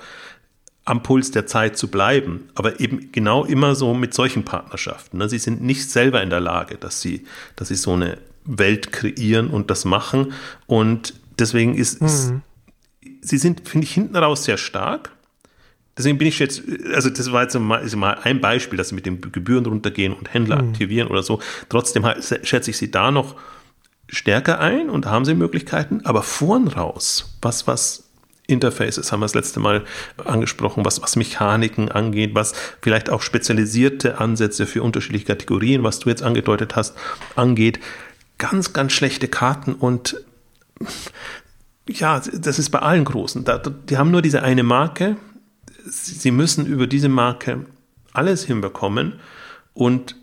am 0.87 1.03
Puls 1.03 1.31
der 1.31 1.45
Zeit 1.45 1.77
zu 1.77 1.89
bleiben, 1.89 2.47
aber 2.55 2.79
eben 2.79 3.11
genau 3.11 3.43
immer 3.43 3.75
so 3.75 3.93
mit 3.93 4.13
solchen 4.13 4.45
Partnerschaften. 4.45 5.17
Ne? 5.17 5.27
Sie 5.27 5.37
sind 5.37 5.61
nicht 5.61 5.89
selber 5.91 6.23
in 6.23 6.29
der 6.29 6.39
Lage, 6.39 6.77
dass 6.77 7.01
sie, 7.01 7.25
dass 7.57 7.67
sie 7.67 7.75
so 7.75 7.93
eine 7.93 8.17
Welt 8.45 8.93
kreieren 8.93 9.49
und 9.49 9.69
das 9.69 9.83
machen. 9.83 10.31
Und 10.65 11.13
deswegen 11.37 11.75
ist, 11.75 12.01
mhm. 12.01 12.07
ist 12.07 12.33
sie 13.21 13.37
sind, 13.37 13.67
finde 13.67 13.85
ich, 13.85 13.93
hinten 13.93 14.15
raus 14.15 14.45
sehr 14.45 14.57
stark. 14.57 15.11
Deswegen 15.97 16.17
bin 16.17 16.27
ich 16.27 16.39
jetzt, 16.39 16.61
also 16.93 17.09
das 17.09 17.33
war 17.33 17.43
jetzt 17.43 17.59
mal, 17.59 17.85
mal 17.97 18.19
ein 18.23 18.39
Beispiel, 18.39 18.77
dass 18.77 18.89
sie 18.89 18.95
mit 18.95 19.05
den 19.05 19.19
Gebühren 19.19 19.65
runtergehen 19.65 20.13
und 20.13 20.33
Händler 20.33 20.61
mhm. 20.61 20.69
aktivieren 20.69 21.09
oder 21.09 21.21
so. 21.21 21.41
Trotzdem 21.67 22.05
schätze 22.43 22.71
ich 22.71 22.77
sie 22.77 22.91
da 22.91 23.11
noch 23.11 23.35
stärker 24.07 24.61
ein 24.61 24.89
und 24.89 25.05
haben 25.05 25.25
sie 25.25 25.33
Möglichkeiten, 25.33 25.99
aber 26.05 26.23
vorn 26.23 26.69
raus, 26.69 27.37
was, 27.41 27.67
was 27.67 28.06
Interfaces 28.47 29.11
haben 29.11 29.19
wir 29.19 29.25
das 29.25 29.35
letzte 29.35 29.59
Mal 29.59 29.83
angesprochen, 30.23 30.85
was, 30.85 31.01
was 31.01 31.15
Mechaniken 31.17 31.91
angeht, 31.91 32.33
was 32.33 32.53
vielleicht 32.81 33.09
auch 33.09 33.21
spezialisierte 33.21 34.19
Ansätze 34.19 34.65
für 34.65 34.83
unterschiedliche 34.83 35.25
Kategorien, 35.25 35.83
was 35.83 35.99
du 35.99 36.09
jetzt 36.09 36.23
angedeutet 36.23 36.75
hast, 36.75 36.95
angeht. 37.35 37.79
Ganz, 38.37 38.73
ganz 38.73 38.93
schlechte 38.93 39.27
Karten 39.27 39.73
und 39.73 40.23
ja, 41.89 42.19
das 42.19 42.59
ist 42.59 42.69
bei 42.69 42.79
allen 42.79 43.05
Großen. 43.05 43.45
die 43.89 43.97
haben 43.97 44.11
nur 44.11 44.21
diese 44.21 44.43
eine 44.43 44.63
Marke. 44.63 45.17
Sie 45.85 46.31
müssen 46.31 46.65
über 46.65 46.87
diese 46.87 47.09
Marke 47.09 47.65
alles 48.13 48.43
hinbekommen 48.43 49.19
und 49.73 50.15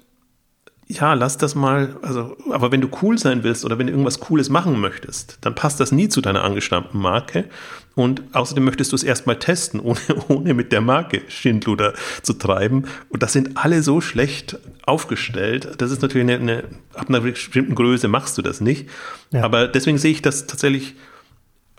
ja, 0.87 1.15
lass 1.15 1.39
das 1.39 1.55
mal, 1.55 1.97
also, 2.03 2.37
aber 2.51 2.71
wenn 2.71 2.81
du 2.81 2.89
cool 3.03 3.19
sein 3.19 3.43
willst 3.43 3.65
oder 3.65 3.79
wenn 3.79 3.87
du 3.87 3.93
irgendwas 3.93 4.21
Cooles 4.21 4.51
machen 4.51 4.79
möchtest, 4.79 5.39
dann 5.41 5.55
passt 5.55 5.81
das 5.81 5.93
nie 5.93 6.09
zu 6.09 6.21
deiner 6.21 6.45
angestammten 6.45 7.01
Marke. 7.01 7.47
Und 7.95 8.23
außerdem 8.33 8.65
möchtest 8.65 8.93
du 8.93 8.97
es 8.97 9.05
erstmal 9.05 9.39
testen, 9.39 9.81
ohne, 9.81 10.01
ohne 10.29 10.55
mit 10.55 10.73
der 10.73 10.81
Marke 10.81 11.23
Schindluder 11.29 11.95
zu 12.23 12.35
treiben. 12.35 12.87
Und 13.09 13.23
das 13.23 13.33
sind 13.33 13.57
alle 13.57 13.83
so 13.83 14.01
schlecht 14.01 14.59
aufgestellt. 14.85 15.75
Das 15.79 15.91
ist 15.91 16.03
natürlich 16.03 16.29
eine, 16.29 16.41
eine 16.41 16.65
ab 16.95 17.09
einer 17.09 17.21
bestimmten 17.21 17.75
Größe 17.75 18.09
machst 18.09 18.37
du 18.37 18.43
das 18.43 18.61
nicht. 18.61 18.89
Ja. 19.31 19.45
Aber 19.45 19.69
deswegen 19.69 19.99
sehe 19.99 20.13
ich 20.13 20.23
das 20.23 20.47
tatsächlich 20.47 20.95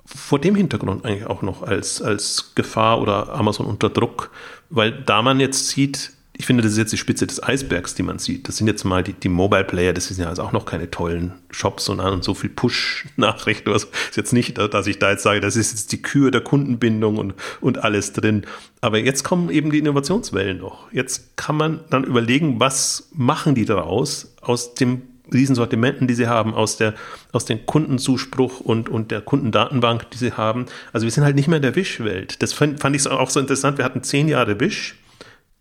vor 0.06 0.40
dem 0.40 0.56
Hintergrund 0.56 1.04
eigentlich 1.04 1.26
auch 1.26 1.42
noch 1.42 1.64
als, 1.64 2.02
als 2.02 2.54
Gefahr 2.56 3.02
oder 3.02 3.34
Amazon 3.34 3.66
unter 3.66 3.90
Druck, 3.90 4.32
weil 4.70 4.92
da 4.92 5.22
man 5.22 5.40
jetzt 5.40 5.70
sieht, 5.70 6.12
ich 6.38 6.46
finde, 6.46 6.64
das 6.64 6.74
ist 6.74 6.78
jetzt 6.78 6.92
die 6.92 6.98
Spitze 6.98 7.26
des 7.26 7.42
Eisbergs, 7.42 7.96
die 7.96 8.04
man 8.04 8.20
sieht. 8.20 8.48
Das 8.48 8.58
sind 8.58 8.68
jetzt 8.68 8.84
mal 8.84 9.04
die, 9.04 9.14
die 9.14 9.30
Mobile 9.30 9.64
Player, 9.64 9.94
das 9.94 10.08
sind 10.08 10.20
ja 10.20 10.28
also 10.28 10.44
auch 10.44 10.52
noch 10.52 10.66
keine 10.66 10.92
tollen 10.92 11.34
Shops 11.50 11.88
und, 11.88 12.24
so 12.24 12.34
viel 12.34 12.50
Push-Nachrichten. 12.50 13.72
Also 13.72 13.88
ist 14.10 14.18
jetzt 14.18 14.34
nicht, 14.34 14.58
dass 14.58 14.88
ich 14.88 15.00
da 15.00 15.12
jetzt 15.12 15.24
sage, 15.24 15.40
das 15.40 15.56
ist 15.56 15.72
jetzt 15.72 15.92
die 15.94 16.02
Kür 16.02 16.32
der 16.32 16.42
Kundenbindung 16.42 17.18
und, 17.18 17.36
und 17.62 17.84
alles 17.84 18.12
drin. 18.12 18.46
Aber 18.82 19.00
jetzt 19.00 19.24
kommen 19.24 19.50
eben 19.50 19.72
die 19.72 19.80
Innovationswellen 19.80 20.58
noch. 20.58 20.92
Jetzt 20.92 21.38
kann 21.38 21.56
man 21.56 21.80
dann 21.90 22.04
überlegen, 22.04 22.60
was 22.60 23.10
machen 23.14 23.56
die 23.56 23.66
daraus 23.66 24.36
aus 24.42 24.76
dem 24.76 25.04
Riesensortimenten, 25.34 26.08
die 26.08 26.14
sie 26.14 26.28
haben, 26.28 26.54
aus, 26.54 26.78
der, 26.78 26.94
aus 27.32 27.46
dem 27.46 27.66
Kundenzuspruch 27.66 28.60
und, 28.60 28.90
und 28.90 29.10
der 29.10 29.22
Kundendatenbank, 29.22 30.12
die 30.12 30.18
sie 30.18 30.34
haben. 30.34 30.66
Also 30.92 31.06
wir 31.06 31.12
sind 31.12 31.24
halt 31.24 31.36
nicht 31.36 31.48
mehr 31.48 31.58
in 31.58 31.64
der 31.64 31.76
Wish-Welt. 31.76 32.44
Das 32.44 32.54
fand, 32.54 32.82
fand 32.82 32.96
ich 32.96 33.08
auch 33.08 33.30
so 33.30 33.40
interessant. 33.40 33.78
Wir 33.78 33.86
hatten 33.86 34.04
zehn 34.04 34.28
Jahre 34.28 34.60
Wish 34.60 34.96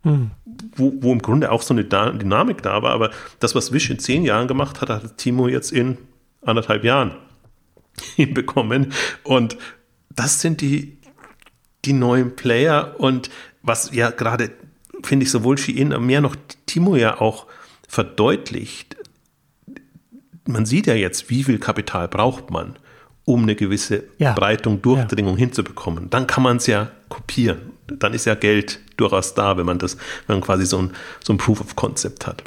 hm. 0.04 0.30
Wo, 0.76 0.92
wo 1.00 1.12
im 1.12 1.20
Grunde 1.20 1.50
auch 1.50 1.62
so 1.62 1.74
eine 1.74 1.84
Dynamik 1.84 2.62
da 2.62 2.82
war, 2.82 2.92
aber 2.92 3.10
das, 3.40 3.54
was 3.54 3.72
Wish 3.72 3.90
in 3.90 3.98
zehn 3.98 4.22
Jahren 4.22 4.46
gemacht 4.46 4.80
hat, 4.80 4.90
hat 4.90 5.18
Timo 5.18 5.48
jetzt 5.48 5.72
in 5.72 5.98
anderthalb 6.42 6.84
Jahren 6.84 7.16
hinbekommen. 8.16 8.92
Und 9.22 9.56
das 10.10 10.40
sind 10.40 10.60
die, 10.60 10.98
die 11.84 11.94
neuen 11.94 12.36
Player 12.36 12.94
und 12.98 13.30
was 13.62 13.92
ja 13.94 14.10
gerade, 14.10 14.50
finde 15.02 15.24
ich, 15.24 15.30
sowohl 15.30 15.56
Shein, 15.58 15.88
mehr 16.04 16.20
noch 16.20 16.36
Timo 16.66 16.96
ja 16.96 17.20
auch 17.20 17.46
verdeutlicht. 17.88 18.96
Man 20.46 20.66
sieht 20.66 20.86
ja 20.86 20.94
jetzt, 20.94 21.30
wie 21.30 21.44
viel 21.44 21.58
Kapital 21.58 22.08
braucht 22.08 22.50
man, 22.50 22.76
um 23.24 23.42
eine 23.42 23.54
gewisse 23.54 24.04
ja. 24.18 24.32
Breitung, 24.32 24.82
Durchdringung 24.82 25.34
ja. 25.34 25.40
hinzubekommen. 25.40 26.10
Dann 26.10 26.26
kann 26.26 26.42
man 26.42 26.58
es 26.58 26.66
ja 26.66 26.90
kopieren 27.08 27.74
dann 27.86 28.14
ist 28.14 28.24
ja 28.24 28.34
Geld 28.34 28.80
durchaus 28.96 29.34
da, 29.34 29.56
wenn 29.56 29.66
man 29.66 29.78
das, 29.78 29.96
wenn 30.26 30.36
man 30.36 30.42
quasi 30.42 30.66
so 30.66 30.78
ein, 30.78 30.90
so 31.22 31.32
ein 31.32 31.38
Proof 31.38 31.60
of 31.60 31.76
Concept 31.76 32.26
hat. 32.26 32.42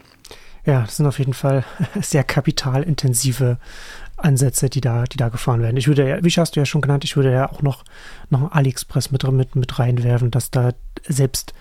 Ja, 0.66 0.82
das 0.82 0.98
sind 0.98 1.06
auf 1.06 1.20
jeden 1.20 1.34
Fall 1.34 1.64
sehr 2.02 2.24
kapitalintensive 2.24 3.58
Ansätze, 4.18 4.70
die 4.70 4.82
da, 4.82 5.04
die 5.04 5.18
da 5.18 5.30
gefahren 5.30 5.62
werden. 5.62 5.78
Ich 5.78 5.88
würde 5.88 6.08
ja, 6.08 6.24
wie 6.24 6.30
hast 6.30 6.56
du 6.56 6.60
ja 6.60 6.66
schon 6.66 6.82
genannt, 6.82 7.04
ich 7.04 7.16
würde 7.16 7.32
ja 7.32 7.52
auch 7.52 7.62
noch, 7.62 7.84
noch 8.30 8.52
AliExpress 8.52 9.12
mit, 9.12 9.24
mit, 9.32 9.56
mit 9.56 9.80
reinwerfen, 9.80 10.32
dass 10.32 10.50
da 10.50 10.72
selbst 11.08 11.54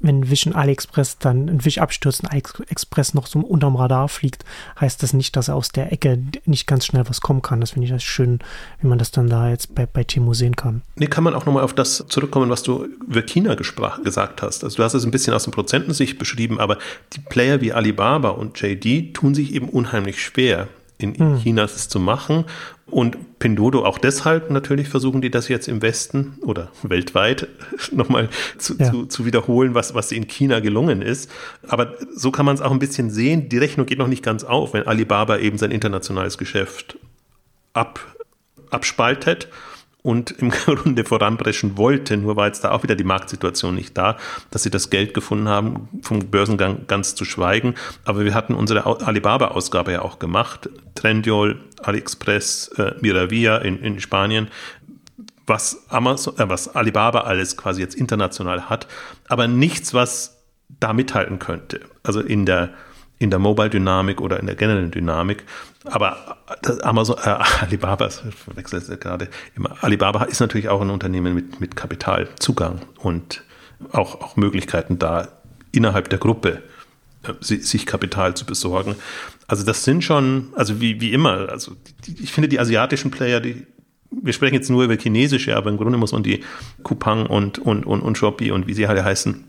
wenn 0.00 0.30
Wish 0.30 0.46
und 0.46 0.54
AliExpress 0.54 1.18
dann 1.18 1.48
ein 1.48 1.64
Wish 1.64 1.78
abstürzt 1.78 2.22
und 2.22 2.30
AliExpress 2.30 3.14
noch 3.14 3.26
so 3.26 3.40
unterm 3.40 3.76
Radar 3.76 4.08
fliegt, 4.08 4.44
heißt 4.80 5.02
das 5.02 5.12
nicht, 5.12 5.36
dass 5.36 5.48
aus 5.48 5.70
der 5.70 5.92
Ecke 5.92 6.18
nicht 6.44 6.66
ganz 6.66 6.86
schnell 6.86 7.04
was 7.08 7.20
kommen 7.20 7.42
kann. 7.42 7.60
Das 7.60 7.72
finde 7.72 7.86
ich 7.86 7.92
das 7.92 8.02
schön, 8.02 8.40
wie 8.80 8.86
man 8.86 8.98
das 8.98 9.10
dann 9.10 9.28
da 9.28 9.50
jetzt 9.50 9.74
bei, 9.74 9.86
bei 9.86 10.04
Timo 10.04 10.34
sehen 10.34 10.56
kann. 10.56 10.82
Nee, 10.96 11.06
kann 11.06 11.24
man 11.24 11.34
auch 11.34 11.46
nochmal 11.46 11.64
auf 11.64 11.74
das 11.74 12.04
zurückkommen, 12.08 12.50
was 12.50 12.62
du 12.62 12.84
über 12.84 13.22
China 13.22 13.54
gesagt 13.54 14.42
hast. 14.42 14.64
Also 14.64 14.76
du 14.76 14.82
hast 14.82 14.94
es 14.94 15.04
ein 15.04 15.10
bisschen 15.10 15.34
aus 15.34 15.44
dem 15.44 15.52
Prozentensicht 15.52 16.18
beschrieben, 16.18 16.60
aber 16.60 16.78
die 17.12 17.20
Player 17.20 17.60
wie 17.60 17.72
Alibaba 17.72 18.30
und 18.30 18.60
JD 18.60 19.14
tun 19.14 19.34
sich 19.34 19.54
eben 19.54 19.68
unheimlich 19.68 20.22
schwer, 20.22 20.68
in, 20.98 21.14
hm. 21.14 21.36
China 21.38 21.64
es 21.64 21.88
zu 21.88 22.00
machen. 22.00 22.44
Und 22.86 23.38
Pinduoduo 23.38 23.84
auch 23.84 23.98
deshalb 23.98 24.50
natürlich 24.50 24.88
versuchen 24.88 25.20
die 25.20 25.30
das 25.30 25.48
jetzt 25.48 25.66
im 25.66 25.82
Westen 25.82 26.38
oder 26.42 26.70
weltweit 26.82 27.48
nochmal 27.92 28.28
zu, 28.58 28.76
ja. 28.78 28.90
zu, 28.90 29.06
zu 29.06 29.26
wiederholen, 29.26 29.74
was, 29.74 29.94
was 29.94 30.12
in 30.12 30.28
China 30.28 30.60
gelungen 30.60 31.02
ist. 31.02 31.30
Aber 31.66 31.94
so 32.14 32.30
kann 32.30 32.46
man 32.46 32.54
es 32.54 32.60
auch 32.60 32.70
ein 32.70 32.78
bisschen 32.78 33.10
sehen. 33.10 33.48
Die 33.48 33.58
Rechnung 33.58 33.86
geht 33.86 33.98
noch 33.98 34.06
nicht 34.06 34.22
ganz 34.22 34.44
auf, 34.44 34.72
wenn 34.72 34.86
Alibaba 34.86 35.38
eben 35.38 35.58
sein 35.58 35.72
internationales 35.72 36.38
Geschäft 36.38 36.98
ab, 37.72 38.00
abspaltet 38.70 39.48
und 40.06 40.30
im 40.30 40.50
Grunde 40.64 41.04
voranpreschen 41.04 41.76
wollte. 41.76 42.16
Nur 42.16 42.36
war 42.36 42.46
jetzt 42.46 42.62
da 42.62 42.70
auch 42.70 42.84
wieder 42.84 42.94
die 42.94 43.04
Marktsituation 43.04 43.74
nicht 43.74 43.98
da, 43.98 44.16
dass 44.52 44.62
sie 44.62 44.70
das 44.70 44.88
Geld 44.88 45.14
gefunden 45.14 45.48
haben, 45.48 45.88
vom 46.02 46.20
Börsengang 46.30 46.86
ganz 46.86 47.16
zu 47.16 47.24
schweigen. 47.24 47.74
Aber 48.04 48.24
wir 48.24 48.32
hatten 48.32 48.54
unsere 48.54 48.86
Alibaba-Ausgabe 48.86 49.90
ja 49.90 50.02
auch 50.02 50.20
gemacht. 50.20 50.70
Trendyol, 50.94 51.60
AliExpress, 51.82 52.68
äh, 52.78 52.94
Miravia 53.00 53.58
in, 53.58 53.82
in 53.82 54.00
Spanien 54.00 54.48
was 55.48 55.86
Amazon, 55.90 56.36
äh, 56.38 56.48
was 56.48 56.74
Alibaba 56.74 57.20
alles 57.20 57.56
quasi 57.56 57.80
jetzt 57.80 57.94
international 57.94 58.68
hat, 58.68 58.88
aber 59.28 59.46
nichts, 59.46 59.94
was 59.94 60.42
da 60.80 60.92
mithalten 60.92 61.38
könnte. 61.38 61.80
Also 62.02 62.20
in 62.20 62.46
der 62.46 62.70
in 63.18 63.30
der 63.30 63.38
Mobile-Dynamik 63.38 64.20
oder 64.20 64.38
in 64.40 64.46
der 64.46 64.56
generellen 64.56 64.90
Dynamik. 64.90 65.44
Aber 65.84 66.38
Amazon, 66.82 67.16
äh, 67.22 67.38
Alibaba, 67.60 68.10
verwechselt 68.10 69.00
gerade 69.00 69.28
immer, 69.54 69.76
Alibaba 69.80 70.24
ist 70.24 70.40
natürlich 70.40 70.68
auch 70.68 70.80
ein 70.80 70.90
Unternehmen 70.90 71.34
mit, 71.34 71.60
mit 71.60 71.76
Kapitalzugang 71.76 72.80
und 72.98 73.42
auch, 73.92 74.20
auch 74.20 74.36
Möglichkeiten 74.36 74.98
da 74.98 75.28
innerhalb 75.72 76.08
der 76.08 76.18
Gruppe 76.18 76.62
äh, 77.22 77.32
sich 77.40 77.86
Kapital 77.86 78.34
zu 78.34 78.44
besorgen. 78.44 78.96
Also 79.46 79.64
das 79.64 79.84
sind 79.84 80.02
schon, 80.02 80.48
also 80.54 80.80
wie, 80.80 81.00
wie 81.00 81.12
immer, 81.12 81.48
also 81.50 81.72
die, 82.06 82.22
ich 82.22 82.32
finde 82.32 82.48
die 82.48 82.60
asiatischen 82.60 83.10
Player, 83.10 83.40
die, 83.40 83.66
wir 84.10 84.32
sprechen 84.32 84.54
jetzt 84.54 84.70
nur 84.70 84.84
über 84.84 84.96
chinesische, 84.96 85.56
aber 85.56 85.70
im 85.70 85.76
Grunde 85.76 85.98
muss 85.98 86.12
man 86.12 86.22
die 86.22 86.44
Coupang 86.82 87.26
und, 87.26 87.58
und, 87.58 87.86
und, 87.86 88.02
und 88.02 88.18
Shopee 88.18 88.50
und 88.50 88.66
wie 88.66 88.74
sie 88.74 88.86
alle 88.86 89.04
heißen, 89.04 89.44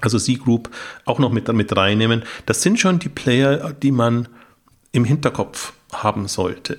also 0.00 0.18
C-Group 0.18 0.70
auch 1.04 1.18
noch 1.18 1.30
mit, 1.30 1.52
mit 1.52 1.76
reinnehmen. 1.76 2.22
Das 2.46 2.62
sind 2.62 2.78
schon 2.78 2.98
die 2.98 3.08
Player, 3.08 3.72
die 3.72 3.92
man 3.92 4.28
im 4.92 5.04
Hinterkopf 5.04 5.72
haben 5.92 6.28
sollte, 6.28 6.78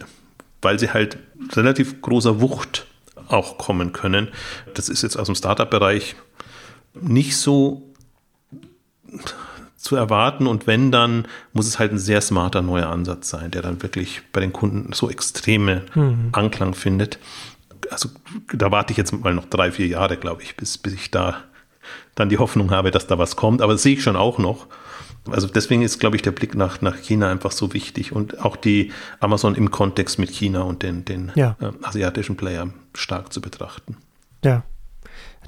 weil 0.62 0.80
sie 0.80 0.92
halt 0.92 1.18
relativ 1.54 2.02
großer 2.02 2.42
Wucht 2.42 2.88
auch 3.28 3.58
kommen 3.58 3.94
können. 3.94 4.30
Das 4.74 4.90
ist 4.90 5.04
jetzt 5.04 5.18
aus 5.18 5.28
dem 5.28 5.36
Startup-Bereich 5.36 6.16
nicht 6.94 7.38
so 7.38 7.94
zu 9.78 9.96
erwarten 9.96 10.48
und 10.48 10.68
wenn, 10.68 10.92
dann 10.92 11.28
muss 11.54 11.68
es 11.68 11.80
halt 11.80 11.92
ein 11.92 11.98
sehr 11.98 12.22
smarter 12.22 12.62
neuer 12.62 12.88
Ansatz 12.88 13.30
sein, 13.30 13.52
der 13.52 13.62
dann 13.62 13.82
wirklich 13.82 14.22
bei 14.32 14.40
den 14.40 14.54
Kunden 14.54 14.94
so 14.94 15.10
extreme 15.10 15.84
mhm. 15.96 16.30
Anklang 16.34 16.76
findet. 16.76 17.18
Also 17.90 18.10
da 18.54 18.72
warte 18.72 18.92
ich 18.92 18.98
jetzt 18.98 19.12
mal 19.12 19.34
noch 19.34 19.48
drei, 19.48 19.72
vier 19.72 19.88
Jahre, 19.88 20.18
glaube 20.18 20.44
ich, 20.44 20.56
bis, 20.56 20.78
bis 20.78 20.94
ich 20.94 21.12
da 21.12 21.44
dann 22.16 22.30
die 22.30 22.38
Hoffnung 22.38 22.72
habe, 22.72 22.92
dass 22.92 23.08
da 23.08 23.18
was 23.18 23.36
kommt. 23.36 23.62
Aber 23.62 23.74
das 23.74 23.84
sehe 23.84 23.94
ich 23.94 24.04
schon 24.04 24.16
auch 24.16 24.38
noch. 24.38 24.68
Also 25.30 25.48
deswegen 25.48 25.84
ist, 25.84 26.00
glaube 26.00 26.16
ich, 26.16 26.24
der 26.24 26.32
Blick 26.32 26.56
nach, 26.56 26.82
nach 26.82 26.98
China 26.98 27.30
einfach 27.30 27.52
so 27.52 27.74
wichtig 27.74 28.12
und 28.12 28.40
auch 28.44 28.56
die 28.56 28.92
Amazon 29.20 29.54
im 29.54 29.70
Kontext 29.70 30.18
mit 30.18 30.32
China 30.32 30.64
und 30.64 30.82
den, 30.82 31.06
den 31.06 31.32
ja. 31.36 31.56
äh, 31.62 31.72
asiatischen 31.84 32.38
Player 32.38 32.70
stark 32.96 33.32
zu 33.32 33.40
betrachten. 33.40 33.98
Ja. 34.44 34.64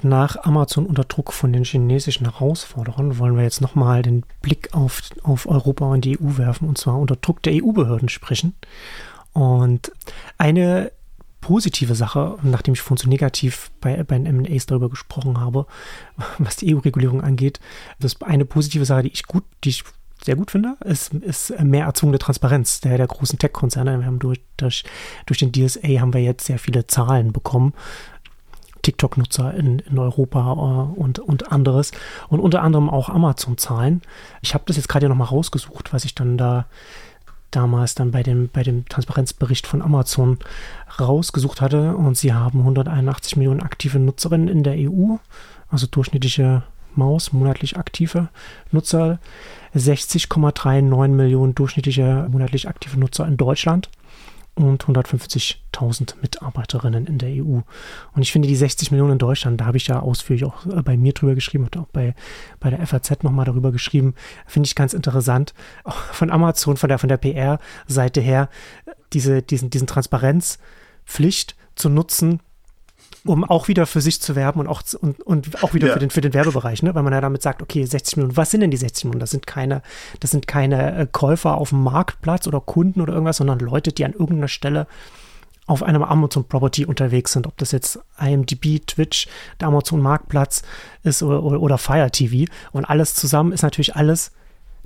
Nach 0.02 0.36
Amazon 0.44 0.86
unter 0.86 1.04
Druck 1.04 1.32
von 1.32 1.52
den 1.52 1.64
chinesischen 1.64 2.30
Herausforderern 2.30 3.18
wollen 3.18 3.36
wir 3.36 3.42
jetzt 3.42 3.60
nochmal 3.60 4.02
den 4.02 4.24
Blick 4.42 4.74
auf, 4.74 5.00
auf 5.22 5.46
Europa 5.46 5.86
und 5.86 6.04
die 6.04 6.20
EU 6.20 6.36
werfen 6.36 6.68
und 6.68 6.78
zwar 6.78 6.98
unter 6.98 7.16
Druck 7.16 7.42
der 7.42 7.54
EU-Behörden 7.54 8.08
sprechen. 8.08 8.54
Und 9.32 9.92
eine 10.38 10.92
positive 11.44 11.94
Sache, 11.94 12.38
nachdem 12.42 12.72
ich 12.72 12.80
vorhin 12.80 12.96
so 12.96 13.08
negativ 13.08 13.70
bei, 13.82 14.02
bei 14.02 14.16
den 14.16 14.24
M&As 14.24 14.64
darüber 14.64 14.88
gesprochen 14.88 15.38
habe, 15.38 15.66
was 16.38 16.56
die 16.56 16.74
EU-Regulierung 16.74 17.20
angeht, 17.20 17.60
das 18.00 18.20
eine 18.22 18.46
positive 18.46 18.86
Sache, 18.86 19.02
die 19.02 19.12
ich 19.12 19.26
gut, 19.26 19.44
die 19.62 19.68
ich 19.68 19.84
sehr 20.24 20.36
gut 20.36 20.50
finde, 20.50 20.76
ist, 20.84 21.12
ist 21.12 21.52
mehr 21.60 21.84
erzwungene 21.84 22.18
Transparenz 22.18 22.80
der, 22.80 22.96
der 22.96 23.06
großen 23.06 23.38
Tech-Konzerne. 23.38 23.98
Wir 23.98 24.06
haben 24.06 24.20
durch, 24.20 24.40
durch, 24.56 24.84
durch 25.26 25.38
den 25.38 25.52
DSA 25.52 26.00
haben 26.00 26.14
wir 26.14 26.22
jetzt 26.22 26.46
sehr 26.46 26.58
viele 26.58 26.86
Zahlen 26.86 27.30
bekommen. 27.30 27.74
TikTok-Nutzer 28.80 29.52
in, 29.52 29.80
in 29.80 29.98
Europa 29.98 30.52
äh, 30.52 30.98
und, 30.98 31.18
und 31.18 31.52
anderes. 31.52 31.90
Und 32.28 32.40
unter 32.40 32.62
anderem 32.62 32.88
auch 32.88 33.10
Amazon-Zahlen. 33.10 34.00
Ich 34.40 34.54
habe 34.54 34.64
das 34.66 34.76
jetzt 34.76 34.88
gerade 34.88 35.04
ja 35.04 35.08
nochmal 35.10 35.28
rausgesucht, 35.28 35.92
was 35.92 36.06
ich 36.06 36.14
dann 36.14 36.38
da 36.38 36.66
damals 37.54 37.94
dann 37.94 38.10
bei 38.10 38.22
dem, 38.22 38.48
bei 38.52 38.62
dem 38.62 38.86
Transparenzbericht 38.88 39.66
von 39.66 39.82
Amazon 39.82 40.38
rausgesucht 40.98 41.60
hatte. 41.60 41.96
Und 41.96 42.16
sie 42.16 42.32
haben 42.32 42.60
181 42.60 43.36
Millionen 43.36 43.62
aktive 43.62 43.98
Nutzerinnen 43.98 44.48
in 44.48 44.62
der 44.62 44.74
EU, 44.76 45.16
also 45.70 45.86
durchschnittliche 45.86 46.62
Maus, 46.96 47.32
monatlich 47.32 47.76
aktive 47.76 48.28
Nutzer, 48.70 49.18
60,39 49.74 51.08
Millionen 51.08 51.54
durchschnittliche 51.54 52.28
monatlich 52.30 52.68
aktive 52.68 52.98
Nutzer 52.98 53.26
in 53.26 53.36
Deutschland 53.36 53.88
und 54.54 54.84
150.000 54.84 56.14
Mitarbeiterinnen 56.20 57.06
in 57.06 57.18
der 57.18 57.30
EU. 57.30 57.60
Und 58.12 58.22
ich 58.22 58.32
finde 58.32 58.48
die 58.48 58.56
60 58.56 58.90
Millionen 58.90 59.12
in 59.12 59.18
Deutschland, 59.18 59.60
da 59.60 59.66
habe 59.66 59.76
ich 59.76 59.88
ja 59.88 60.00
ausführlich 60.00 60.44
auch 60.44 60.64
äh, 60.66 60.82
bei 60.82 60.96
mir 60.96 61.12
drüber 61.12 61.34
geschrieben 61.34 61.64
und 61.64 61.76
auch 61.76 61.88
bei, 61.88 62.14
bei 62.60 62.70
der 62.70 62.86
FAZ 62.86 63.22
nochmal 63.22 63.46
darüber 63.46 63.72
geschrieben, 63.72 64.14
finde 64.46 64.66
ich 64.66 64.74
ganz 64.74 64.94
interessant. 64.94 65.54
Auch 65.82 65.96
von 65.96 66.30
Amazon, 66.30 66.76
von 66.76 66.88
der, 66.88 66.98
von 66.98 67.08
der 67.08 67.16
PR-Seite 67.16 68.20
her, 68.20 68.48
diese, 69.12 69.42
diesen, 69.42 69.70
diesen 69.70 69.86
Transparenzpflicht 69.86 71.56
zu 71.74 71.88
nutzen, 71.88 72.40
um 73.24 73.44
auch 73.44 73.68
wieder 73.68 73.86
für 73.86 74.00
sich 74.00 74.20
zu 74.20 74.36
werben 74.36 74.60
und 74.60 74.68
auch, 74.68 74.82
und, 75.00 75.20
und 75.22 75.62
auch 75.62 75.72
wieder 75.72 75.88
ja. 75.88 75.92
für, 75.94 75.98
den, 75.98 76.10
für 76.10 76.20
den 76.20 76.34
Werbebereich, 76.34 76.82
ne? 76.82 76.94
weil 76.94 77.02
man 77.02 77.12
ja 77.12 77.20
damit 77.20 77.42
sagt, 77.42 77.62
okay, 77.62 77.84
60 77.84 78.16
Millionen, 78.16 78.36
was 78.36 78.50
sind 78.50 78.60
denn 78.60 78.70
die 78.70 78.76
60 78.76 79.04
Millionen? 79.04 79.20
Das 79.20 79.30
sind 79.30 79.46
keine, 79.46 79.82
das 80.20 80.30
sind 80.30 80.46
keine 80.46 80.96
äh, 80.96 81.06
Käufer 81.10 81.56
auf 81.56 81.70
dem 81.70 81.82
Marktplatz 81.82 82.46
oder 82.46 82.60
Kunden 82.60 83.00
oder 83.00 83.14
irgendwas, 83.14 83.38
sondern 83.38 83.58
Leute, 83.58 83.92
die 83.92 84.04
an 84.04 84.12
irgendeiner 84.12 84.48
Stelle 84.48 84.86
auf 85.66 85.82
einem 85.82 86.02
Amazon 86.02 86.44
Property 86.44 86.84
unterwegs 86.84 87.32
sind, 87.32 87.46
ob 87.46 87.56
das 87.56 87.72
jetzt 87.72 87.98
IMDb, 88.20 88.86
Twitch, 88.86 89.28
der 89.60 89.68
Amazon 89.68 90.02
Marktplatz 90.02 90.62
ist 91.02 91.22
oder, 91.22 91.42
oder, 91.42 91.60
oder 91.60 91.78
Fire 91.78 92.10
TV 92.10 92.50
und 92.72 92.84
alles 92.84 93.14
zusammen 93.14 93.52
ist 93.52 93.62
natürlich 93.62 93.96
alles, 93.96 94.32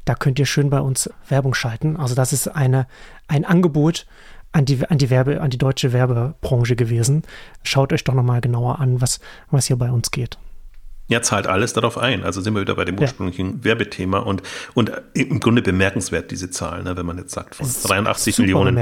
da 0.05 0.15
könnt 0.15 0.39
ihr 0.39 0.47
schön 0.47 0.71
bei 0.71 0.81
uns 0.81 1.11
Werbung 1.29 1.53
schalten. 1.53 1.97
Also 1.97 2.15
das 2.15 2.33
ist 2.33 2.49
eine, 2.49 2.87
ein 3.27 3.45
Angebot, 3.45 4.07
an 4.53 4.65
die, 4.65 4.85
an 4.87 4.99
die 4.99 5.11
Werbe, 5.11 5.41
an 5.41 5.51
die 5.51 5.59
deutsche 5.59 5.93
Werbebranche 5.93 6.77
gewesen. 6.77 7.23
Schaut 7.63 7.93
euch 7.93 8.05
doch 8.05 8.15
nochmal 8.15 8.41
genauer 8.41 8.79
an, 8.81 9.01
was, 9.01 9.21
was 9.51 9.67
hier 9.67 9.77
bei 9.77 9.91
uns 9.91 10.11
geht. 10.11 10.39
Ja, 11.09 11.23
zahlt 11.23 11.47
alles 11.47 11.73
darauf 11.73 11.97
ein. 11.97 12.23
Also 12.23 12.43
sind 12.43 12.55
wir 12.55 12.61
wieder 12.61 12.75
bei 12.75 12.85
dem 12.85 12.99
ursprünglichen 12.99 13.59
ja. 13.59 13.65
Werbethema 13.65 14.19
und, 14.19 14.43
und 14.75 14.93
im 15.15 15.41
Grunde 15.41 15.63
bemerkenswert, 15.63 16.31
diese 16.31 16.51
Zahlen, 16.51 16.85
ne, 16.85 16.97
wenn 16.97 17.07
man 17.07 17.17
jetzt 17.17 17.33
sagt, 17.33 17.55
von 17.55 17.67
83 17.67 18.39
Millionen 18.39 18.79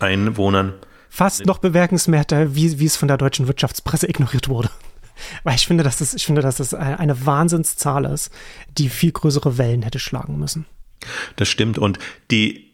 Einwohnern. 0.00 0.74
Fast 1.08 1.46
noch 1.46 1.58
bemerkenswerter, 1.58 2.56
wie, 2.56 2.78
wie 2.80 2.84
es 2.84 2.96
von 2.96 3.08
der 3.08 3.16
deutschen 3.16 3.46
Wirtschaftspresse 3.46 4.08
ignoriert 4.08 4.48
wurde. 4.48 4.70
Weil 5.44 5.54
ich 5.54 5.66
finde, 5.66 5.84
dass 5.84 5.98
das, 5.98 6.14
ich 6.14 6.26
finde, 6.26 6.42
dass 6.42 6.56
das 6.56 6.74
eine 6.74 7.24
Wahnsinnszahl 7.24 8.04
ist, 8.06 8.30
die 8.76 8.88
viel 8.88 9.12
größere 9.12 9.56
Wellen 9.56 9.82
hätte 9.82 10.00
schlagen 10.00 10.38
müssen. 10.38 10.66
Das 11.36 11.48
stimmt. 11.48 11.78
Und 11.78 11.98
die, 12.30 12.65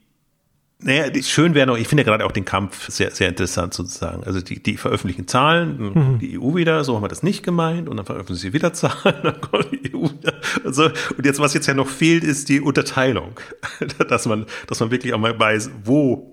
naja, 0.83 1.23
schön 1.23 1.55
wäre 1.55 1.67
noch, 1.67 1.77
ich 1.77 1.89
finde 1.89 2.03
ja 2.03 2.09
gerade 2.09 2.25
auch 2.25 2.33
den 2.33 2.45
Kampf 2.45 2.91
sehr, 2.91 3.11
sehr 3.11 3.29
interessant 3.29 3.75
sozusagen. 3.75 4.25
Also 4.25 4.41
die, 4.41 4.63
die 4.63 4.77
veröffentlichen 4.77 5.29
Zahlen, 5.29 5.93
mhm. 5.95 6.19
die 6.19 6.39
EU 6.39 6.55
wieder, 6.55 6.83
so 6.85 6.95
haben 6.95 7.03
wir 7.03 7.09
das 7.09 7.23
nicht 7.23 7.43
gemeint, 7.43 7.89
und 7.89 7.97
dann 7.97 8.07
veröffentlichen 8.07 8.41
sie 8.41 8.53
wieder 8.53 8.73
Zahlen, 8.73 9.17
dann 9.23 9.41
kommt 9.41 9.69
die 9.73 9.95
EU 9.95 10.05
wieder. 10.05 10.35
Also, 10.65 10.91
und 11.17 11.25
jetzt, 11.25 11.41
was 11.41 11.55
jetzt 11.55 11.67
ja 11.67 11.75
noch 11.75 11.89
fehlt, 11.89 12.25
ist 12.25 12.49
die 12.49 12.61
Unterteilung. 12.61 13.39
dass 14.09 14.27
man, 14.27 14.47
dass 14.67 14.81
man 14.81 14.91
wirklich 14.91 15.15
auch 15.15 15.19
mal 15.19 15.39
weiß, 15.39 15.71
wo 15.85 16.31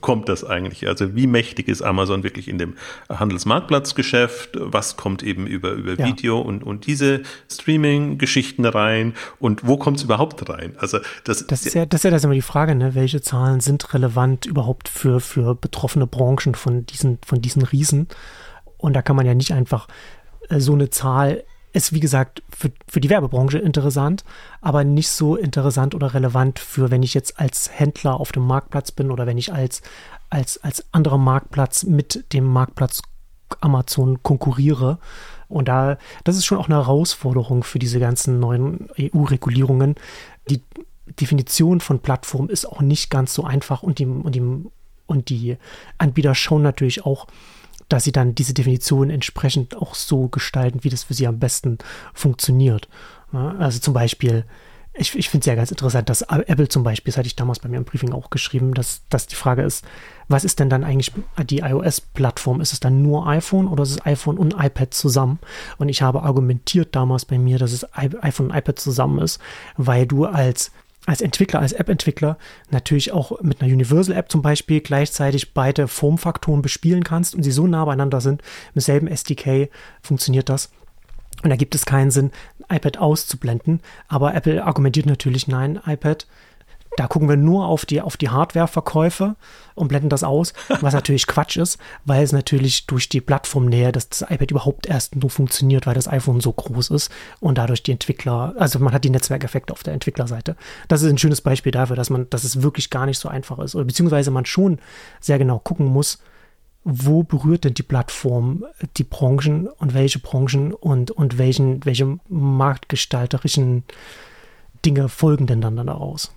kommt 0.00 0.28
das 0.28 0.44
eigentlich? 0.44 0.86
Also 0.86 1.14
wie 1.14 1.26
mächtig 1.26 1.68
ist 1.68 1.82
Amazon 1.82 2.22
wirklich 2.22 2.48
in 2.48 2.58
dem 2.58 2.74
Handelsmarktplatzgeschäft? 3.08 4.50
Was 4.54 4.96
kommt 4.96 5.22
eben 5.22 5.46
über, 5.46 5.72
über 5.72 5.94
ja. 5.94 6.06
Video 6.06 6.40
und, 6.40 6.62
und 6.62 6.86
diese 6.86 7.22
Streaming-Geschichten 7.50 8.64
rein? 8.64 9.14
Und 9.38 9.66
wo 9.66 9.76
kommt 9.76 9.98
es 9.98 10.04
überhaupt 10.04 10.48
rein? 10.48 10.74
Also 10.78 10.98
das, 11.24 11.46
das 11.46 11.66
ist 11.66 11.74
ja, 11.74 11.86
das 11.86 12.00
ist 12.00 12.04
ja 12.04 12.10
das 12.10 12.20
ist 12.20 12.24
immer 12.24 12.34
die 12.34 12.42
Frage, 12.42 12.74
ne? 12.74 12.94
welche 12.94 13.20
Zahlen 13.20 13.60
sind 13.60 13.92
relevant 13.94 14.46
überhaupt 14.46 14.88
für, 14.88 15.20
für 15.20 15.54
betroffene 15.54 16.06
Branchen 16.06 16.54
von 16.54 16.86
diesen, 16.86 17.18
von 17.24 17.40
diesen 17.40 17.62
Riesen? 17.62 18.08
Und 18.78 18.94
da 18.94 19.02
kann 19.02 19.16
man 19.16 19.26
ja 19.26 19.34
nicht 19.34 19.52
einfach 19.52 19.88
äh, 20.48 20.60
so 20.60 20.72
eine 20.72 20.90
Zahl 20.90 21.44
ist, 21.72 21.92
wie 21.92 22.00
gesagt, 22.00 22.42
für, 22.50 22.70
für 22.86 23.00
die 23.00 23.10
Werbebranche 23.10 23.58
interessant, 23.58 24.24
aber 24.60 24.84
nicht 24.84 25.08
so 25.08 25.36
interessant 25.36 25.94
oder 25.94 26.14
relevant 26.14 26.58
für, 26.58 26.90
wenn 26.90 27.02
ich 27.02 27.14
jetzt 27.14 27.38
als 27.38 27.70
Händler 27.72 28.20
auf 28.20 28.32
dem 28.32 28.46
Marktplatz 28.46 28.92
bin 28.92 29.10
oder 29.10 29.26
wenn 29.26 29.38
ich 29.38 29.52
als, 29.52 29.82
als, 30.30 30.62
als 30.62 30.84
anderer 30.92 31.18
Marktplatz 31.18 31.84
mit 31.84 32.32
dem 32.32 32.44
Marktplatz 32.44 33.02
Amazon 33.60 34.22
konkurriere. 34.22 34.98
Und 35.48 35.68
da, 35.68 35.98
das 36.24 36.36
ist 36.36 36.46
schon 36.46 36.58
auch 36.58 36.66
eine 36.66 36.76
Herausforderung 36.76 37.64
für 37.64 37.78
diese 37.78 38.00
ganzen 38.00 38.40
neuen 38.40 38.88
EU-Regulierungen. 38.98 39.96
Die 40.48 40.62
Definition 41.20 41.80
von 41.80 42.00
Plattform 42.00 42.48
ist 42.48 42.64
auch 42.64 42.80
nicht 42.80 43.10
ganz 43.10 43.34
so 43.34 43.44
einfach 43.44 43.82
und 43.82 43.98
die, 43.98 44.06
und 44.06 44.34
die, 44.34 44.42
und 45.06 45.28
die 45.28 45.56
Anbieter 45.98 46.34
schauen 46.34 46.62
natürlich 46.62 47.04
auch, 47.04 47.26
dass 47.92 48.04
sie 48.04 48.12
dann 48.12 48.34
diese 48.34 48.54
Definition 48.54 49.10
entsprechend 49.10 49.76
auch 49.76 49.94
so 49.94 50.28
gestalten, 50.28 50.82
wie 50.82 50.88
das 50.88 51.04
für 51.04 51.14
sie 51.14 51.26
am 51.26 51.38
besten 51.38 51.78
funktioniert. 52.14 52.88
Also 53.32 53.80
zum 53.80 53.92
Beispiel, 53.92 54.46
ich, 54.94 55.14
ich 55.14 55.28
finde 55.28 55.42
es 55.42 55.46
ja 55.46 55.54
ganz 55.54 55.70
interessant, 55.70 56.08
dass 56.08 56.22
Apple 56.22 56.68
zum 56.68 56.84
Beispiel, 56.84 57.10
das 57.10 57.18
hatte 57.18 57.26
ich 57.26 57.36
damals 57.36 57.58
bei 57.58 57.68
mir 57.68 57.76
im 57.76 57.84
Briefing 57.84 58.12
auch 58.12 58.30
geschrieben, 58.30 58.72
dass, 58.72 59.02
dass 59.10 59.26
die 59.26 59.36
Frage 59.36 59.62
ist, 59.62 59.84
was 60.28 60.44
ist 60.44 60.58
denn 60.58 60.70
dann 60.70 60.84
eigentlich 60.84 61.12
die 61.44 61.58
iOS-Plattform? 61.58 62.62
Ist 62.62 62.72
es 62.72 62.80
dann 62.80 63.02
nur 63.02 63.26
iPhone 63.26 63.68
oder 63.68 63.82
ist 63.82 63.90
es 63.90 64.06
iPhone 64.06 64.38
und 64.38 64.54
iPad 64.58 64.94
zusammen? 64.94 65.38
Und 65.76 65.90
ich 65.90 66.00
habe 66.00 66.22
argumentiert 66.22 66.96
damals 66.96 67.26
bei 67.26 67.38
mir, 67.38 67.58
dass 67.58 67.72
es 67.72 67.86
iPhone 67.94 68.50
und 68.50 68.56
iPad 68.56 68.78
zusammen 68.78 69.18
ist, 69.18 69.38
weil 69.76 70.06
du 70.06 70.24
als 70.24 70.72
als 71.06 71.20
Entwickler, 71.20 71.60
als 71.60 71.72
App-Entwickler 71.72 72.38
natürlich 72.70 73.12
auch 73.12 73.40
mit 73.40 73.60
einer 73.60 73.72
Universal-App 73.72 74.30
zum 74.30 74.42
Beispiel 74.42 74.80
gleichzeitig 74.80 75.52
beide 75.52 75.88
Formfaktoren 75.88 76.62
bespielen 76.62 77.02
kannst 77.02 77.34
und 77.34 77.42
sie 77.42 77.50
so 77.50 77.66
nah 77.66 77.84
beieinander 77.84 78.20
sind, 78.20 78.42
mit 78.74 78.84
selben 78.84 79.08
SDK 79.08 79.68
funktioniert 80.00 80.48
das. 80.48 80.70
Und 81.42 81.50
da 81.50 81.56
gibt 81.56 81.74
es 81.74 81.86
keinen 81.86 82.10
Sinn, 82.12 82.30
iPad 82.70 82.98
auszublenden. 82.98 83.80
Aber 84.06 84.34
Apple 84.34 84.62
argumentiert 84.62 85.06
natürlich, 85.06 85.48
nein, 85.48 85.80
iPad 85.86 86.26
da 86.96 87.06
gucken 87.06 87.28
wir 87.28 87.36
nur 87.36 87.66
auf 87.66 87.86
die, 87.86 88.00
auf 88.02 88.16
die 88.16 88.28
Hardware-Verkäufe 88.28 89.36
und 89.74 89.88
blenden 89.88 90.10
das 90.10 90.24
aus, 90.24 90.52
was 90.80 90.92
natürlich 90.92 91.26
Quatsch 91.26 91.56
ist, 91.56 91.78
weil 92.04 92.22
es 92.22 92.32
natürlich 92.32 92.86
durch 92.86 93.08
die 93.08 93.20
Plattformnähe, 93.20 93.92
dass 93.92 94.08
das 94.08 94.22
iPad 94.22 94.50
überhaupt 94.50 94.86
erst 94.86 95.16
nur 95.16 95.30
funktioniert, 95.30 95.86
weil 95.86 95.94
das 95.94 96.08
iPhone 96.08 96.40
so 96.40 96.52
groß 96.52 96.90
ist 96.90 97.10
und 97.40 97.56
dadurch 97.56 97.82
die 97.82 97.92
Entwickler, 97.92 98.54
also 98.58 98.78
man 98.78 98.92
hat 98.92 99.04
die 99.04 99.10
Netzwerkeffekte 99.10 99.72
auf 99.72 99.82
der 99.82 99.94
Entwicklerseite. 99.94 100.56
Das 100.88 101.02
ist 101.02 101.10
ein 101.10 101.18
schönes 101.18 101.40
Beispiel 101.40 101.72
dafür, 101.72 101.96
dass 101.96 102.10
man, 102.10 102.28
dass 102.28 102.44
es 102.44 102.62
wirklich 102.62 102.90
gar 102.90 103.06
nicht 103.06 103.18
so 103.18 103.28
einfach 103.28 103.58
ist 103.58 103.74
oder 103.74 103.84
beziehungsweise 103.84 104.30
man 104.30 104.44
schon 104.44 104.78
sehr 105.20 105.38
genau 105.38 105.58
gucken 105.58 105.86
muss, 105.86 106.18
wo 106.84 107.22
berührt 107.22 107.64
denn 107.64 107.74
die 107.74 107.84
Plattform 107.84 108.64
die 108.96 109.04
Branchen 109.04 109.68
und 109.68 109.94
welche 109.94 110.18
Branchen 110.18 110.74
und, 110.74 111.10
und 111.10 111.38
welchen, 111.38 111.84
welche 111.84 112.18
marktgestalterischen 112.28 113.84
Dinge 114.84 115.08
folgen 115.08 115.46
denn 115.46 115.60
dann 115.60 115.76
daraus? 115.76 116.32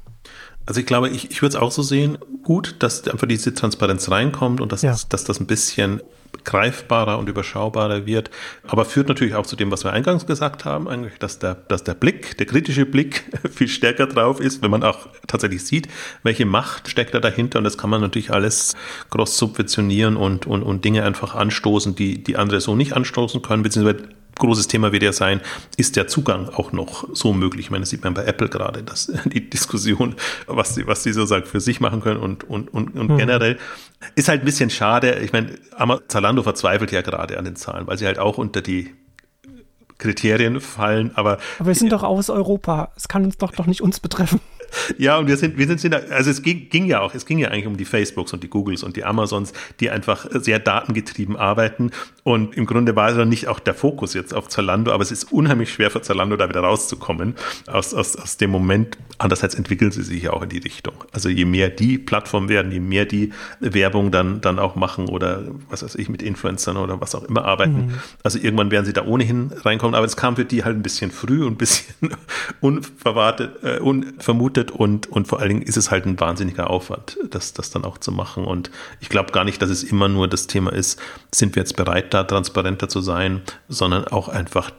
Also 0.65 0.79
ich 0.79 0.85
glaube, 0.85 1.09
ich, 1.09 1.31
ich 1.31 1.41
würde 1.41 1.55
es 1.55 1.61
auch 1.61 1.71
so 1.71 1.83
sehen, 1.83 2.17
gut, 2.43 2.75
dass 2.79 3.07
einfach 3.07 3.27
diese 3.27 3.53
Transparenz 3.53 4.09
reinkommt 4.09 4.61
und 4.61 4.71
dass, 4.71 4.81
ja. 4.81 4.91
das, 4.91 5.07
dass 5.09 5.23
das 5.23 5.39
ein 5.39 5.47
bisschen 5.47 6.01
greifbarer 6.43 7.17
und 7.17 7.29
überschaubarer 7.29 8.05
wird. 8.05 8.29
Aber 8.67 8.85
führt 8.85 9.07
natürlich 9.07 9.35
auch 9.35 9.45
zu 9.45 9.55
dem, 9.55 9.71
was 9.71 9.83
wir 9.83 9.93
eingangs 9.93 10.25
gesagt 10.25 10.65
haben, 10.65 10.87
eigentlich, 10.87 11.17
dass 11.19 11.39
der, 11.39 11.55
dass 11.55 11.83
der 11.83 11.93
Blick, 11.93 12.37
der 12.37 12.45
kritische 12.45 12.85
Blick 12.85 13.23
viel 13.51 13.67
stärker 13.67 14.07
drauf 14.07 14.39
ist, 14.39 14.61
wenn 14.61 14.71
man 14.71 14.83
auch 14.83 15.07
tatsächlich 15.27 15.65
sieht, 15.65 15.87
welche 16.23 16.45
Macht 16.45 16.89
steckt 16.89 17.13
da 17.13 17.19
dahinter. 17.19 17.59
Und 17.59 17.63
das 17.63 17.77
kann 17.77 17.89
man 17.89 18.01
natürlich 18.01 18.31
alles 18.31 18.75
groß 19.11 19.37
subventionieren 19.37 20.17
und, 20.17 20.45
und, 20.45 20.63
und 20.63 20.83
Dinge 20.83 21.03
einfach 21.03 21.35
anstoßen, 21.35 21.95
die, 21.95 22.23
die 22.23 22.37
andere 22.37 22.61
so 22.61 22.75
nicht 22.75 22.93
anstoßen 22.93 23.41
können, 23.41 23.63
beziehungsweise 23.63 24.09
großes 24.35 24.67
Thema 24.67 24.91
wird 24.91 25.03
ja 25.03 25.13
sein, 25.13 25.41
ist 25.77 25.95
der 25.95 26.07
Zugang 26.07 26.49
auch 26.49 26.71
noch 26.71 27.07
so 27.13 27.33
möglich? 27.33 27.65
Ich 27.65 27.71
meine, 27.71 27.81
das 27.81 27.89
sieht 27.89 28.03
man 28.03 28.13
bei 28.13 28.25
Apple 28.25 28.49
gerade, 28.49 28.83
dass 28.83 29.11
die 29.25 29.49
Diskussion, 29.49 30.15
was 30.47 30.75
sie, 30.75 30.87
was 30.87 31.03
sie 31.03 31.13
sozusagen 31.13 31.45
für 31.45 31.61
sich 31.61 31.79
machen 31.79 32.01
können 32.01 32.19
und, 32.19 32.43
und, 32.43 32.73
und, 32.73 32.95
und 32.95 33.11
mhm. 33.11 33.17
generell 33.17 33.57
ist 34.15 34.27
halt 34.27 34.41
ein 34.41 34.45
bisschen 34.45 34.69
schade. 34.69 35.19
Ich 35.19 35.33
meine, 35.33 35.57
Zalando 36.07 36.43
verzweifelt 36.43 36.91
ja 36.91 37.01
gerade 37.01 37.37
an 37.37 37.45
den 37.45 37.55
Zahlen, 37.55 37.87
weil 37.87 37.97
sie 37.97 38.05
halt 38.05 38.19
auch 38.19 38.37
unter 38.37 38.61
die 38.61 38.93
Kriterien 39.97 40.59
fallen, 40.59 41.11
aber. 41.15 41.37
Aber 41.57 41.67
wir 41.67 41.75
sind 41.75 41.91
doch 41.91 42.03
aus 42.03 42.29
Europa. 42.29 42.91
Es 42.97 43.07
kann 43.07 43.23
uns 43.23 43.37
doch 43.37 43.51
doch 43.51 43.65
nicht 43.65 43.81
uns 43.81 43.99
betreffen. 43.99 44.41
Ja, 44.97 45.17
und 45.17 45.27
wir 45.27 45.37
sind, 45.37 45.57
wir 45.57 45.67
sind, 45.67 45.93
also 45.93 46.29
es 46.29 46.41
ging, 46.41 46.69
ging, 46.69 46.85
ja 46.85 47.01
auch, 47.01 47.13
es 47.13 47.25
ging 47.25 47.39
ja 47.39 47.49
eigentlich 47.49 47.67
um 47.67 47.77
die 47.77 47.85
Facebooks 47.85 48.33
und 48.33 48.43
die 48.43 48.49
Googles 48.49 48.83
und 48.83 48.95
die 48.95 49.03
Amazons, 49.03 49.53
die 49.79 49.89
einfach 49.89 50.27
sehr 50.31 50.59
datengetrieben 50.59 51.35
arbeiten. 51.35 51.91
Und 52.23 52.55
im 52.57 52.65
Grunde 52.65 52.95
war 52.95 53.09
es 53.09 53.15
dann 53.15 53.29
nicht 53.29 53.47
auch 53.47 53.59
der 53.59 53.73
Fokus 53.73 54.13
jetzt 54.13 54.33
auf 54.33 54.47
Zalando, 54.47 54.91
aber 54.91 55.03
es 55.03 55.11
ist 55.11 55.31
unheimlich 55.31 55.71
schwer 55.71 55.91
für 55.91 56.01
Zalando 56.01 56.35
da 56.37 56.49
wieder 56.49 56.61
rauszukommen 56.61 57.35
aus, 57.67 57.93
aus, 57.93 58.15
aus 58.15 58.37
dem 58.37 58.49
Moment. 58.49 58.97
Andererseits 59.17 59.55
entwickeln 59.55 59.91
sie 59.91 60.03
sich 60.03 60.23
ja 60.23 60.33
auch 60.33 60.41
in 60.41 60.49
die 60.49 60.57
Richtung. 60.57 60.95
Also 61.11 61.29
je 61.29 61.45
mehr 61.45 61.69
die 61.69 61.97
Plattform 61.97 62.49
werden, 62.49 62.71
je 62.71 62.79
mehr 62.79 63.05
die 63.05 63.31
Werbung 63.59 64.11
dann, 64.11 64.41
dann 64.41 64.59
auch 64.59 64.75
machen 64.75 65.07
oder 65.07 65.43
was 65.69 65.83
weiß 65.83 65.95
ich, 65.95 66.09
mit 66.09 66.21
Influencern 66.21 66.77
oder 66.77 66.99
was 66.99 67.15
auch 67.15 67.23
immer 67.23 67.45
arbeiten. 67.45 67.87
Mhm. 67.87 67.93
Also 68.23 68.39
irgendwann 68.39 68.71
werden 68.71 68.85
sie 68.85 68.93
da 68.93 69.05
ohnehin 69.05 69.51
reinkommen, 69.63 69.95
aber 69.95 70.05
es 70.05 70.17
kam 70.17 70.35
für 70.35 70.45
die 70.45 70.63
halt 70.63 70.75
ein 70.75 70.83
bisschen 70.83 71.11
früh 71.11 71.43
und 71.43 71.53
ein 71.53 71.57
bisschen 71.57 71.95
unverwartet, 72.61 73.63
äh, 73.63 73.79
unvermutet 73.79 74.64
vermutet 74.65 74.71
und, 74.71 75.07
und 75.07 75.27
vor 75.27 75.39
allen 75.39 75.49
Dingen 75.49 75.61
ist 75.61 75.77
es 75.77 75.91
halt 75.91 76.05
ein 76.05 76.19
wahnsinniger 76.19 76.69
Aufwand, 76.69 77.17
das, 77.29 77.53
das 77.53 77.69
dann 77.69 77.85
auch 77.85 77.97
zu 77.97 78.11
machen. 78.11 78.45
Und 78.45 78.71
ich 78.99 79.09
glaube 79.09 79.31
gar 79.31 79.43
nicht, 79.43 79.61
dass 79.61 79.69
es 79.69 79.83
immer 79.83 80.07
nur 80.07 80.27
das 80.27 80.47
Thema 80.47 80.71
ist, 80.71 80.99
sind 81.33 81.55
wir 81.55 81.61
jetzt 81.61 81.75
bereit, 81.75 82.13
da 82.13 82.23
transparenter 82.23 82.89
zu 82.89 83.01
sein, 83.01 83.41
sondern 83.67 84.05
auch 84.05 84.29
einfach, 84.29 84.71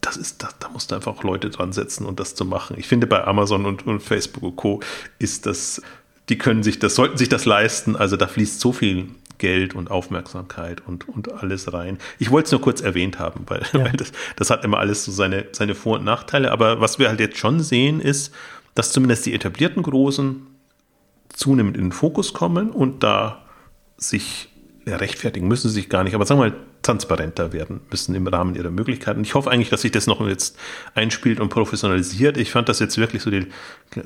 das 0.00 0.16
ist, 0.16 0.42
da, 0.42 0.48
da 0.60 0.68
musst 0.68 0.90
du 0.90 0.94
einfach 0.94 1.12
auch 1.16 1.22
Leute 1.22 1.50
dran 1.50 1.72
setzen 1.72 2.06
und 2.06 2.20
das 2.20 2.34
zu 2.34 2.44
machen. 2.44 2.76
Ich 2.78 2.88
finde, 2.88 3.06
bei 3.06 3.24
Amazon 3.24 3.66
und, 3.66 3.86
und 3.86 4.00
Facebook 4.00 4.42
und 4.42 4.56
Co. 4.56 4.80
ist 5.18 5.46
das, 5.46 5.82
die 6.28 6.38
können 6.38 6.62
sich 6.62 6.78
das, 6.78 6.94
sollten 6.94 7.16
sich 7.16 7.28
das 7.28 7.44
leisten. 7.44 7.96
Also 7.96 8.16
da 8.16 8.26
fließt 8.26 8.60
so 8.60 8.72
viel 8.72 9.08
Geld 9.38 9.74
und 9.74 9.90
Aufmerksamkeit 9.90 10.80
und, 10.86 11.08
und 11.08 11.32
alles 11.32 11.72
rein. 11.72 11.98
Ich 12.18 12.30
wollte 12.30 12.46
es 12.46 12.52
nur 12.52 12.60
kurz 12.60 12.80
erwähnt 12.80 13.18
haben, 13.18 13.44
weil, 13.48 13.62
ja. 13.72 13.84
weil 13.84 13.92
das, 13.92 14.12
das, 14.36 14.50
hat 14.50 14.64
immer 14.64 14.78
alles 14.78 15.04
so 15.04 15.12
seine, 15.12 15.46
seine 15.52 15.74
Vor- 15.74 15.98
und 15.98 16.04
Nachteile. 16.04 16.52
Aber 16.52 16.80
was 16.80 16.98
wir 16.98 17.08
halt 17.08 17.20
jetzt 17.20 17.38
schon 17.38 17.60
sehen, 17.60 18.00
ist, 18.00 18.32
dass 18.74 18.92
zumindest 18.92 19.26
die 19.26 19.34
etablierten 19.34 19.82
Großen 19.82 20.46
zunehmend 21.28 21.76
in 21.76 21.86
den 21.86 21.92
Fokus 21.92 22.32
kommen 22.32 22.70
und 22.70 23.02
da 23.02 23.44
sich 23.96 24.48
ja, 24.86 24.96
rechtfertigen 24.96 25.48
müssen 25.48 25.68
sie 25.68 25.74
sich 25.74 25.88
gar 25.88 26.04
nicht, 26.04 26.14
aber 26.14 26.26
sagen 26.26 26.40
wir 26.40 26.50
mal, 26.50 26.56
transparenter 26.82 27.52
werden 27.54 27.80
müssen 27.90 28.14
im 28.14 28.26
Rahmen 28.26 28.54
ihrer 28.54 28.70
Möglichkeiten. 28.70 29.22
Ich 29.22 29.34
hoffe 29.34 29.50
eigentlich, 29.50 29.70
dass 29.70 29.80
sich 29.80 29.92
das 29.92 30.06
noch 30.06 30.20
jetzt 30.26 30.58
einspielt 30.94 31.40
und 31.40 31.48
professionalisiert. 31.48 32.36
Ich 32.36 32.50
fand 32.50 32.68
das 32.68 32.78
jetzt 32.78 32.98
wirklich 32.98 33.22
so, 33.22 33.30
die, 33.30 33.46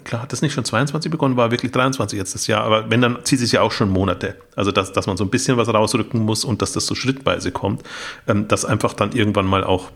klar 0.05 0.23
hat 0.23 0.33
das 0.33 0.43
nicht 0.43 0.53
schon 0.53 0.65
22 0.65 1.11
begonnen, 1.11 1.37
war 1.37 1.51
wirklich 1.51 1.73
23 1.73 2.17
jetzt 2.17 2.35
das 2.35 2.47
Jahr, 2.47 2.63
aber 2.63 2.89
wenn, 2.91 3.01
dann 3.01 3.25
zieht 3.25 3.41
es 3.41 3.51
ja 3.51 3.63
auch 3.63 3.73
schon 3.73 3.91
Monate. 3.91 4.37
Also, 4.55 4.71
dass, 4.71 4.93
dass 4.93 5.09
man 5.09 5.17
so 5.17 5.25
ein 5.25 5.31
bisschen 5.31 5.57
was 5.57 5.69
rausrücken 5.69 6.21
muss 6.21 6.45
und 6.45 6.63
dass 6.63 6.73
das 6.73 6.87
so 6.87 6.95
schrittweise 6.95 7.51
kommt, 7.51 7.83
ähm, 8.29 8.47
dass 8.47 8.65
einfach 8.65 8.95
dann 8.95 9.13
irgendwann 9.13 9.47
mal 9.47 9.65
auch 9.65 9.91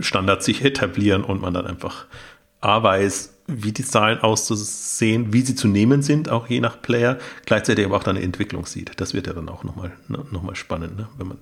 Standards 0.00 0.46
sich 0.46 0.64
etablieren 0.64 1.22
und 1.22 1.40
man 1.40 1.54
dann 1.54 1.66
einfach 1.66 2.06
A 2.60 2.82
weiß, 2.82 3.39
wie 3.56 3.72
die 3.72 3.84
Zahlen 3.84 4.18
auszusehen, 4.20 5.32
wie 5.32 5.42
sie 5.42 5.54
zu 5.54 5.68
nehmen 5.68 6.02
sind, 6.02 6.28
auch 6.28 6.48
je 6.48 6.60
nach 6.60 6.80
Player, 6.80 7.18
gleichzeitig 7.46 7.84
aber 7.84 7.96
auch 7.96 8.04
dann 8.04 8.16
eine 8.16 8.24
Entwicklung 8.24 8.66
sieht. 8.66 8.92
Das 9.00 9.14
wird 9.14 9.26
ja 9.26 9.32
dann 9.32 9.48
auch 9.48 9.64
nochmal 9.64 9.92
noch 10.08 10.42
mal 10.42 10.56
spannend, 10.56 10.96
ne? 10.96 11.08
wenn 11.16 11.28
man 11.28 11.38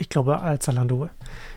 ich 0.00 0.08
glaube, 0.08 0.40
als 0.40 0.64
Zalando 0.64 1.10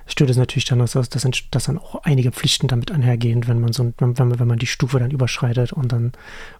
stört 0.06 0.30
es 0.30 0.36
natürlich 0.36 0.66
dann, 0.66 0.80
dass, 0.80 0.92
dass, 0.92 1.28
dass 1.50 1.64
dann 1.64 1.78
auch 1.78 2.04
einige 2.04 2.34
Pflichten 2.34 2.68
damit 2.68 2.92
einhergehen, 2.92 3.48
wenn 3.48 3.62
man 3.62 3.72
so 3.72 3.94
wenn 4.00 4.14
man, 4.18 4.38
wenn 4.38 4.48
man 4.48 4.60
die 4.60 4.68
Stufe 4.68 5.00
dann 5.00 5.12
überschreitet 5.12 5.72
und 5.72 5.94
dann 5.94 6.12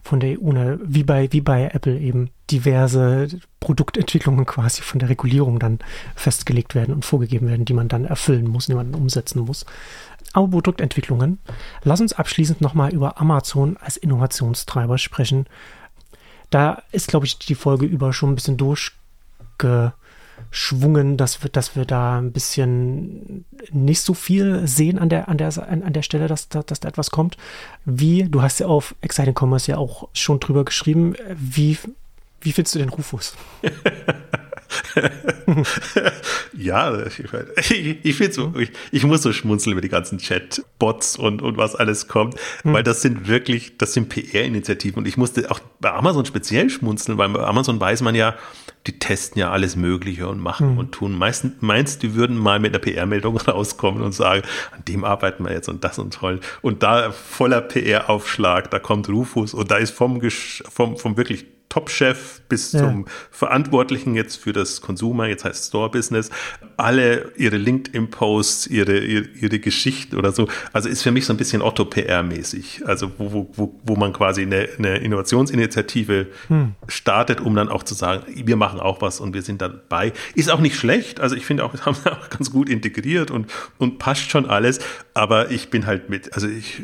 von 0.02 0.22
der 0.22 0.42
EU, 0.42 0.54
ne, 0.54 0.80
wie 0.82 1.04
bei, 1.04 1.28
wie 1.34 1.42
bei 1.42 1.70
Apple 1.74 2.00
eben 2.00 2.30
diverse 2.50 3.28
Produktentwicklungen 3.60 4.46
quasi 4.46 4.82
von 4.82 5.00
der 5.00 5.10
Regulierung 5.10 5.60
dann 5.60 5.80
festgelegt 6.16 6.74
werden 6.74 6.96
und 6.96 7.04
vorgegeben 7.04 7.50
werden, 7.50 7.66
die 7.66 7.74
man 7.74 7.90
dann 7.90 8.06
erfüllen 8.06 8.48
muss, 8.48 8.68
die 8.68 8.76
man 8.76 8.94
dann 8.94 9.02
umsetzen 9.02 9.42
muss. 9.42 9.66
Aber 10.34 10.50
Produktentwicklungen. 10.50 11.40
Lass 11.84 12.02
uns 12.02 12.14
abschließend 12.14 12.62
nochmal 12.62 12.92
über 12.92 13.22
Amazon 13.22 13.78
als 13.78 13.98
Innovationstreiber 13.98 14.98
sprechen. 14.98 15.46
Da 16.50 16.82
ist, 16.92 17.08
glaube 17.08 17.26
ich, 17.26 17.40
die 17.40 17.56
Folge 17.56 17.86
über 17.86 18.14
schon 18.14 18.32
ein 18.32 18.36
bisschen 18.36 18.58
durchgeschwungen, 18.58 21.18
dass 21.18 21.44
wir, 21.44 21.50
dass 21.50 21.76
wir 21.76 21.86
da 21.86 22.18
ein 22.18 22.32
bisschen 22.32 23.46
nicht 23.72 24.02
so 24.02 24.14
viel 24.14 24.68
sehen 24.68 25.00
an 25.00 25.10
der, 25.10 25.30
an 25.30 25.38
der, 25.38 25.52
an 25.68 25.94
der 25.94 26.02
Stelle, 26.02 26.28
dass, 26.28 26.50
dass 26.50 26.80
da 26.80 26.90
etwas 26.90 27.12
kommt. 27.12 27.38
Wie, 27.86 28.24
du 28.24 28.42
hast 28.42 28.60
ja 28.60 28.68
auf 28.68 28.96
Exciting 29.02 29.36
Commerce 29.40 29.72
ja 29.72 29.78
auch 29.78 30.10
schon 30.14 30.40
drüber 30.40 30.66
geschrieben, 30.66 31.16
wie, 31.36 31.78
wie 32.42 32.52
findest 32.52 32.76
du 32.76 32.80
den 32.80 32.90
Rufus? 32.90 33.36
ja, 36.54 37.06
ich, 37.06 38.06
ich 38.06 38.34
so, 38.34 38.54
ich, 38.58 38.72
ich, 38.92 39.04
muss 39.04 39.22
so 39.22 39.34
schmunzeln 39.34 39.74
über 39.74 39.82
die 39.82 39.90
ganzen 39.90 40.18
Chat-Bots 40.18 41.18
und, 41.18 41.42
und 41.42 41.58
was 41.58 41.76
alles 41.76 42.08
kommt, 42.08 42.36
hm. 42.62 42.74
weil 42.74 42.84
das 42.84 43.02
sind 43.02 43.28
wirklich, 43.28 43.78
das 43.78 43.94
sind 43.94 44.10
PR-Initiativen 44.10 45.00
und 45.00 45.08
ich 45.08 45.18
musste 45.18 45.50
auch 45.52 45.60
bei 45.80 45.92
Amazon 45.92 46.26
speziell 46.26 46.70
schmunzeln, 46.70 47.18
weil 47.18 47.30
bei 47.30 47.44
Amazon 47.44 47.80
weiß 47.80 48.02
man 48.02 48.16
ja, 48.16 48.36
die 48.88 49.00
testen 49.00 49.40
ja 49.40 49.52
alles 49.52 49.76
Mögliche 49.76 50.28
und 50.28 50.40
machen 50.40 50.72
hm. 50.72 50.78
und 50.78 50.92
tun. 50.92 51.18
Meistens 51.18 51.54
meinst 51.62 52.04
du, 52.04 52.16
würden 52.16 52.38
mal 52.38 52.60
mit 52.60 52.74
einer 52.74 52.80
PR-Meldung 52.80 53.38
rauskommen 53.48 54.02
und 54.02 54.12
sagen, 54.12 54.44
an 54.72 54.84
dem 54.86 55.04
arbeiten 55.04 55.46
wir 55.46 55.54
jetzt 55.54 55.70
und 55.70 55.84
das 55.84 56.00
und 56.00 56.14
toll. 56.14 56.40
Und 56.62 56.84
da 56.84 57.12
voller 57.12 57.62
PR-Aufschlag, 57.62 58.70
da 58.72 58.80
kommt 58.80 59.10
Rufus 59.10 59.54
und 59.54 59.72
da 59.72 59.78
ist 59.78 59.92
vom, 59.92 60.22
vom, 60.30 60.98
vom 60.98 61.18
wirklich 61.18 61.46
Top-Chef 61.74 62.42
bis 62.50 62.72
ja. 62.72 62.82
zum 62.82 63.06
Verantwortlichen 63.32 64.14
jetzt 64.14 64.36
für 64.36 64.54
das 64.54 64.82
Consumer, 64.82 65.26
jetzt 65.26 65.44
heißt 65.44 65.70
Store-Business, 65.70 66.30
alle 66.78 67.32
ihre 67.36 67.58
LinkedIn-Posts, 67.58 68.68
ihre, 68.68 69.00
ihre, 69.00 69.26
ihre, 69.30 69.58
Geschichten 69.58 70.18
oder 70.18 70.32
so. 70.32 70.48
Also 70.72 70.88
ist 70.88 71.02
für 71.02 71.10
mich 71.12 71.26
so 71.26 71.34
ein 71.34 71.38
bisschen 71.38 71.64
Otto-PR-mäßig. 71.64 72.86
Also 72.86 73.12
wo, 73.18 73.50
wo, 73.56 73.80
wo 73.84 73.96
man 73.96 74.14
quasi 74.14 74.44
eine, 74.44 74.70
eine 74.78 74.98
Innovationsinitiative 74.98 76.28
hm. 76.48 76.76
startet, 76.88 77.42
um 77.42 77.56
dann 77.56 77.70
auch 77.70 77.82
zu 77.82 77.96
sagen, 77.96 78.24
wir 78.46 78.56
machen 78.56 78.80
auch 78.80 79.02
was 79.02 79.20
und 79.20 79.34
wir 79.34 79.42
sind 79.42 79.60
dabei. 79.60 80.14
Ist 80.36 80.52
auch 80.52 80.60
nicht 80.60 80.76
schlecht. 80.76 81.22
Also 81.22 81.36
ich 81.36 81.48
finde 81.48 81.66
auch, 81.66 81.72
das 81.72 81.86
haben 81.88 81.98
wir 82.04 82.12
auch 82.12 82.30
ganz 82.30 82.52
gut 82.52 82.70
integriert 82.70 83.32
und, 83.32 83.50
und 83.80 83.98
passt 83.98 84.30
schon 84.30 84.48
alles. 84.48 84.80
Aber 85.16 85.50
ich 85.50 85.72
bin 85.72 85.88
halt 85.88 86.12
mit, 86.12 86.36
also 86.36 86.48
ich, 86.48 86.84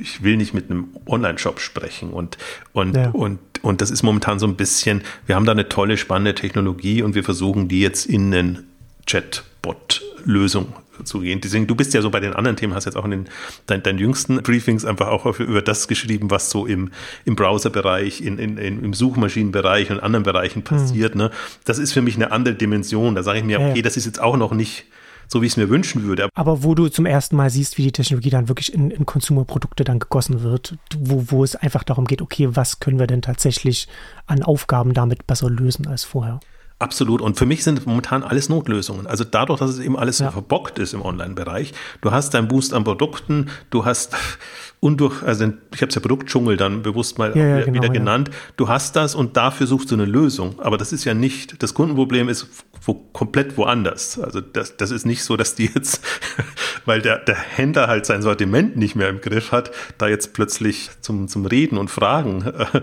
ich 0.00 0.22
will 0.22 0.38
nicht 0.38 0.54
mit 0.54 0.70
einem 0.70 0.88
Online-Shop 1.06 1.60
sprechen 1.60 2.08
und, 2.10 2.38
und, 2.72 2.96
ja. 2.96 3.10
und 3.10 3.38
und 3.62 3.80
das 3.80 3.90
ist 3.90 4.02
momentan 4.02 4.29
so 4.38 4.46
ein 4.46 4.56
bisschen, 4.56 5.02
wir 5.26 5.34
haben 5.34 5.44
da 5.44 5.52
eine 5.52 5.68
tolle, 5.68 5.96
spannende 5.96 6.34
Technologie 6.34 7.02
und 7.02 7.14
wir 7.14 7.24
versuchen 7.24 7.68
die 7.68 7.80
jetzt 7.80 8.06
in 8.06 8.32
einen 8.32 8.66
Chatbot-Lösung 9.06 10.74
zu 11.04 11.20
gehen. 11.20 11.40
Deswegen, 11.40 11.66
du 11.66 11.74
bist 11.74 11.94
ja 11.94 12.02
so 12.02 12.10
bei 12.10 12.20
den 12.20 12.34
anderen 12.34 12.56
Themen, 12.56 12.74
hast 12.74 12.84
jetzt 12.84 12.96
auch 12.96 13.04
in 13.04 13.10
den 13.10 13.28
dein, 13.66 13.82
deinen 13.82 13.98
jüngsten 13.98 14.42
Briefings 14.42 14.84
einfach 14.84 15.08
auch 15.08 15.38
über 15.38 15.62
das 15.62 15.88
geschrieben, 15.88 16.30
was 16.30 16.50
so 16.50 16.66
im, 16.66 16.90
im 17.24 17.36
Browserbereich, 17.36 18.20
in, 18.20 18.38
in, 18.38 18.58
im 18.58 18.94
Suchmaschinenbereich 18.94 19.90
und 19.90 20.00
anderen 20.00 20.24
Bereichen 20.24 20.62
passiert. 20.62 21.14
Mhm. 21.14 21.22
Ne? 21.22 21.30
Das 21.64 21.78
ist 21.78 21.92
für 21.92 22.02
mich 22.02 22.16
eine 22.16 22.32
andere 22.32 22.54
Dimension. 22.54 23.14
Da 23.14 23.22
sage 23.22 23.38
ich 23.38 23.44
mir, 23.44 23.60
okay, 23.60 23.82
das 23.82 23.96
ist 23.96 24.06
jetzt 24.06 24.20
auch 24.20 24.36
noch 24.36 24.52
nicht 24.52 24.84
so 25.30 25.40
wie 25.40 25.46
ich 25.46 25.52
es 25.52 25.56
mir 25.56 25.68
wünschen 25.68 26.02
würde. 26.04 26.28
Aber 26.34 26.62
wo 26.62 26.74
du 26.74 26.88
zum 26.88 27.06
ersten 27.06 27.36
Mal 27.36 27.50
siehst, 27.50 27.78
wie 27.78 27.82
die 27.82 27.92
Technologie 27.92 28.30
dann 28.30 28.48
wirklich 28.48 28.74
in, 28.74 28.90
in 28.90 29.06
Consumer-Produkte 29.06 29.84
dann 29.84 30.00
gegossen 30.00 30.42
wird, 30.42 30.76
wo, 30.98 31.24
wo 31.28 31.44
es 31.44 31.56
einfach 31.56 31.84
darum 31.84 32.06
geht, 32.06 32.20
okay, 32.20 32.48
was 32.50 32.80
können 32.80 32.98
wir 32.98 33.06
denn 33.06 33.22
tatsächlich 33.22 33.88
an 34.26 34.42
Aufgaben 34.42 34.92
damit 34.92 35.26
besser 35.26 35.48
lösen 35.48 35.86
als 35.86 36.04
vorher? 36.04 36.40
Absolut. 36.80 37.20
Und 37.20 37.38
für 37.38 37.44
mich 37.44 37.62
sind 37.62 37.86
momentan 37.86 38.22
alles 38.22 38.48
Notlösungen. 38.48 39.06
Also 39.06 39.22
dadurch, 39.22 39.60
dass 39.60 39.70
es 39.70 39.80
eben 39.80 39.98
alles 39.98 40.18
ja. 40.18 40.26
so 40.26 40.32
verbockt 40.32 40.78
ist 40.78 40.94
im 40.94 41.02
Online-Bereich. 41.02 41.74
Du 42.00 42.10
hast 42.10 42.32
deinen 42.32 42.48
Boost 42.48 42.72
an 42.72 42.84
Produkten, 42.84 43.50
du 43.68 43.84
hast 43.84 44.16
undurch, 44.80 45.22
also 45.22 45.44
ich 45.44 45.82
habe 45.82 45.90
es 45.90 45.94
ja 45.94 46.00
Produktdschungel 46.00 46.56
dann 46.56 46.80
bewusst 46.80 47.18
mal 47.18 47.36
ja, 47.36 47.58
ja, 47.58 47.66
wieder 47.66 47.80
genau, 47.80 47.92
genannt. 47.92 48.30
Du 48.56 48.68
hast 48.68 48.96
das 48.96 49.14
und 49.14 49.36
dafür 49.36 49.66
suchst 49.66 49.90
du 49.90 49.94
eine 49.94 50.06
Lösung. 50.06 50.58
Aber 50.58 50.78
das 50.78 50.94
ist 50.94 51.04
ja 51.04 51.12
nicht, 51.12 51.62
das 51.62 51.74
Kundenproblem 51.74 52.30
ist 52.30 52.48
wo, 52.82 52.94
komplett 52.94 53.58
woanders. 53.58 54.18
Also 54.18 54.40
das, 54.40 54.78
das 54.78 54.90
ist 54.90 55.04
nicht 55.04 55.22
so, 55.22 55.36
dass 55.36 55.54
die 55.54 55.66
jetzt, 55.66 56.02
weil 56.86 57.02
der, 57.02 57.18
der 57.18 57.36
Händler 57.36 57.88
halt 57.88 58.06
sein 58.06 58.22
Sortiment 58.22 58.76
nicht 58.76 58.96
mehr 58.96 59.10
im 59.10 59.20
Griff 59.20 59.52
hat, 59.52 59.70
da 59.98 60.08
jetzt 60.08 60.32
plötzlich 60.32 60.88
zum, 61.02 61.28
zum 61.28 61.44
Reden 61.44 61.76
und 61.76 61.90
Fragen 61.90 62.42
äh, 62.46 62.80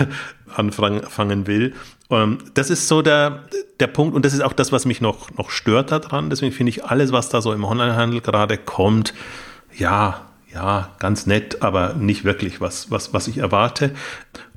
anfangen 0.54 1.46
will. 1.46 1.74
Ähm, 2.10 2.38
das 2.54 2.70
ist 2.70 2.88
so 2.88 3.02
der, 3.02 3.44
der 3.78 3.86
Punkt 3.86 4.14
und 4.14 4.24
das 4.24 4.32
ist 4.32 4.40
auch 4.40 4.52
das, 4.52 4.72
was 4.72 4.84
mich 4.84 5.00
noch, 5.00 5.30
noch 5.32 5.50
stört 5.50 5.92
daran. 5.92 6.30
Deswegen 6.30 6.52
finde 6.52 6.70
ich 6.70 6.84
alles, 6.84 7.12
was 7.12 7.28
da 7.28 7.40
so 7.40 7.52
im 7.52 7.64
Onlinehandel 7.64 8.20
gerade 8.20 8.58
kommt, 8.58 9.14
ja, 9.76 10.22
ja, 10.52 10.90
ganz 10.98 11.26
nett, 11.26 11.62
aber 11.62 11.94
nicht 11.94 12.24
wirklich 12.24 12.60
was, 12.60 12.90
was, 12.90 13.12
was 13.12 13.28
ich 13.28 13.38
erwarte. 13.38 13.94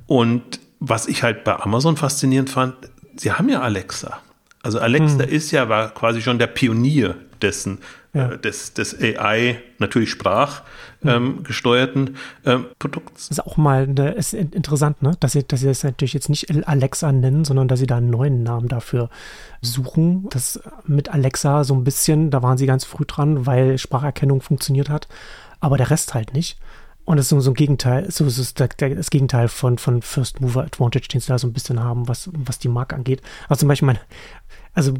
Und 0.06 0.60
was 0.80 1.06
ich 1.06 1.22
halt 1.22 1.44
bei 1.44 1.58
Amazon 1.58 1.96
faszinierend 1.96 2.50
fand, 2.50 2.74
sie 3.16 3.32
haben 3.32 3.48
ja 3.48 3.60
Alexa. 3.60 4.18
Also 4.62 4.80
Alexa 4.80 5.22
hm. 5.22 5.28
ist 5.28 5.50
ja 5.50 5.68
war 5.68 5.90
quasi 5.90 6.22
schon 6.22 6.38
der 6.38 6.46
Pionier 6.46 7.16
dessen, 7.44 7.78
ja. 8.14 8.32
äh, 8.32 8.38
des, 8.38 8.74
des 8.74 8.98
AI, 9.00 9.58
natürlich 9.78 10.10
sprachgesteuerten 10.10 12.06
hm. 12.06 12.14
ähm, 12.44 12.52
ähm, 12.52 12.66
Produkts. 12.78 13.28
Das 13.28 13.38
ist 13.38 13.46
auch 13.46 13.56
mal 13.56 13.84
eine, 13.84 14.12
ist 14.12 14.34
interessant, 14.34 15.02
ne? 15.02 15.16
dass, 15.20 15.32
sie, 15.32 15.44
dass 15.46 15.60
sie 15.60 15.66
das 15.66 15.84
natürlich 15.84 16.14
jetzt 16.14 16.28
nicht 16.28 16.66
Alexa 16.66 17.12
nennen, 17.12 17.44
sondern 17.44 17.68
dass 17.68 17.78
sie 17.78 17.86
da 17.86 17.98
einen 17.98 18.10
neuen 18.10 18.42
Namen 18.42 18.68
dafür 18.68 19.10
suchen. 19.60 20.28
Das 20.30 20.60
mit 20.86 21.10
Alexa 21.10 21.64
so 21.64 21.74
ein 21.74 21.84
bisschen, 21.84 22.30
da 22.30 22.42
waren 22.42 22.58
sie 22.58 22.66
ganz 22.66 22.84
früh 22.84 23.04
dran, 23.06 23.46
weil 23.46 23.78
Spracherkennung 23.78 24.40
funktioniert 24.40 24.88
hat, 24.88 25.06
aber 25.60 25.76
der 25.76 25.90
Rest 25.90 26.14
halt 26.14 26.32
nicht. 26.34 26.58
Und 27.04 27.18
das 27.18 27.26
ist 27.26 27.30
so, 27.30 27.40
so 27.40 27.50
ein 27.50 27.54
Gegenteil, 27.54 28.10
so 28.10 28.24
ist 28.24 28.58
das, 28.58 28.68
das 28.78 29.10
Gegenteil 29.10 29.48
von, 29.48 29.76
von 29.76 30.00
First 30.00 30.40
Mover 30.40 30.62
Advantage, 30.62 31.08
den 31.08 31.20
sie 31.20 31.28
da 31.28 31.38
so 31.38 31.46
ein 31.46 31.52
bisschen 31.52 31.82
haben, 31.82 32.08
was, 32.08 32.30
was 32.32 32.58
die 32.58 32.68
Marke 32.68 32.96
angeht. 32.96 33.20
Also 33.46 33.60
zum 33.60 33.68
Beispiel, 33.68 33.86
mein, 33.86 33.98
also, 34.72 34.94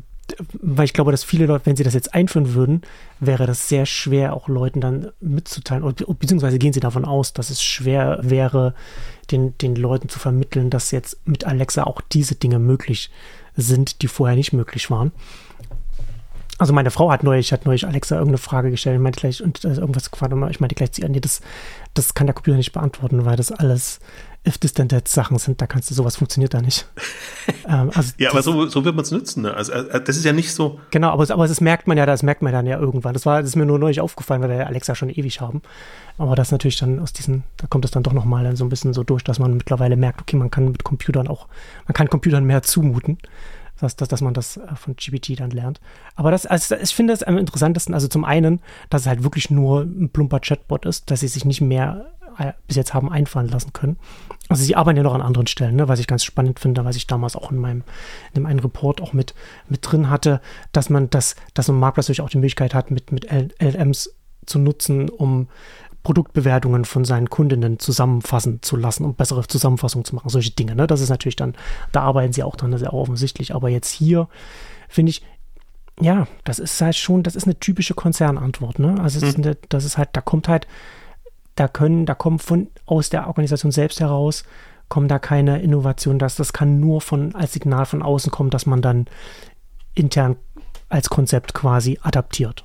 weil 0.61 0.85
ich 0.85 0.93
glaube, 0.93 1.11
dass 1.11 1.25
viele 1.25 1.47
Leute, 1.47 1.66
wenn 1.66 1.77
sie 1.77 1.85
das 1.85 1.95
jetzt 1.95 2.14
einführen 2.14 2.55
würden, 2.55 2.83
wäre 3.20 3.47
das 3.47 3.68
sehr 3.68 3.87
schwer, 3.87 4.35
auch 4.35 4.49
Leuten 4.49 4.81
dann 4.81 5.11
mitzuteilen, 5.20 5.95
beziehungsweise 6.18 6.59
gehen 6.59 6.72
sie 6.72 6.81
davon 6.81 7.05
aus, 7.05 7.33
dass 7.33 7.51
es 7.51 7.62
schwer 7.62 8.18
wäre, 8.22 8.75
den, 9.31 9.57
den 9.59 9.77
Leuten 9.77 10.09
zu 10.09 10.18
vermitteln, 10.18 10.70
dass 10.70 10.91
jetzt 10.91 11.18
mit 11.27 11.45
Alexa 11.45 11.85
auch 11.85 12.01
diese 12.01 12.35
Dinge 12.35 12.59
möglich 12.59 13.11
sind, 13.57 14.03
die 14.03 14.09
vorher 14.09 14.37
nicht 14.37 14.53
möglich 14.53 14.91
waren. 14.91 15.12
Also 16.59 16.72
meine 16.72 16.91
Frau 16.93 17.11
hat 17.11 17.25
neulich, 17.25 17.53
hat 17.53 17.66
neulich 17.66 17.87
Alexa 17.87 18.14
irgendeine 18.14 18.39
Frage 18.39 18.70
gestellt, 18.70 19.01
meinte 19.01 19.20
gleich, 19.20 19.43
und 19.43 19.64
irgendwas 19.64 20.11
gefragt, 20.11 20.33
ich 20.51 20.61
meinte 20.61 20.77
gleich 20.77 20.93
zu 20.93 21.03
ihr, 21.03 21.09
nee, 21.09 21.20
das, 21.20 21.41
das 21.95 22.14
kann 22.14 22.29
der 22.29 22.35
Computer 22.35 22.57
nicht 22.57 22.72
beantworten, 22.72 23.25
weil 23.25 23.37
das 23.37 23.51
alles 23.51 23.99
If-This-Then-That-Sachen 24.47 25.38
sind, 25.38 25.61
da 25.61 25.66
kannst 25.66 25.90
du, 25.90 25.95
sowas 25.95 26.16
funktioniert 26.16 26.53
da 26.53 26.61
nicht. 26.61 26.86
ähm, 27.68 27.90
also 27.95 28.12
ja, 28.18 28.30
aber 28.30 28.42
so, 28.42 28.66
so 28.66 28.84
wird 28.84 28.95
man 28.95 29.05
es 29.05 29.11
nutzen. 29.11 29.42
Ne? 29.42 29.55
Also, 29.55 29.72
äh, 29.72 30.03
das 30.03 30.16
ist 30.16 30.24
ja 30.24 30.32
nicht 30.32 30.53
so. 30.53 30.80
Genau, 30.90 31.11
aber, 31.11 31.30
aber 31.30 31.49
das 31.49 31.61
merkt 31.61 31.86
man 31.86 31.97
ja, 31.97 32.05
das 32.07 32.22
merkt 32.22 32.42
man 32.42 32.53
dann 32.53 32.66
ja 32.66 32.78
irgendwann. 32.78 33.14
Das 33.14 33.24
war, 33.24 33.40
das 33.40 33.51
ist 33.51 33.57
mir 33.57 33.66
nur 33.66 33.78
neulich 33.78 34.01
aufgefallen, 34.01 34.42
weil 34.42 34.51
wir 34.51 34.66
Alexa 34.66 34.95
schon 34.95 35.11
ewig 35.11 35.40
haben. 35.40 35.62
Aber 36.18 36.36
das 36.36 36.53
natürlich 36.53 36.78
dann 36.78 37.01
aus 37.01 37.12
diesen, 37.12 37.45
da 37.57 37.66
kommt 37.66 37.84
es 37.84 37.90
dann 37.90 38.03
doch 38.03 38.12
nochmal 38.12 38.45
dann 38.45 38.57
so 38.57 38.64
ein 38.64 38.68
bisschen 38.68 38.92
so 38.92 39.03
durch, 39.03 39.24
dass 39.24 39.38
man 39.38 39.57
mittlerweile 39.57 39.97
merkt, 39.97 40.20
okay, 40.20 40.36
man 40.36 40.51
kann 40.51 40.70
mit 40.70 40.84
Computern 40.84 41.26
auch, 41.26 41.49
man 41.86 41.95
kann 41.95 42.09
Computern 42.09 42.45
mehr 42.45 42.62
zumuten 42.62 43.18
dass, 43.80 43.97
dass, 43.97 44.09
dass 44.09 44.20
man 44.20 44.34
das 44.34 44.57
äh, 44.57 44.76
von 44.76 44.95
GPT 44.97 45.40
dann 45.40 45.51
lernt. 45.51 45.80
Aber 46.14 46.30
das, 46.30 46.47
also 46.47 46.76
ich 46.76 46.95
finde 46.95 47.12
es 47.12 47.22
am 47.22 47.38
interessantesten, 47.38 47.95
also 47.95 48.09
zum 48.09 48.24
einen, 48.24 48.61
dass 48.88 49.03
es 49.03 49.07
halt 49.07 49.24
wirklich 49.24 49.51
nur 49.51 49.82
ein 49.82 50.11
plumper 50.11 50.40
Chatbot 50.40 50.86
ist, 50.86 51.11
dass 51.11 51.20
sie 51.20 51.28
sich 51.28 51.45
nicht 51.45 51.61
mehr 51.61 52.07
bis 52.66 52.76
jetzt 52.76 52.95
haben 52.95 53.11
einfallen 53.11 53.49
lassen 53.49 53.72
können. 53.72 53.97
Also 54.49 54.62
sie 54.62 54.76
arbeiten 54.76 54.97
ja 54.97 55.03
noch 55.03 55.14
an 55.14 55.22
anderen 55.22 55.47
Stellen, 55.47 55.76
ne, 55.76 55.89
was 55.89 56.01
ich 56.01 56.07
ganz 56.07 56.24
spannend 56.24 56.61
finde, 56.61 56.85
was 56.85 56.97
ich 56.97 57.07
damals 57.07 57.37
auch 57.37 57.51
in 57.51 57.59
meinem 57.59 57.82
in 58.28 58.43
dem 58.43 58.47
einen 58.47 58.61
Report 58.61 59.01
auch 59.01 59.12
mit, 59.12 59.35
mit 59.68 59.80
drin 59.82 60.11
hatte, 60.11 60.41
dass 60.72 60.91
man 60.91 61.09
das, 61.11 61.37
dass 61.55 61.68
ein 61.68 61.78
Marktplatz 61.78 62.09
natürlich 62.09 62.20
auch 62.20 62.30
die 62.30 62.39
Möglichkeit 62.39 62.74
hat, 62.74 62.91
mit, 62.91 63.11
mit 63.12 63.26
LMs 63.30 64.14
zu 64.47 64.59
nutzen, 64.59 65.09
um 65.09 65.49
Produktbewertungen 66.03 66.85
von 66.85 67.07
seinen 67.07 67.30
Kundinnen 67.30 67.78
zusammenfassen 67.78 68.61
zu 68.61 68.76
lassen, 68.76 69.05
um 69.05 69.14
bessere 69.14 69.47
Zusammenfassungen 69.47 70.05
zu 70.05 70.14
machen. 70.14 70.28
Solche 70.28 70.51
Dinge, 70.51 70.76
ne? 70.76 70.87
Das 70.87 71.01
ist 71.01 71.09
natürlich 71.09 71.37
dann, 71.37 71.55
da 71.93 72.03
arbeiten 72.03 72.35
sie 72.35 72.43
auch 72.43 72.57
dran, 72.57 72.70
das 72.70 72.82
ist 72.82 72.85
ja 72.85 72.93
auch 72.93 73.01
offensichtlich. 73.01 73.55
Aber 73.55 73.70
jetzt 73.70 73.91
hier 73.91 74.28
finde 74.89 75.11
ich, 75.11 75.22
ja, 76.01 76.26
das 76.45 76.59
ist 76.59 76.78
halt 76.80 76.97
schon, 76.97 77.22
das 77.22 77.37
ist 77.37 77.45
eine 77.45 77.59
typische 77.59 77.95
Konzernantwort, 77.95 78.78
ne? 78.78 79.01
Also 79.01 79.18
es 79.18 79.22
ist 79.22 79.39
eine, 79.39 79.57
das 79.70 79.85
ist 79.85 79.97
halt, 79.97 80.11
da 80.12 80.20
kommt 80.20 80.47
halt, 80.47 80.66
da 81.55 81.69
können, 81.69 82.07
da 82.07 82.15
kommen 82.15 82.39
von 82.39 82.69
aus 82.87 83.11
der 83.11 83.27
Organisation 83.27 83.73
selbst 83.73 84.01
heraus, 84.01 84.45
kommen 84.89 85.09
da 85.09 85.19
keine 85.19 85.63
Innovationen, 85.63 86.19
das, 86.19 86.37
das 86.37 86.53
kann 86.53 86.81
nur 86.81 87.01
von 87.01 87.35
als 87.35 87.53
Signal 87.53 87.87
von 87.87 88.03
außen 88.03 88.31
kommen, 88.31 88.51
dass 88.51 88.67
man 88.67 88.83
dann 88.83 89.07
intern 89.95 90.37
als 90.89 91.09
Konzept 91.09 91.55
quasi 91.55 91.99
adaptiert. 92.03 92.65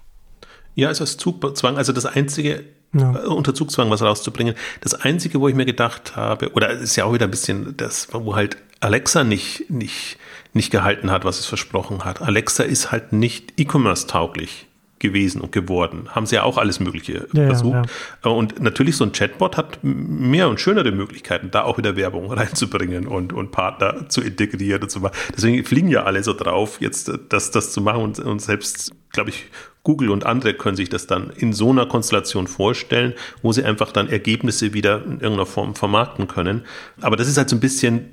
Ja, 0.76 0.90
es 0.90 1.00
ist 1.00 1.20
Zugzwang. 1.20 1.78
Also 1.78 1.94
das 1.94 2.06
einzige 2.06 2.64
ja. 2.94 3.16
Äh, 3.16 3.28
unter 3.28 3.54
Zugzwang 3.54 3.90
was 3.90 4.02
rauszubringen. 4.02 4.56
Das 4.82 4.96
Einzige, 4.96 5.40
wo 5.40 5.48
ich 5.48 5.56
mir 5.56 5.66
gedacht 5.66 6.16
habe, 6.16 6.52
oder 6.54 6.72
ist 6.72 6.96
ja 6.96 7.06
auch 7.06 7.14
wieder 7.14 7.26
ein 7.26 7.32
bisschen 7.32 7.78
das, 7.78 8.08
wo 8.12 8.36
halt 8.36 8.58
Alexa 8.80 9.24
nicht, 9.24 9.70
nicht, 9.70 10.18
nicht 10.54 10.72
gehalten 10.72 11.12
hat, 11.12 11.26
was 11.26 11.40
es 11.40 11.46
versprochen 11.46 12.06
hat. 12.06 12.22
Alexa 12.22 12.64
ist 12.64 12.92
halt 12.92 13.14
nicht 13.14 13.60
E-Commerce 13.60 14.08
tauglich 14.08 14.69
gewesen 15.00 15.42
und 15.42 15.52
geworden. 15.52 16.10
Haben 16.10 16.26
sie 16.26 16.36
ja 16.36 16.44
auch 16.44 16.58
alles 16.58 16.80
Mögliche 16.80 17.28
ja, 17.34 17.48
versucht. 17.48 17.74
Ja, 17.74 17.84
ja. 18.26 18.32
Und 18.32 18.62
natürlich 18.62 18.98
so 18.98 19.04
ein 19.04 19.12
Chatbot 19.12 19.58
hat 19.58 19.80
mehr 19.82 20.50
und 20.50 20.60
schönere 20.60 20.92
Möglichkeiten, 20.92 21.52
da 21.52 21.64
auch 21.64 21.78
wieder 21.78 21.96
Werbung 21.96 22.32
reinzubringen 22.32 23.08
und, 23.08 23.34
und 23.34 23.52
Partner 23.52 24.10
zu 24.10 24.22
integrieren 24.22 24.84
und 24.84 24.92
so 24.92 25.02
weiter. 25.02 25.16
Deswegen 25.36 25.64
fliegen 25.66 25.90
ja 25.90 26.04
alle 26.04 26.24
so 26.24 26.34
drauf, 26.34 26.82
jetzt 26.82 27.12
das, 27.30 27.52
das 27.52 27.72
zu 27.72 27.82
machen 27.82 28.04
und, 28.04 28.20
und 28.20 28.42
selbst, 28.42 28.92
glaube 29.12 29.30
ich, 29.30 29.48
Google 29.84 30.10
und 30.10 30.26
andere 30.26 30.54
können 30.54 30.76
sich 30.76 30.90
das 30.90 31.08
dann 31.08 31.32
in 31.32 31.54
so 31.54 31.72
einer 31.72 31.86
Konstellation 31.86 32.48
vorstellen, 32.48 33.14
wo 33.42 33.52
sie 33.52 33.64
einfach 33.64 33.92
dann 33.92 34.10
Ergebnisse 34.10 34.74
wieder 34.74 34.98
in 34.98 35.14
irgendeiner 35.14 35.46
Form 35.46 35.74
vermarkten 35.74 36.28
können. 36.28 36.66
Aber 37.02 37.16
das 37.16 37.28
ist 37.28 37.38
halt 37.38 37.50
so 37.50 37.56
ein 37.56 37.62
bisschen 37.62 38.10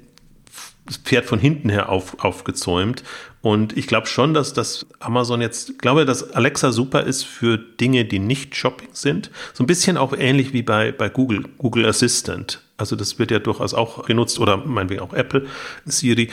das 0.87 0.97
Pferd 0.99 1.26
von 1.26 1.39
hinten 1.39 1.68
her 1.68 1.89
auf, 1.89 2.24
aufgezäumt. 2.24 3.03
Und 3.47 3.76
ich 3.76 3.86
glaube 3.86 4.09
schon, 4.09 4.34
dass 4.34 4.55
das 4.55 4.86
Amazon 4.99 5.40
jetzt, 5.40 5.78
glaube, 5.78 6.05
dass 6.05 6.32
Alexa 6.32 6.72
super 6.72 7.05
ist 7.05 7.22
für 7.22 7.57
Dinge, 7.57 8.05
die 8.05 8.18
nicht 8.18 8.57
Shopping 8.57 8.88
sind. 8.90 9.30
So 9.55 9.62
ein 9.62 9.68
bisschen 9.68 9.97
auch 9.97 10.12
ähnlich 10.12 10.53
wie 10.53 10.62
bei, 10.62 10.90
bei 10.90 11.09
Google, 11.09 11.44
Google 11.57 11.86
Assistant. 11.86 12.61
Also 12.76 12.97
das 12.97 13.20
wird 13.20 13.30
ja 13.30 13.38
durchaus 13.38 13.72
auch 13.72 14.05
genutzt 14.05 14.40
oder 14.40 14.57
meinetwegen 14.57 15.01
auch 15.01 15.12
Apple, 15.12 15.47
Siri 15.84 16.28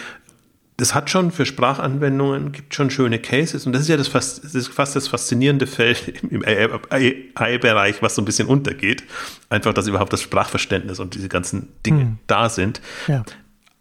das 0.78 0.96
hat 0.96 1.12
schon 1.12 1.32
für 1.32 1.46
Sprachanwendungen, 1.46 2.52
gibt 2.52 2.74
schon 2.74 2.90
schöne 2.90 3.20
Cases 3.20 3.68
und 3.68 3.74
das 3.74 3.84
ist 3.84 3.90
ja 3.90 3.98
das 3.98 4.08
fast 4.08 4.56
das, 4.56 4.68
fast 4.68 4.96
das 4.96 5.08
faszinierende 5.08 5.68
Feld 5.68 6.08
im 6.32 6.44
AI-Bereich, 6.44 8.02
was 8.02 8.16
so 8.16 8.24
ein 8.24 8.26
bisschen 8.26 8.48
untergeht. 8.48 9.04
Einfach, 9.50 9.74
dass 9.76 9.88
überhaupt 9.88 10.12
das 10.12 10.24
Sprachverständnis 10.24 11.00
und 11.00 11.14
diese 11.14 11.30
ganzen 11.30 11.68
Dinge 11.86 12.02
hm. 12.02 12.18
da 12.26 12.50
sind. 12.50 12.82
Ja. 13.08 13.24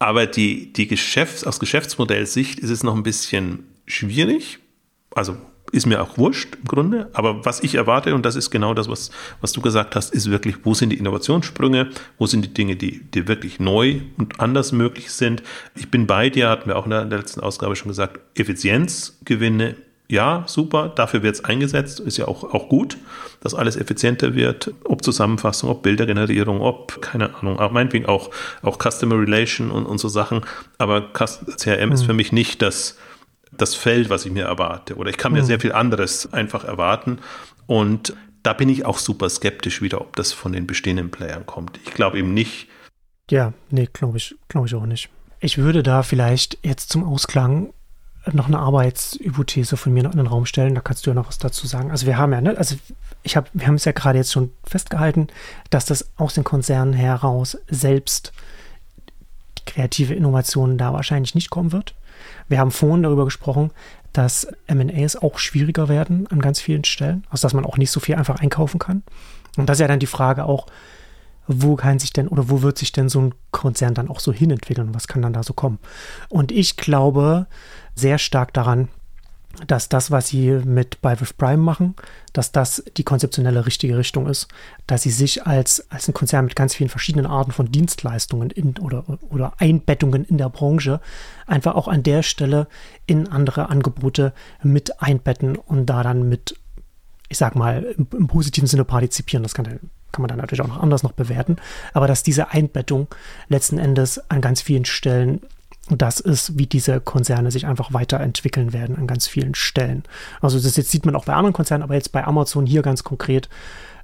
Aber 0.03 0.25
die, 0.25 0.73
die 0.73 0.87
Geschäfts-, 0.87 1.45
aus 1.45 1.61
Geschäftsmodellsicht 1.61 2.59
ist 2.59 2.69
es 2.69 2.83
noch 2.83 2.93
ein 2.93 3.03
bisschen 3.03 3.63
schwierig. 3.85 4.59
Also 5.15 5.37
ist 5.71 5.85
mir 5.85 6.01
auch 6.01 6.17
wurscht 6.17 6.55
im 6.55 6.65
Grunde, 6.65 7.09
aber 7.13 7.45
was 7.45 7.63
ich 7.63 7.75
erwarte, 7.75 8.13
und 8.13 8.25
das 8.25 8.35
ist 8.35 8.51
genau 8.51 8.73
das, 8.73 8.89
was, 8.89 9.11
was 9.41 9.53
du 9.53 9.61
gesagt 9.61 9.95
hast, 9.95 10.13
ist 10.13 10.29
wirklich, 10.29 10.57
wo 10.63 10.73
sind 10.73 10.89
die 10.89 10.97
Innovationssprünge, 10.97 11.89
wo 12.19 12.27
sind 12.27 12.43
die 12.45 12.53
Dinge, 12.53 12.75
die, 12.75 12.99
die 12.99 13.27
wirklich 13.27 13.59
neu 13.59 14.01
und 14.17 14.39
anders 14.39 14.71
möglich 14.71 15.09
sind. 15.11 15.41
Ich 15.75 15.89
bin 15.89 16.05
bei 16.05 16.29
dir, 16.29 16.49
hatten 16.49 16.67
wir 16.67 16.75
auch 16.75 16.83
in 16.83 16.91
der, 16.91 17.01
in 17.01 17.09
der 17.09 17.19
letzten 17.19 17.39
Ausgabe 17.39 17.75
schon 17.75 17.87
gesagt, 17.87 18.19
Effizienzgewinne, 18.37 19.75
ja, 20.09 20.43
super, 20.47 20.89
dafür 20.89 21.23
wird 21.23 21.35
es 21.35 21.43
eingesetzt, 21.43 21.99
ist 21.99 22.17
ja 22.17 22.27
auch, 22.27 22.43
auch 22.43 22.69
gut, 22.69 22.97
dass 23.39 23.53
alles 23.53 23.75
effizienter 23.77 24.35
wird, 24.35 24.73
ob 24.83 25.03
Zusammenfassung, 25.03 25.69
ob 25.69 25.81
Bildergenerierung, 25.81 26.61
ob, 26.61 27.01
keine 27.01 27.33
Ahnung, 27.35 27.59
auch 27.59 27.71
meinetwegen 27.71 28.05
auch, 28.05 28.29
auch 28.61 28.77
Customer 28.77 29.17
Relation 29.17 29.71
und, 29.71 29.85
und 29.85 29.97
so 29.97 30.09
Sachen, 30.09 30.41
aber 30.77 31.13
CRM 31.13 31.89
mhm. 31.89 31.95
ist 31.95 32.03
für 32.03 32.13
mich 32.13 32.31
nicht 32.31 32.61
das, 32.61 32.97
das 33.51 33.75
Feld, 33.75 34.09
was 34.09 34.25
ich 34.25 34.31
mir 34.31 34.45
erwarte. 34.45 34.95
Oder 34.95 35.09
ich 35.09 35.17
kann 35.17 35.31
mir 35.31 35.41
mhm. 35.41 35.47
sehr 35.47 35.59
viel 35.59 35.71
anderes 35.71 36.31
einfach 36.33 36.63
erwarten. 36.63 37.19
Und 37.65 38.15
da 38.43 38.53
bin 38.53 38.69
ich 38.69 38.85
auch 38.85 38.97
super 38.97 39.29
skeptisch 39.29 39.81
wieder, 39.81 40.01
ob 40.01 40.15
das 40.15 40.33
von 40.33 40.51
den 40.51 40.67
bestehenden 40.67 41.11
Playern 41.11 41.45
kommt. 41.45 41.79
Ich 41.85 41.93
glaube 41.93 42.19
eben 42.19 42.33
nicht. 42.33 42.67
Ja, 43.31 43.53
nee, 43.69 43.87
glaube 43.91 44.17
ich, 44.17 44.35
glaube 44.49 44.67
ich 44.67 44.75
auch 44.75 44.85
nicht. 44.85 45.09
Ich 45.39 45.57
würde 45.57 45.81
da 45.81 46.03
vielleicht 46.03 46.57
jetzt 46.63 46.89
zum 46.89 47.03
Ausklang 47.03 47.73
noch 48.31 48.47
eine 48.47 48.59
Arbeitshypothese 48.59 49.75
von 49.75 49.93
mir 49.93 50.03
noch 50.03 50.11
in 50.11 50.17
den 50.17 50.27
Raum 50.27 50.45
stellen. 50.45 50.75
Da 50.75 50.81
kannst 50.81 51.05
du 51.05 51.09
ja 51.09 51.13
noch 51.13 51.27
was 51.27 51.37
dazu 51.37 51.67
sagen. 51.67 51.91
Also 51.91 52.05
wir 52.05 52.17
haben 52.17 52.31
ja, 52.31 52.41
ne, 52.41 52.57
also 52.57 52.75
ich 53.23 53.35
habe, 53.35 53.49
wir 53.53 53.67
haben 53.67 53.75
es 53.75 53.85
ja 53.85 53.91
gerade 53.91 54.17
jetzt 54.17 54.31
schon 54.31 54.51
festgehalten, 54.63 55.27
dass 55.69 55.85
das 55.85 56.09
aus 56.15 56.33
den 56.33 56.43
Konzernen 56.43 56.93
heraus 56.93 57.57
selbst 57.67 58.31
die 59.59 59.65
kreative 59.65 60.13
Innovation 60.13 60.77
da 60.77 60.93
wahrscheinlich 60.93 61.35
nicht 61.35 61.49
kommen 61.49 61.71
wird. 61.71 61.95
Wir 62.47 62.59
haben 62.59 62.71
vorhin 62.71 63.03
darüber 63.03 63.25
gesprochen, 63.25 63.71
dass 64.13 64.47
M&As 64.67 65.15
auch 65.15 65.39
schwieriger 65.39 65.89
werden 65.89 66.27
an 66.27 66.39
ganz 66.39 66.61
vielen 66.61 66.83
Stellen, 66.83 67.25
also 67.29 67.45
dass 67.45 67.53
man 67.53 67.65
auch 67.65 67.77
nicht 67.77 67.91
so 67.91 67.99
viel 67.99 68.15
einfach 68.15 68.39
einkaufen 68.39 68.79
kann. 68.79 69.03
Und 69.57 69.67
das 69.67 69.77
ist 69.77 69.81
ja 69.81 69.87
dann 69.87 69.99
die 69.99 70.05
Frage 70.05 70.45
auch, 70.45 70.67
wo 71.47 71.75
kann 71.75 71.99
sich 71.99 72.13
denn 72.13 72.27
oder 72.27 72.49
wo 72.49 72.61
wird 72.61 72.77
sich 72.77 72.91
denn 72.91 73.09
so 73.09 73.19
ein 73.19 73.35
Konzern 73.51 73.93
dann 73.93 74.07
auch 74.07 74.19
so 74.19 74.31
hinentwickeln? 74.31 74.93
Was 74.93 75.07
kann 75.07 75.21
dann 75.21 75.33
da 75.33 75.43
so 75.43 75.53
kommen? 75.53 75.79
Und 76.29 76.51
ich 76.51 76.77
glaube 76.77 77.47
sehr 77.95 78.17
stark 78.17 78.53
daran, 78.53 78.89
dass 79.67 79.87
das, 79.87 80.09
was 80.09 80.29
sie 80.29 80.49
mit 80.65 80.97
with 81.03 81.33
Prime 81.33 81.61
machen, 81.61 81.95
dass 82.33 82.51
das 82.51 82.83
die 82.97 83.03
konzeptionelle 83.03 83.65
richtige 83.65 83.97
Richtung 83.97 84.27
ist, 84.27 84.47
dass 84.87 85.03
sie 85.03 85.11
sich 85.11 85.45
als, 85.45 85.91
als 85.91 86.07
ein 86.07 86.13
Konzern 86.13 86.45
mit 86.45 86.55
ganz 86.55 86.73
vielen 86.73 86.89
verschiedenen 86.89 87.27
Arten 87.27 87.51
von 87.51 87.71
Dienstleistungen 87.71 88.49
in, 88.49 88.77
oder, 88.79 89.03
oder 89.29 89.53
Einbettungen 89.57 90.25
in 90.25 90.39
der 90.39 90.49
Branche 90.49 91.01
einfach 91.45 91.75
auch 91.75 91.87
an 91.87 92.01
der 92.01 92.23
Stelle 92.23 92.67
in 93.05 93.27
andere 93.27 93.69
Angebote 93.69 94.33
mit 94.63 95.01
einbetten 95.01 95.55
und 95.55 95.85
da 95.85 96.01
dann 96.01 96.27
mit, 96.27 96.59
ich 97.29 97.37
sag 97.37 97.55
mal, 97.55 97.83
im, 97.83 98.07
im 98.11 98.27
positiven 98.27 98.67
Sinne 98.67 98.85
partizipieren. 98.85 99.43
Das 99.43 99.53
kann, 99.53 99.65
kann 99.65 100.21
man 100.21 100.29
dann 100.29 100.39
natürlich 100.39 100.61
auch 100.61 100.67
noch 100.67 100.81
anders 100.81 101.03
noch 101.03 101.11
bewerten, 101.11 101.57
aber 101.93 102.07
dass 102.07 102.23
diese 102.23 102.49
Einbettung 102.49 103.07
letzten 103.49 103.77
Endes 103.77 104.31
an 104.31 104.41
ganz 104.41 104.61
vielen 104.61 104.85
Stellen 104.85 105.41
das 105.89 106.19
ist, 106.19 106.57
wie 106.57 106.65
diese 106.65 107.01
Konzerne 107.01 107.51
sich 107.51 107.65
einfach 107.65 107.93
weiterentwickeln 107.93 108.71
werden 108.73 108.95
an 108.95 109.07
ganz 109.07 109.27
vielen 109.27 109.53
Stellen. 109.53 110.03
Also 110.41 110.59
das 110.59 110.77
jetzt 110.77 110.91
sieht 110.91 111.05
man 111.05 111.15
auch 111.15 111.25
bei 111.25 111.33
anderen 111.33 111.53
Konzernen, 111.53 111.83
aber 111.83 111.95
jetzt 111.95 112.11
bei 112.11 112.25
Amazon 112.25 112.65
hier 112.65 112.81
ganz 112.81 113.03
konkret 113.03 113.49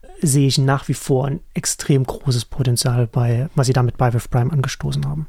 äh, 0.01 0.27
sehe 0.27 0.47
ich 0.47 0.57
nach 0.57 0.87
wie 0.87 0.93
vor 0.93 1.27
ein 1.27 1.39
extrem 1.53 2.03
großes 2.03 2.45
Potenzial 2.45 3.07
bei, 3.07 3.49
was 3.55 3.67
sie 3.67 3.73
damit 3.73 3.97
bei 3.97 4.13
With 4.13 4.27
Prime 4.27 4.51
angestoßen 4.51 5.05
haben. 5.05 5.27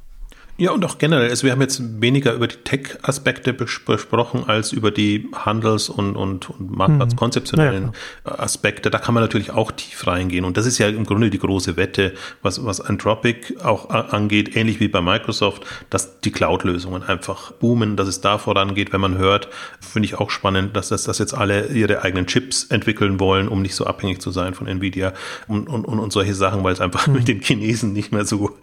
Ja, 0.60 0.72
und 0.72 0.84
auch 0.84 0.98
generell. 0.98 1.30
Also 1.30 1.44
wir 1.44 1.52
haben 1.52 1.62
jetzt 1.62 1.80
weniger 2.02 2.34
über 2.34 2.46
die 2.46 2.56
Tech-Aspekte 2.56 3.54
besprochen 3.54 4.44
als 4.46 4.72
über 4.72 4.90
die 4.90 5.26
Handels- 5.34 5.88
und, 5.88 6.16
und, 6.16 6.50
und 6.50 6.76
Marktplatzkonzeptionellen 6.76 7.92
ja, 8.26 8.38
Aspekte. 8.38 8.90
Da 8.90 8.98
kann 8.98 9.14
man 9.14 9.22
natürlich 9.22 9.52
auch 9.52 9.72
tief 9.72 10.06
reingehen. 10.06 10.44
Und 10.44 10.58
das 10.58 10.66
ist 10.66 10.76
ja 10.76 10.88
im 10.88 11.06
Grunde 11.06 11.30
die 11.30 11.38
große 11.38 11.78
Wette, 11.78 12.12
was, 12.42 12.62
was 12.62 12.82
Anthropic 12.82 13.56
auch 13.62 13.88
angeht, 13.88 14.54
ähnlich 14.54 14.80
wie 14.80 14.88
bei 14.88 15.00
Microsoft, 15.00 15.64
dass 15.88 16.20
die 16.20 16.30
Cloud-Lösungen 16.30 17.04
einfach 17.04 17.52
boomen, 17.52 17.96
dass 17.96 18.06
es 18.06 18.20
da 18.20 18.36
vorangeht. 18.36 18.92
Wenn 18.92 19.00
man 19.00 19.16
hört, 19.16 19.48
finde 19.80 20.04
ich 20.04 20.16
auch 20.16 20.28
spannend, 20.28 20.76
dass, 20.76 20.90
das, 20.90 21.04
dass 21.04 21.18
jetzt 21.18 21.32
alle 21.32 21.68
ihre 21.68 22.02
eigenen 22.02 22.26
Chips 22.26 22.64
entwickeln 22.64 23.18
wollen, 23.18 23.48
um 23.48 23.62
nicht 23.62 23.74
so 23.74 23.86
abhängig 23.86 24.20
zu 24.20 24.30
sein 24.30 24.52
von 24.52 24.66
Nvidia 24.66 25.14
und, 25.48 25.70
und, 25.70 25.86
und, 25.86 25.98
und 25.98 26.12
solche 26.12 26.34
Sachen, 26.34 26.62
weil 26.64 26.74
es 26.74 26.82
einfach 26.82 27.06
mhm. 27.06 27.14
mit 27.14 27.28
den 27.28 27.40
Chinesen 27.40 27.94
nicht 27.94 28.12
mehr 28.12 28.26
so, 28.26 28.58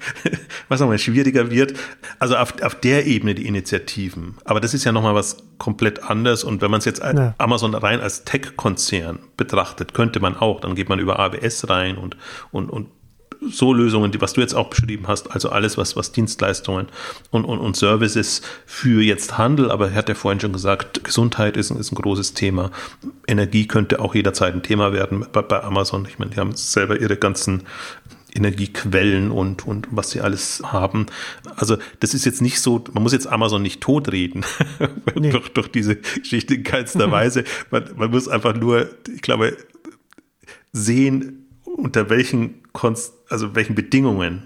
was 0.68 0.80
sagen 0.80 0.90
wir, 0.90 0.98
schwierig 0.98 1.35
schwieriger 1.36 1.50
wird. 1.50 1.74
Also 2.18 2.36
auf, 2.36 2.60
auf 2.62 2.74
der 2.74 3.06
Ebene 3.06 3.34
die 3.34 3.46
Initiativen. 3.46 4.36
Aber 4.44 4.60
das 4.60 4.74
ist 4.74 4.84
ja 4.84 4.92
nochmal 4.92 5.14
was 5.14 5.38
komplett 5.58 6.02
anderes. 6.02 6.44
Und 6.44 6.62
wenn 6.62 6.70
man 6.70 6.78
es 6.78 6.84
jetzt 6.84 7.02
ja. 7.02 7.34
Amazon 7.38 7.74
rein 7.74 8.00
als 8.00 8.24
Tech-Konzern 8.24 9.20
betrachtet, 9.36 9.94
könnte 9.94 10.20
man 10.20 10.36
auch. 10.36 10.60
Dann 10.60 10.74
geht 10.74 10.88
man 10.88 10.98
über 10.98 11.18
AWS 11.18 11.68
rein 11.68 11.98
und, 11.98 12.16
und, 12.50 12.70
und 12.70 12.88
so 13.48 13.74
Lösungen, 13.74 14.10
die, 14.12 14.20
was 14.20 14.32
du 14.32 14.40
jetzt 14.40 14.54
auch 14.54 14.70
beschrieben 14.70 15.06
hast, 15.08 15.30
also 15.30 15.50
alles, 15.50 15.76
was, 15.76 15.94
was 15.94 16.10
Dienstleistungen 16.10 16.86
und, 17.30 17.44
und, 17.44 17.58
und 17.58 17.76
Services 17.76 18.40
für 18.64 19.02
jetzt 19.02 19.36
Handel, 19.36 19.70
aber 19.70 19.90
er 19.90 19.94
hat 19.94 20.08
ja 20.08 20.14
vorhin 20.14 20.40
schon 20.40 20.54
gesagt, 20.54 21.04
Gesundheit 21.04 21.56
ist, 21.56 21.70
ist 21.70 21.92
ein 21.92 21.96
großes 21.96 22.32
Thema. 22.32 22.70
Energie 23.28 23.66
könnte 23.66 24.00
auch 24.00 24.14
jederzeit 24.14 24.54
ein 24.54 24.62
Thema 24.62 24.94
werden 24.94 25.26
bei, 25.32 25.42
bei 25.42 25.62
Amazon. 25.62 26.06
Ich 26.08 26.18
meine, 26.18 26.30
die 26.30 26.40
haben 26.40 26.56
selber 26.56 26.98
ihre 26.98 27.18
ganzen 27.18 27.64
Energiequellen 28.36 29.30
und, 29.30 29.66
und 29.66 29.88
was 29.90 30.10
sie 30.10 30.20
alles 30.20 30.62
haben. 30.64 31.06
Also 31.56 31.78
das 32.00 32.14
ist 32.14 32.24
jetzt 32.24 32.42
nicht 32.42 32.60
so, 32.60 32.84
man 32.92 33.02
muss 33.02 33.12
jetzt 33.12 33.26
Amazon 33.26 33.62
nicht 33.62 33.80
totreden 33.80 34.44
nee. 35.14 35.30
durch, 35.30 35.48
durch 35.50 35.68
diese 35.68 35.96
Geschichte 35.96 36.54
in 36.54 36.62
keinster 36.62 37.10
Weise. 37.10 37.44
Man, 37.70 37.84
man 37.96 38.10
muss 38.10 38.28
einfach 38.28 38.54
nur, 38.54 38.90
ich 39.12 39.22
glaube, 39.22 39.56
sehen, 40.72 41.46
unter 41.64 42.10
welchen, 42.10 42.62
Konst 42.72 43.12
also 43.28 43.54
welchen 43.54 43.74
Bedingungen, 43.74 44.42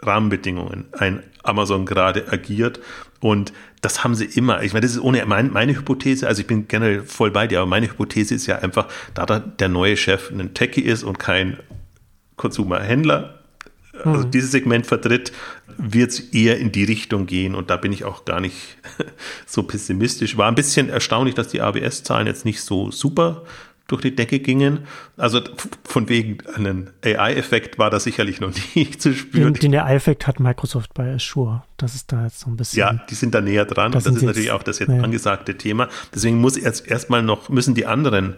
Rahmenbedingungen 0.00 0.86
ein 0.92 1.22
Amazon 1.42 1.86
gerade 1.86 2.30
agiert. 2.32 2.80
Und 3.20 3.52
das 3.80 4.04
haben 4.04 4.14
sie 4.14 4.24
immer. 4.24 4.62
Ich 4.62 4.72
meine, 4.72 4.82
das 4.82 4.92
ist 4.92 5.00
ohne 5.00 5.24
mein, 5.26 5.52
meine 5.52 5.76
Hypothese, 5.76 6.26
also 6.26 6.40
ich 6.40 6.46
bin 6.46 6.68
generell 6.68 7.02
voll 7.02 7.30
bei 7.30 7.46
dir, 7.46 7.60
aber 7.60 7.68
meine 7.68 7.88
Hypothese 7.88 8.34
ist 8.34 8.46
ja 8.46 8.58
einfach, 8.58 8.88
da 9.14 9.38
der 9.38 9.68
neue 9.68 9.96
Chef 9.96 10.30
ein 10.30 10.54
Techie 10.54 10.82
ist 10.82 11.04
und 11.04 11.18
kein 11.18 11.58
Konsumerhändler, 12.36 13.38
also 14.02 14.26
mhm. 14.26 14.30
dieses 14.30 14.50
Segment 14.50 14.86
vertritt, 14.86 15.32
wird 15.78 16.10
es 16.10 16.20
eher 16.20 16.58
in 16.58 16.72
die 16.72 16.84
Richtung 16.84 17.26
gehen 17.26 17.54
und 17.54 17.70
da 17.70 17.76
bin 17.76 17.92
ich 17.92 18.04
auch 18.04 18.24
gar 18.24 18.40
nicht 18.40 18.76
so 19.46 19.62
pessimistisch. 19.62 20.36
War 20.36 20.48
ein 20.48 20.54
bisschen 20.54 20.88
erstaunlich, 20.88 21.34
dass 21.34 21.48
die 21.48 21.60
ABS-Zahlen 21.60 22.26
jetzt 22.26 22.44
nicht 22.44 22.60
so 22.60 22.90
super 22.90 23.42
durch 23.86 24.02
die 24.02 24.16
Decke 24.16 24.40
gingen. 24.40 24.86
Also 25.16 25.40
von 25.84 26.08
wegen 26.08 26.38
einem 26.54 26.88
AI-Effekt 27.04 27.78
war 27.78 27.90
das 27.90 28.04
sicherlich 28.04 28.40
noch 28.40 28.50
nicht 28.74 29.00
zu 29.00 29.14
spüren. 29.14 29.54
Den, 29.54 29.72
den 29.72 29.80
AI-Effekt 29.80 30.26
hat 30.26 30.40
Microsoft 30.40 30.94
bei 30.94 31.14
Azure. 31.14 31.62
Das 31.76 31.94
ist 31.94 32.10
da 32.10 32.24
jetzt 32.24 32.40
so 32.40 32.50
ein 32.50 32.56
bisschen. 32.56 32.78
Ja, 32.78 32.92
die 33.08 33.14
sind 33.14 33.34
da 33.34 33.40
näher 33.40 33.66
dran 33.66 33.92
das 33.92 34.06
und 34.06 34.14
das 34.14 34.22
ist 34.22 34.26
natürlich 34.26 34.52
auch 34.52 34.62
das 34.62 34.78
jetzt 34.78 34.90
ja. 34.90 35.00
angesagte 35.00 35.56
Thema. 35.56 35.88
Deswegen 36.14 36.40
muss 36.40 36.56
jetzt 36.56 36.86
erstmal 36.86 37.22
noch, 37.22 37.48
müssen 37.48 37.74
die 37.74 37.86
anderen 37.86 38.36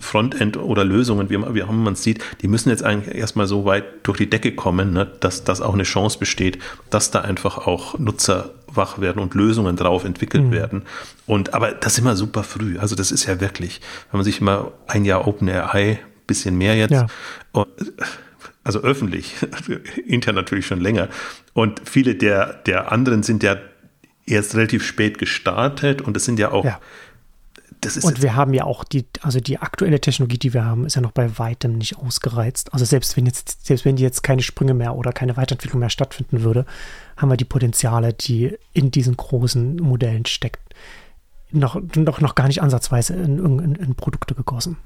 Frontend 0.00 0.56
oder 0.56 0.84
Lösungen, 0.84 1.30
wie, 1.30 1.38
wie 1.38 1.62
man 1.62 1.92
es 1.92 2.02
sieht, 2.02 2.22
die 2.42 2.48
müssen 2.48 2.68
jetzt 2.70 2.82
eigentlich 2.82 3.14
erstmal 3.14 3.46
so 3.46 3.64
weit 3.64 3.84
durch 4.02 4.18
die 4.18 4.28
Decke 4.28 4.54
kommen, 4.54 4.92
ne, 4.92 5.06
dass 5.20 5.44
das 5.44 5.60
auch 5.60 5.74
eine 5.74 5.84
Chance 5.84 6.18
besteht, 6.18 6.58
dass 6.90 7.10
da 7.10 7.20
einfach 7.20 7.58
auch 7.58 7.98
Nutzer 7.98 8.54
wach 8.66 9.00
werden 9.00 9.22
und 9.22 9.34
Lösungen 9.34 9.76
drauf 9.76 10.04
entwickelt 10.04 10.44
mhm. 10.44 10.50
werden. 10.50 10.82
Und 11.26 11.54
aber 11.54 11.72
das 11.72 11.92
ist 11.92 12.00
immer 12.00 12.16
super 12.16 12.42
früh. 12.42 12.78
Also 12.78 12.96
das 12.96 13.12
ist 13.12 13.26
ja 13.26 13.40
wirklich, 13.40 13.80
wenn 14.10 14.18
man 14.18 14.24
sich 14.24 14.40
immer 14.40 14.72
ein 14.88 15.04
Jahr 15.04 15.26
OpenAI, 15.28 16.00
bisschen 16.26 16.58
mehr 16.58 16.76
jetzt, 16.76 16.90
ja. 16.90 17.06
also 18.62 18.80
öffentlich, 18.80 19.36
intern 20.06 20.34
natürlich 20.34 20.66
schon 20.66 20.80
länger. 20.80 21.08
Und 21.54 21.80
viele 21.84 22.16
der, 22.16 22.54
der 22.66 22.92
anderen 22.92 23.22
sind 23.22 23.42
ja 23.42 23.56
erst 24.26 24.54
relativ 24.54 24.84
spät 24.84 25.18
gestartet 25.18 26.02
und 26.02 26.16
es 26.16 26.26
sind 26.26 26.38
ja 26.38 26.50
auch 26.50 26.64
ja 26.64 26.78
und 28.02 28.22
wir 28.22 28.34
haben 28.34 28.54
ja 28.54 28.64
auch 28.64 28.84
die, 28.84 29.04
also 29.22 29.40
die 29.40 29.58
aktuelle 29.58 30.00
Technologie, 30.00 30.38
die 30.38 30.54
wir 30.54 30.64
haben, 30.64 30.86
ist 30.86 30.96
ja 30.96 31.00
noch 31.00 31.12
bei 31.12 31.38
weitem 31.38 31.78
nicht 31.78 31.98
ausgereizt. 31.98 32.72
Also 32.72 32.84
selbst 32.84 33.16
wenn 33.16 33.26
jetzt, 33.26 33.64
selbst 33.66 33.84
wenn 33.84 33.96
jetzt 33.96 34.22
keine 34.22 34.42
Sprünge 34.42 34.74
mehr 34.74 34.94
oder 34.96 35.12
keine 35.12 35.36
Weiterentwicklung 35.36 35.80
mehr 35.80 35.90
stattfinden 35.90 36.42
würde, 36.42 36.66
haben 37.16 37.30
wir 37.30 37.36
die 37.36 37.44
Potenziale, 37.44 38.12
die 38.12 38.56
in 38.72 38.90
diesen 38.90 39.16
großen 39.16 39.76
Modellen 39.76 40.26
steckt, 40.26 40.60
noch, 41.50 41.80
noch, 41.96 42.20
noch 42.20 42.34
gar 42.34 42.48
nicht 42.48 42.62
ansatzweise 42.62 43.14
in, 43.14 43.38
in, 43.38 43.74
in 43.74 43.94
Produkte 43.94 44.34
gegossen. 44.34 44.76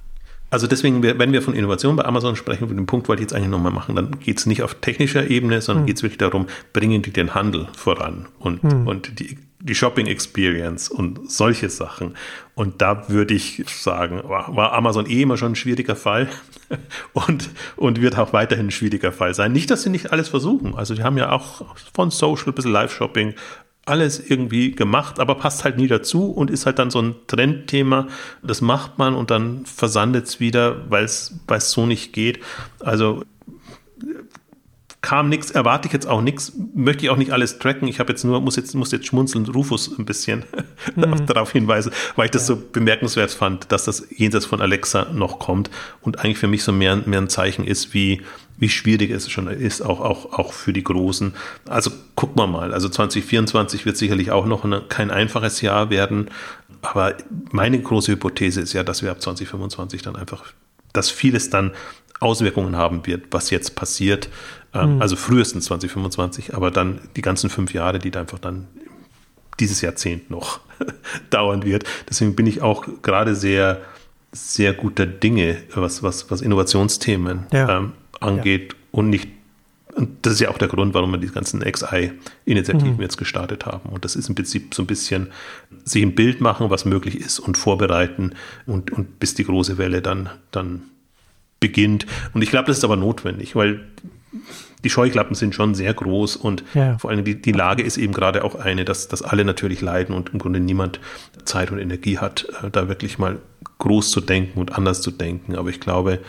Also 0.51 0.66
deswegen, 0.66 1.03
wenn 1.03 1.32
wir 1.32 1.40
von 1.40 1.55
Innovation 1.55 1.97
bei 1.97 2.05
Amazon 2.05 2.36
sprechen, 2.36 2.68
dem 2.68 2.84
Punkt 2.84 3.09
wollte 3.09 3.22
ich 3.22 3.30
jetzt 3.30 3.34
eigentlich 3.34 3.49
nochmal 3.49 3.72
machen, 3.72 3.97
dann 3.97 4.18
geht 4.20 4.38
es 4.38 4.45
nicht 4.45 4.62
auf 4.62 4.74
technischer 4.74 5.30
Ebene, 5.30 5.62
sondern 5.62 5.84
hm. 5.84 5.86
geht 5.86 5.97
es 5.97 6.03
wirklich 6.03 6.18
darum, 6.18 6.47
bringen 6.74 7.01
die 7.01 7.11
den 7.11 7.34
Handel 7.34 7.68
voran 7.74 8.28
und, 8.38 8.62
hm. 8.62 8.86
und 8.86 9.18
die 9.18 9.38
die 9.64 9.74
Shopping 9.76 10.06
Experience 10.06 10.88
und 10.88 11.30
solche 11.30 11.70
Sachen. 11.70 12.14
Und 12.54 12.82
da 12.82 13.08
würde 13.08 13.34
ich 13.34 13.62
sagen, 13.68 14.20
war, 14.24 14.72
Amazon 14.72 15.08
eh 15.08 15.22
immer 15.22 15.36
schon 15.36 15.52
ein 15.52 15.56
schwieriger 15.56 15.94
Fall 15.94 16.28
und, 17.12 17.50
und 17.76 18.00
wird 18.00 18.18
auch 18.18 18.32
weiterhin 18.32 18.66
ein 18.66 18.70
schwieriger 18.72 19.12
Fall 19.12 19.34
sein. 19.34 19.52
Nicht, 19.52 19.70
dass 19.70 19.84
sie 19.84 19.90
nicht 19.90 20.10
alles 20.12 20.28
versuchen. 20.28 20.74
Also 20.74 20.94
die 20.94 21.04
haben 21.04 21.16
ja 21.16 21.30
auch 21.30 21.64
von 21.94 22.10
Social 22.10 22.52
bis 22.52 22.64
Live-Shopping 22.64 23.34
alles 23.84 24.20
irgendwie 24.20 24.72
gemacht, 24.72 25.18
aber 25.18 25.36
passt 25.36 25.64
halt 25.64 25.76
nie 25.76 25.88
dazu 25.88 26.30
und 26.30 26.50
ist 26.50 26.66
halt 26.66 26.78
dann 26.78 26.90
so 26.90 27.00
ein 27.00 27.14
Trendthema. 27.26 28.08
Das 28.42 28.60
macht 28.60 28.98
man 28.98 29.14
und 29.14 29.30
dann 29.30 29.64
versandet 29.64 30.26
es 30.26 30.40
wieder, 30.40 30.90
weil 30.90 31.04
es 31.04 31.32
so 31.46 31.86
nicht 31.86 32.12
geht. 32.12 32.40
Also 32.80 33.22
kam 35.03 35.28
nichts, 35.28 35.50
erwarte 35.50 35.88
ich 35.88 35.92
jetzt 35.92 36.07
auch 36.07 36.22
nichts, 36.22 36.53
möchte 36.74 37.05
ich 37.05 37.11
auch 37.11 37.16
nicht 37.16 37.32
alles 37.32 37.59
tracken. 37.59 37.88
Ich 37.88 37.98
habe 37.98 38.12
jetzt 38.12 38.24
nur, 38.24 38.40
muss 38.40 38.55
jetzt, 38.55 38.74
muss 38.74 38.92
jetzt 38.92 39.07
schmunzeln, 39.07 39.44
Rufus 39.46 39.98
ein 39.98 40.05
bisschen 40.05 40.44
mhm. 40.96 41.26
darauf 41.26 41.50
hinweisen, 41.50 41.92
weil 42.14 42.26
ich 42.26 42.30
das 42.30 42.48
ja. 42.48 42.55
so 42.55 42.62
bemerkenswert 42.72 43.32
fand, 43.32 43.70
dass 43.72 43.84
das 43.84 44.07
jenseits 44.16 44.46
von 44.46 44.61
Alexa 44.61 45.09
noch 45.12 45.40
kommt 45.40 45.70
und 46.03 46.20
eigentlich 46.20 46.38
für 46.38 46.46
mich 46.46 46.62
so 46.62 46.72
mehr, 46.72 46.96
mehr 47.05 47.20
ein 47.20 47.28
Zeichen 47.28 47.64
ist, 47.64 47.92
wie, 47.94 48.22
wie 48.59 48.68
schwierig 48.68 49.11
es 49.11 49.28
schon 49.28 49.48
ist, 49.48 49.82
auch, 49.82 50.00
auch, 50.00 50.38
auch 50.38 50.53
für 50.53 50.72
die 50.72 50.84
Großen. 50.84 51.34
Also 51.68 51.90
gucken 52.14 52.36
wir 52.36 52.46
mal. 52.46 52.72
Also 52.72 52.88
2024 52.88 53.84
wird 53.84 53.96
sicherlich 53.96 54.30
auch 54.30 54.46
noch 54.46 54.64
eine, 54.64 54.82
kein 54.82 55.11
einfaches 55.11 55.62
Jahr 55.62 55.90
werden. 55.90 56.30
Aber 56.80 57.16
meine 57.50 57.80
große 57.80 58.12
Hypothese 58.12 58.61
ist 58.61 58.72
ja, 58.72 58.84
dass 58.84 59.03
wir 59.03 59.11
ab 59.11 59.20
2025 59.20 60.03
dann 60.03 60.14
einfach, 60.14 60.44
dass 60.92 61.11
vieles 61.11 61.50
dann 61.50 61.72
Auswirkungen 62.20 62.76
haben 62.76 63.05
wird, 63.07 63.26
was 63.32 63.50
jetzt 63.50 63.74
passiert. 63.74 64.28
Ähm, 64.74 64.96
mhm. 64.96 65.02
Also 65.02 65.16
frühestens 65.16 65.66
2025, 65.66 66.54
aber 66.54 66.70
dann 66.70 67.00
die 67.16 67.22
ganzen 67.22 67.50
fünf 67.50 67.74
Jahre, 67.74 67.98
die 67.98 68.10
da 68.10 68.20
einfach 68.20 68.38
dann 68.38 68.66
dieses 69.60 69.80
Jahrzehnt 69.80 70.30
noch 70.30 70.60
dauern 71.30 71.64
wird. 71.64 71.84
Deswegen 72.08 72.34
bin 72.34 72.46
ich 72.46 72.62
auch 72.62 72.86
gerade 73.02 73.34
sehr, 73.34 73.80
sehr 74.32 74.72
guter 74.72 75.06
Dinge, 75.06 75.58
was, 75.74 76.02
was, 76.02 76.30
was 76.30 76.40
Innovationsthemen 76.40 77.46
ja. 77.52 77.78
ähm, 77.78 77.92
angeht 78.20 78.72
ja. 78.72 78.78
und 78.92 79.10
nicht 79.10 79.28
und 79.94 80.24
das 80.24 80.34
ist 80.34 80.40
ja 80.40 80.48
auch 80.48 80.56
der 80.56 80.68
Grund, 80.68 80.94
warum 80.94 81.10
wir 81.10 81.18
die 81.18 81.28
ganzen 81.28 81.60
XI-Initiativen 81.60 82.96
mhm. 82.96 83.02
jetzt 83.02 83.18
gestartet 83.18 83.66
haben. 83.66 83.90
Und 83.90 84.06
das 84.06 84.16
ist 84.16 84.28
im 84.28 84.34
Prinzip 84.34 84.74
so 84.74 84.82
ein 84.82 84.86
bisschen 84.86 85.28
sich 85.84 86.02
ein 86.02 86.14
Bild 86.14 86.40
machen, 86.40 86.70
was 86.70 86.84
möglich 86.84 87.20
ist 87.20 87.38
und 87.38 87.58
vorbereiten 87.58 88.32
und, 88.64 88.90
und 88.90 89.20
bis 89.20 89.34
die 89.34 89.44
große 89.44 89.76
Welle 89.76 90.00
dann, 90.00 90.30
dann 90.50 90.82
beginnt. 91.60 92.06
Und 92.32 92.40
ich 92.40 92.50
glaube, 92.50 92.68
das 92.68 92.78
ist 92.78 92.84
aber 92.84 92.96
notwendig, 92.96 93.54
weil 93.54 93.84
die 94.84 94.90
Scheuklappen 94.90 95.34
sind 95.34 95.54
schon 95.54 95.74
sehr 95.74 95.92
groß 95.94 96.36
und 96.36 96.64
ja. 96.74 96.98
vor 96.98 97.10
allem 97.10 97.24
die, 97.24 97.40
die 97.40 97.52
Lage 97.52 97.82
ist 97.82 97.96
eben 97.96 98.12
gerade 98.12 98.44
auch 98.44 98.54
eine, 98.54 98.84
dass, 98.84 99.08
dass 99.08 99.22
alle 99.22 99.44
natürlich 99.44 99.80
leiden 99.80 100.14
und 100.14 100.30
im 100.30 100.38
Grunde 100.38 100.60
niemand 100.60 101.00
Zeit 101.44 101.70
und 101.70 101.78
Energie 101.78 102.18
hat, 102.18 102.46
äh, 102.62 102.70
da 102.70 102.88
wirklich 102.88 103.18
mal 103.18 103.38
groß 103.78 104.10
zu 104.10 104.20
denken 104.20 104.58
und 104.58 104.76
anders 104.76 105.00
zu 105.00 105.10
denken. 105.10 105.56
Aber 105.56 105.70
ich 105.70 105.80
glaube, 105.80 106.20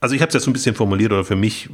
also 0.00 0.14
ich 0.14 0.22
habe 0.22 0.28
es 0.28 0.34
jetzt 0.34 0.44
so 0.44 0.50
ein 0.50 0.54
bisschen 0.54 0.74
formuliert 0.74 1.12
oder 1.12 1.24
für 1.24 1.36
mich, 1.36 1.68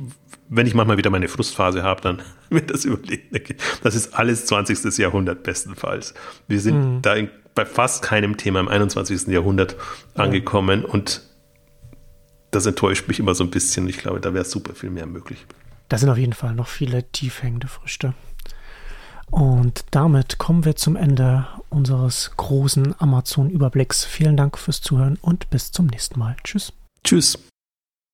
wenn 0.49 0.66
ich 0.66 0.74
manchmal 0.74 0.97
wieder 0.97 1.11
meine 1.11 1.28
Frustphase 1.28 1.82
habe, 1.82 2.01
dann 2.01 2.22
wird 2.51 2.70
das 2.70 2.84
überlegen. 2.84 3.57
Das 3.82 3.95
ist 3.95 4.14
alles 4.14 4.47
20. 4.47 4.99
Jahrhundert 4.99 5.43
bestenfalls. 5.43 6.14
Wir 6.49 6.61
sind 6.61 6.97
mhm. 6.97 7.03
da 7.03 7.14
in, 7.14 7.30
bei 7.55 7.64
fast 7.64 8.03
keinem 8.03 8.37
Thema 8.37 8.61
im 8.61 8.68
21. 8.68 9.28
Jahrhundert 9.28 9.76
angekommen 10.14 10.82
ja. 10.82 10.89
und 10.89 11.22
das 12.51 12.67
enttäuscht 12.67 13.09
mich 13.09 13.21
immer 13.21 13.35
so 13.35 13.45
ein 13.45 13.51
bisschen. 13.51 13.89
Ich 13.89 13.99
glaube, 13.99 14.21
da 14.21 14.35
wäre 14.35 14.45
super 14.45 14.75
viel 14.75 14.91
mehr 14.91 15.07
möglich. 15.07 15.47
Da 15.89 15.99
sind 15.99 16.09
auf 16.09 16.19
jeden 16.19 16.33
Fall 16.33 16.55
noch 16.55 16.69
viele 16.69 17.11
tiefhängende 17.11 17.69
Früchte. 17.69 18.15
Und 19.31 19.85
damit 19.91 20.39
kommen 20.39 20.65
wir 20.65 20.77
zum 20.77 20.97
Ende 20.97 21.47
unseres 21.69 22.33
großen 22.37 22.95
Amazon-Überblicks. 23.01 24.05
Vielen 24.05 24.37
Dank 24.37 24.57
fürs 24.59 24.81
Zuhören 24.81 25.19
und 25.21 25.51
bis 25.51 25.73
zum 25.73 25.87
nächsten 25.87 26.19
Mal. 26.19 26.37
Tschüss. 26.45 26.73
Tschüss. 27.05 27.39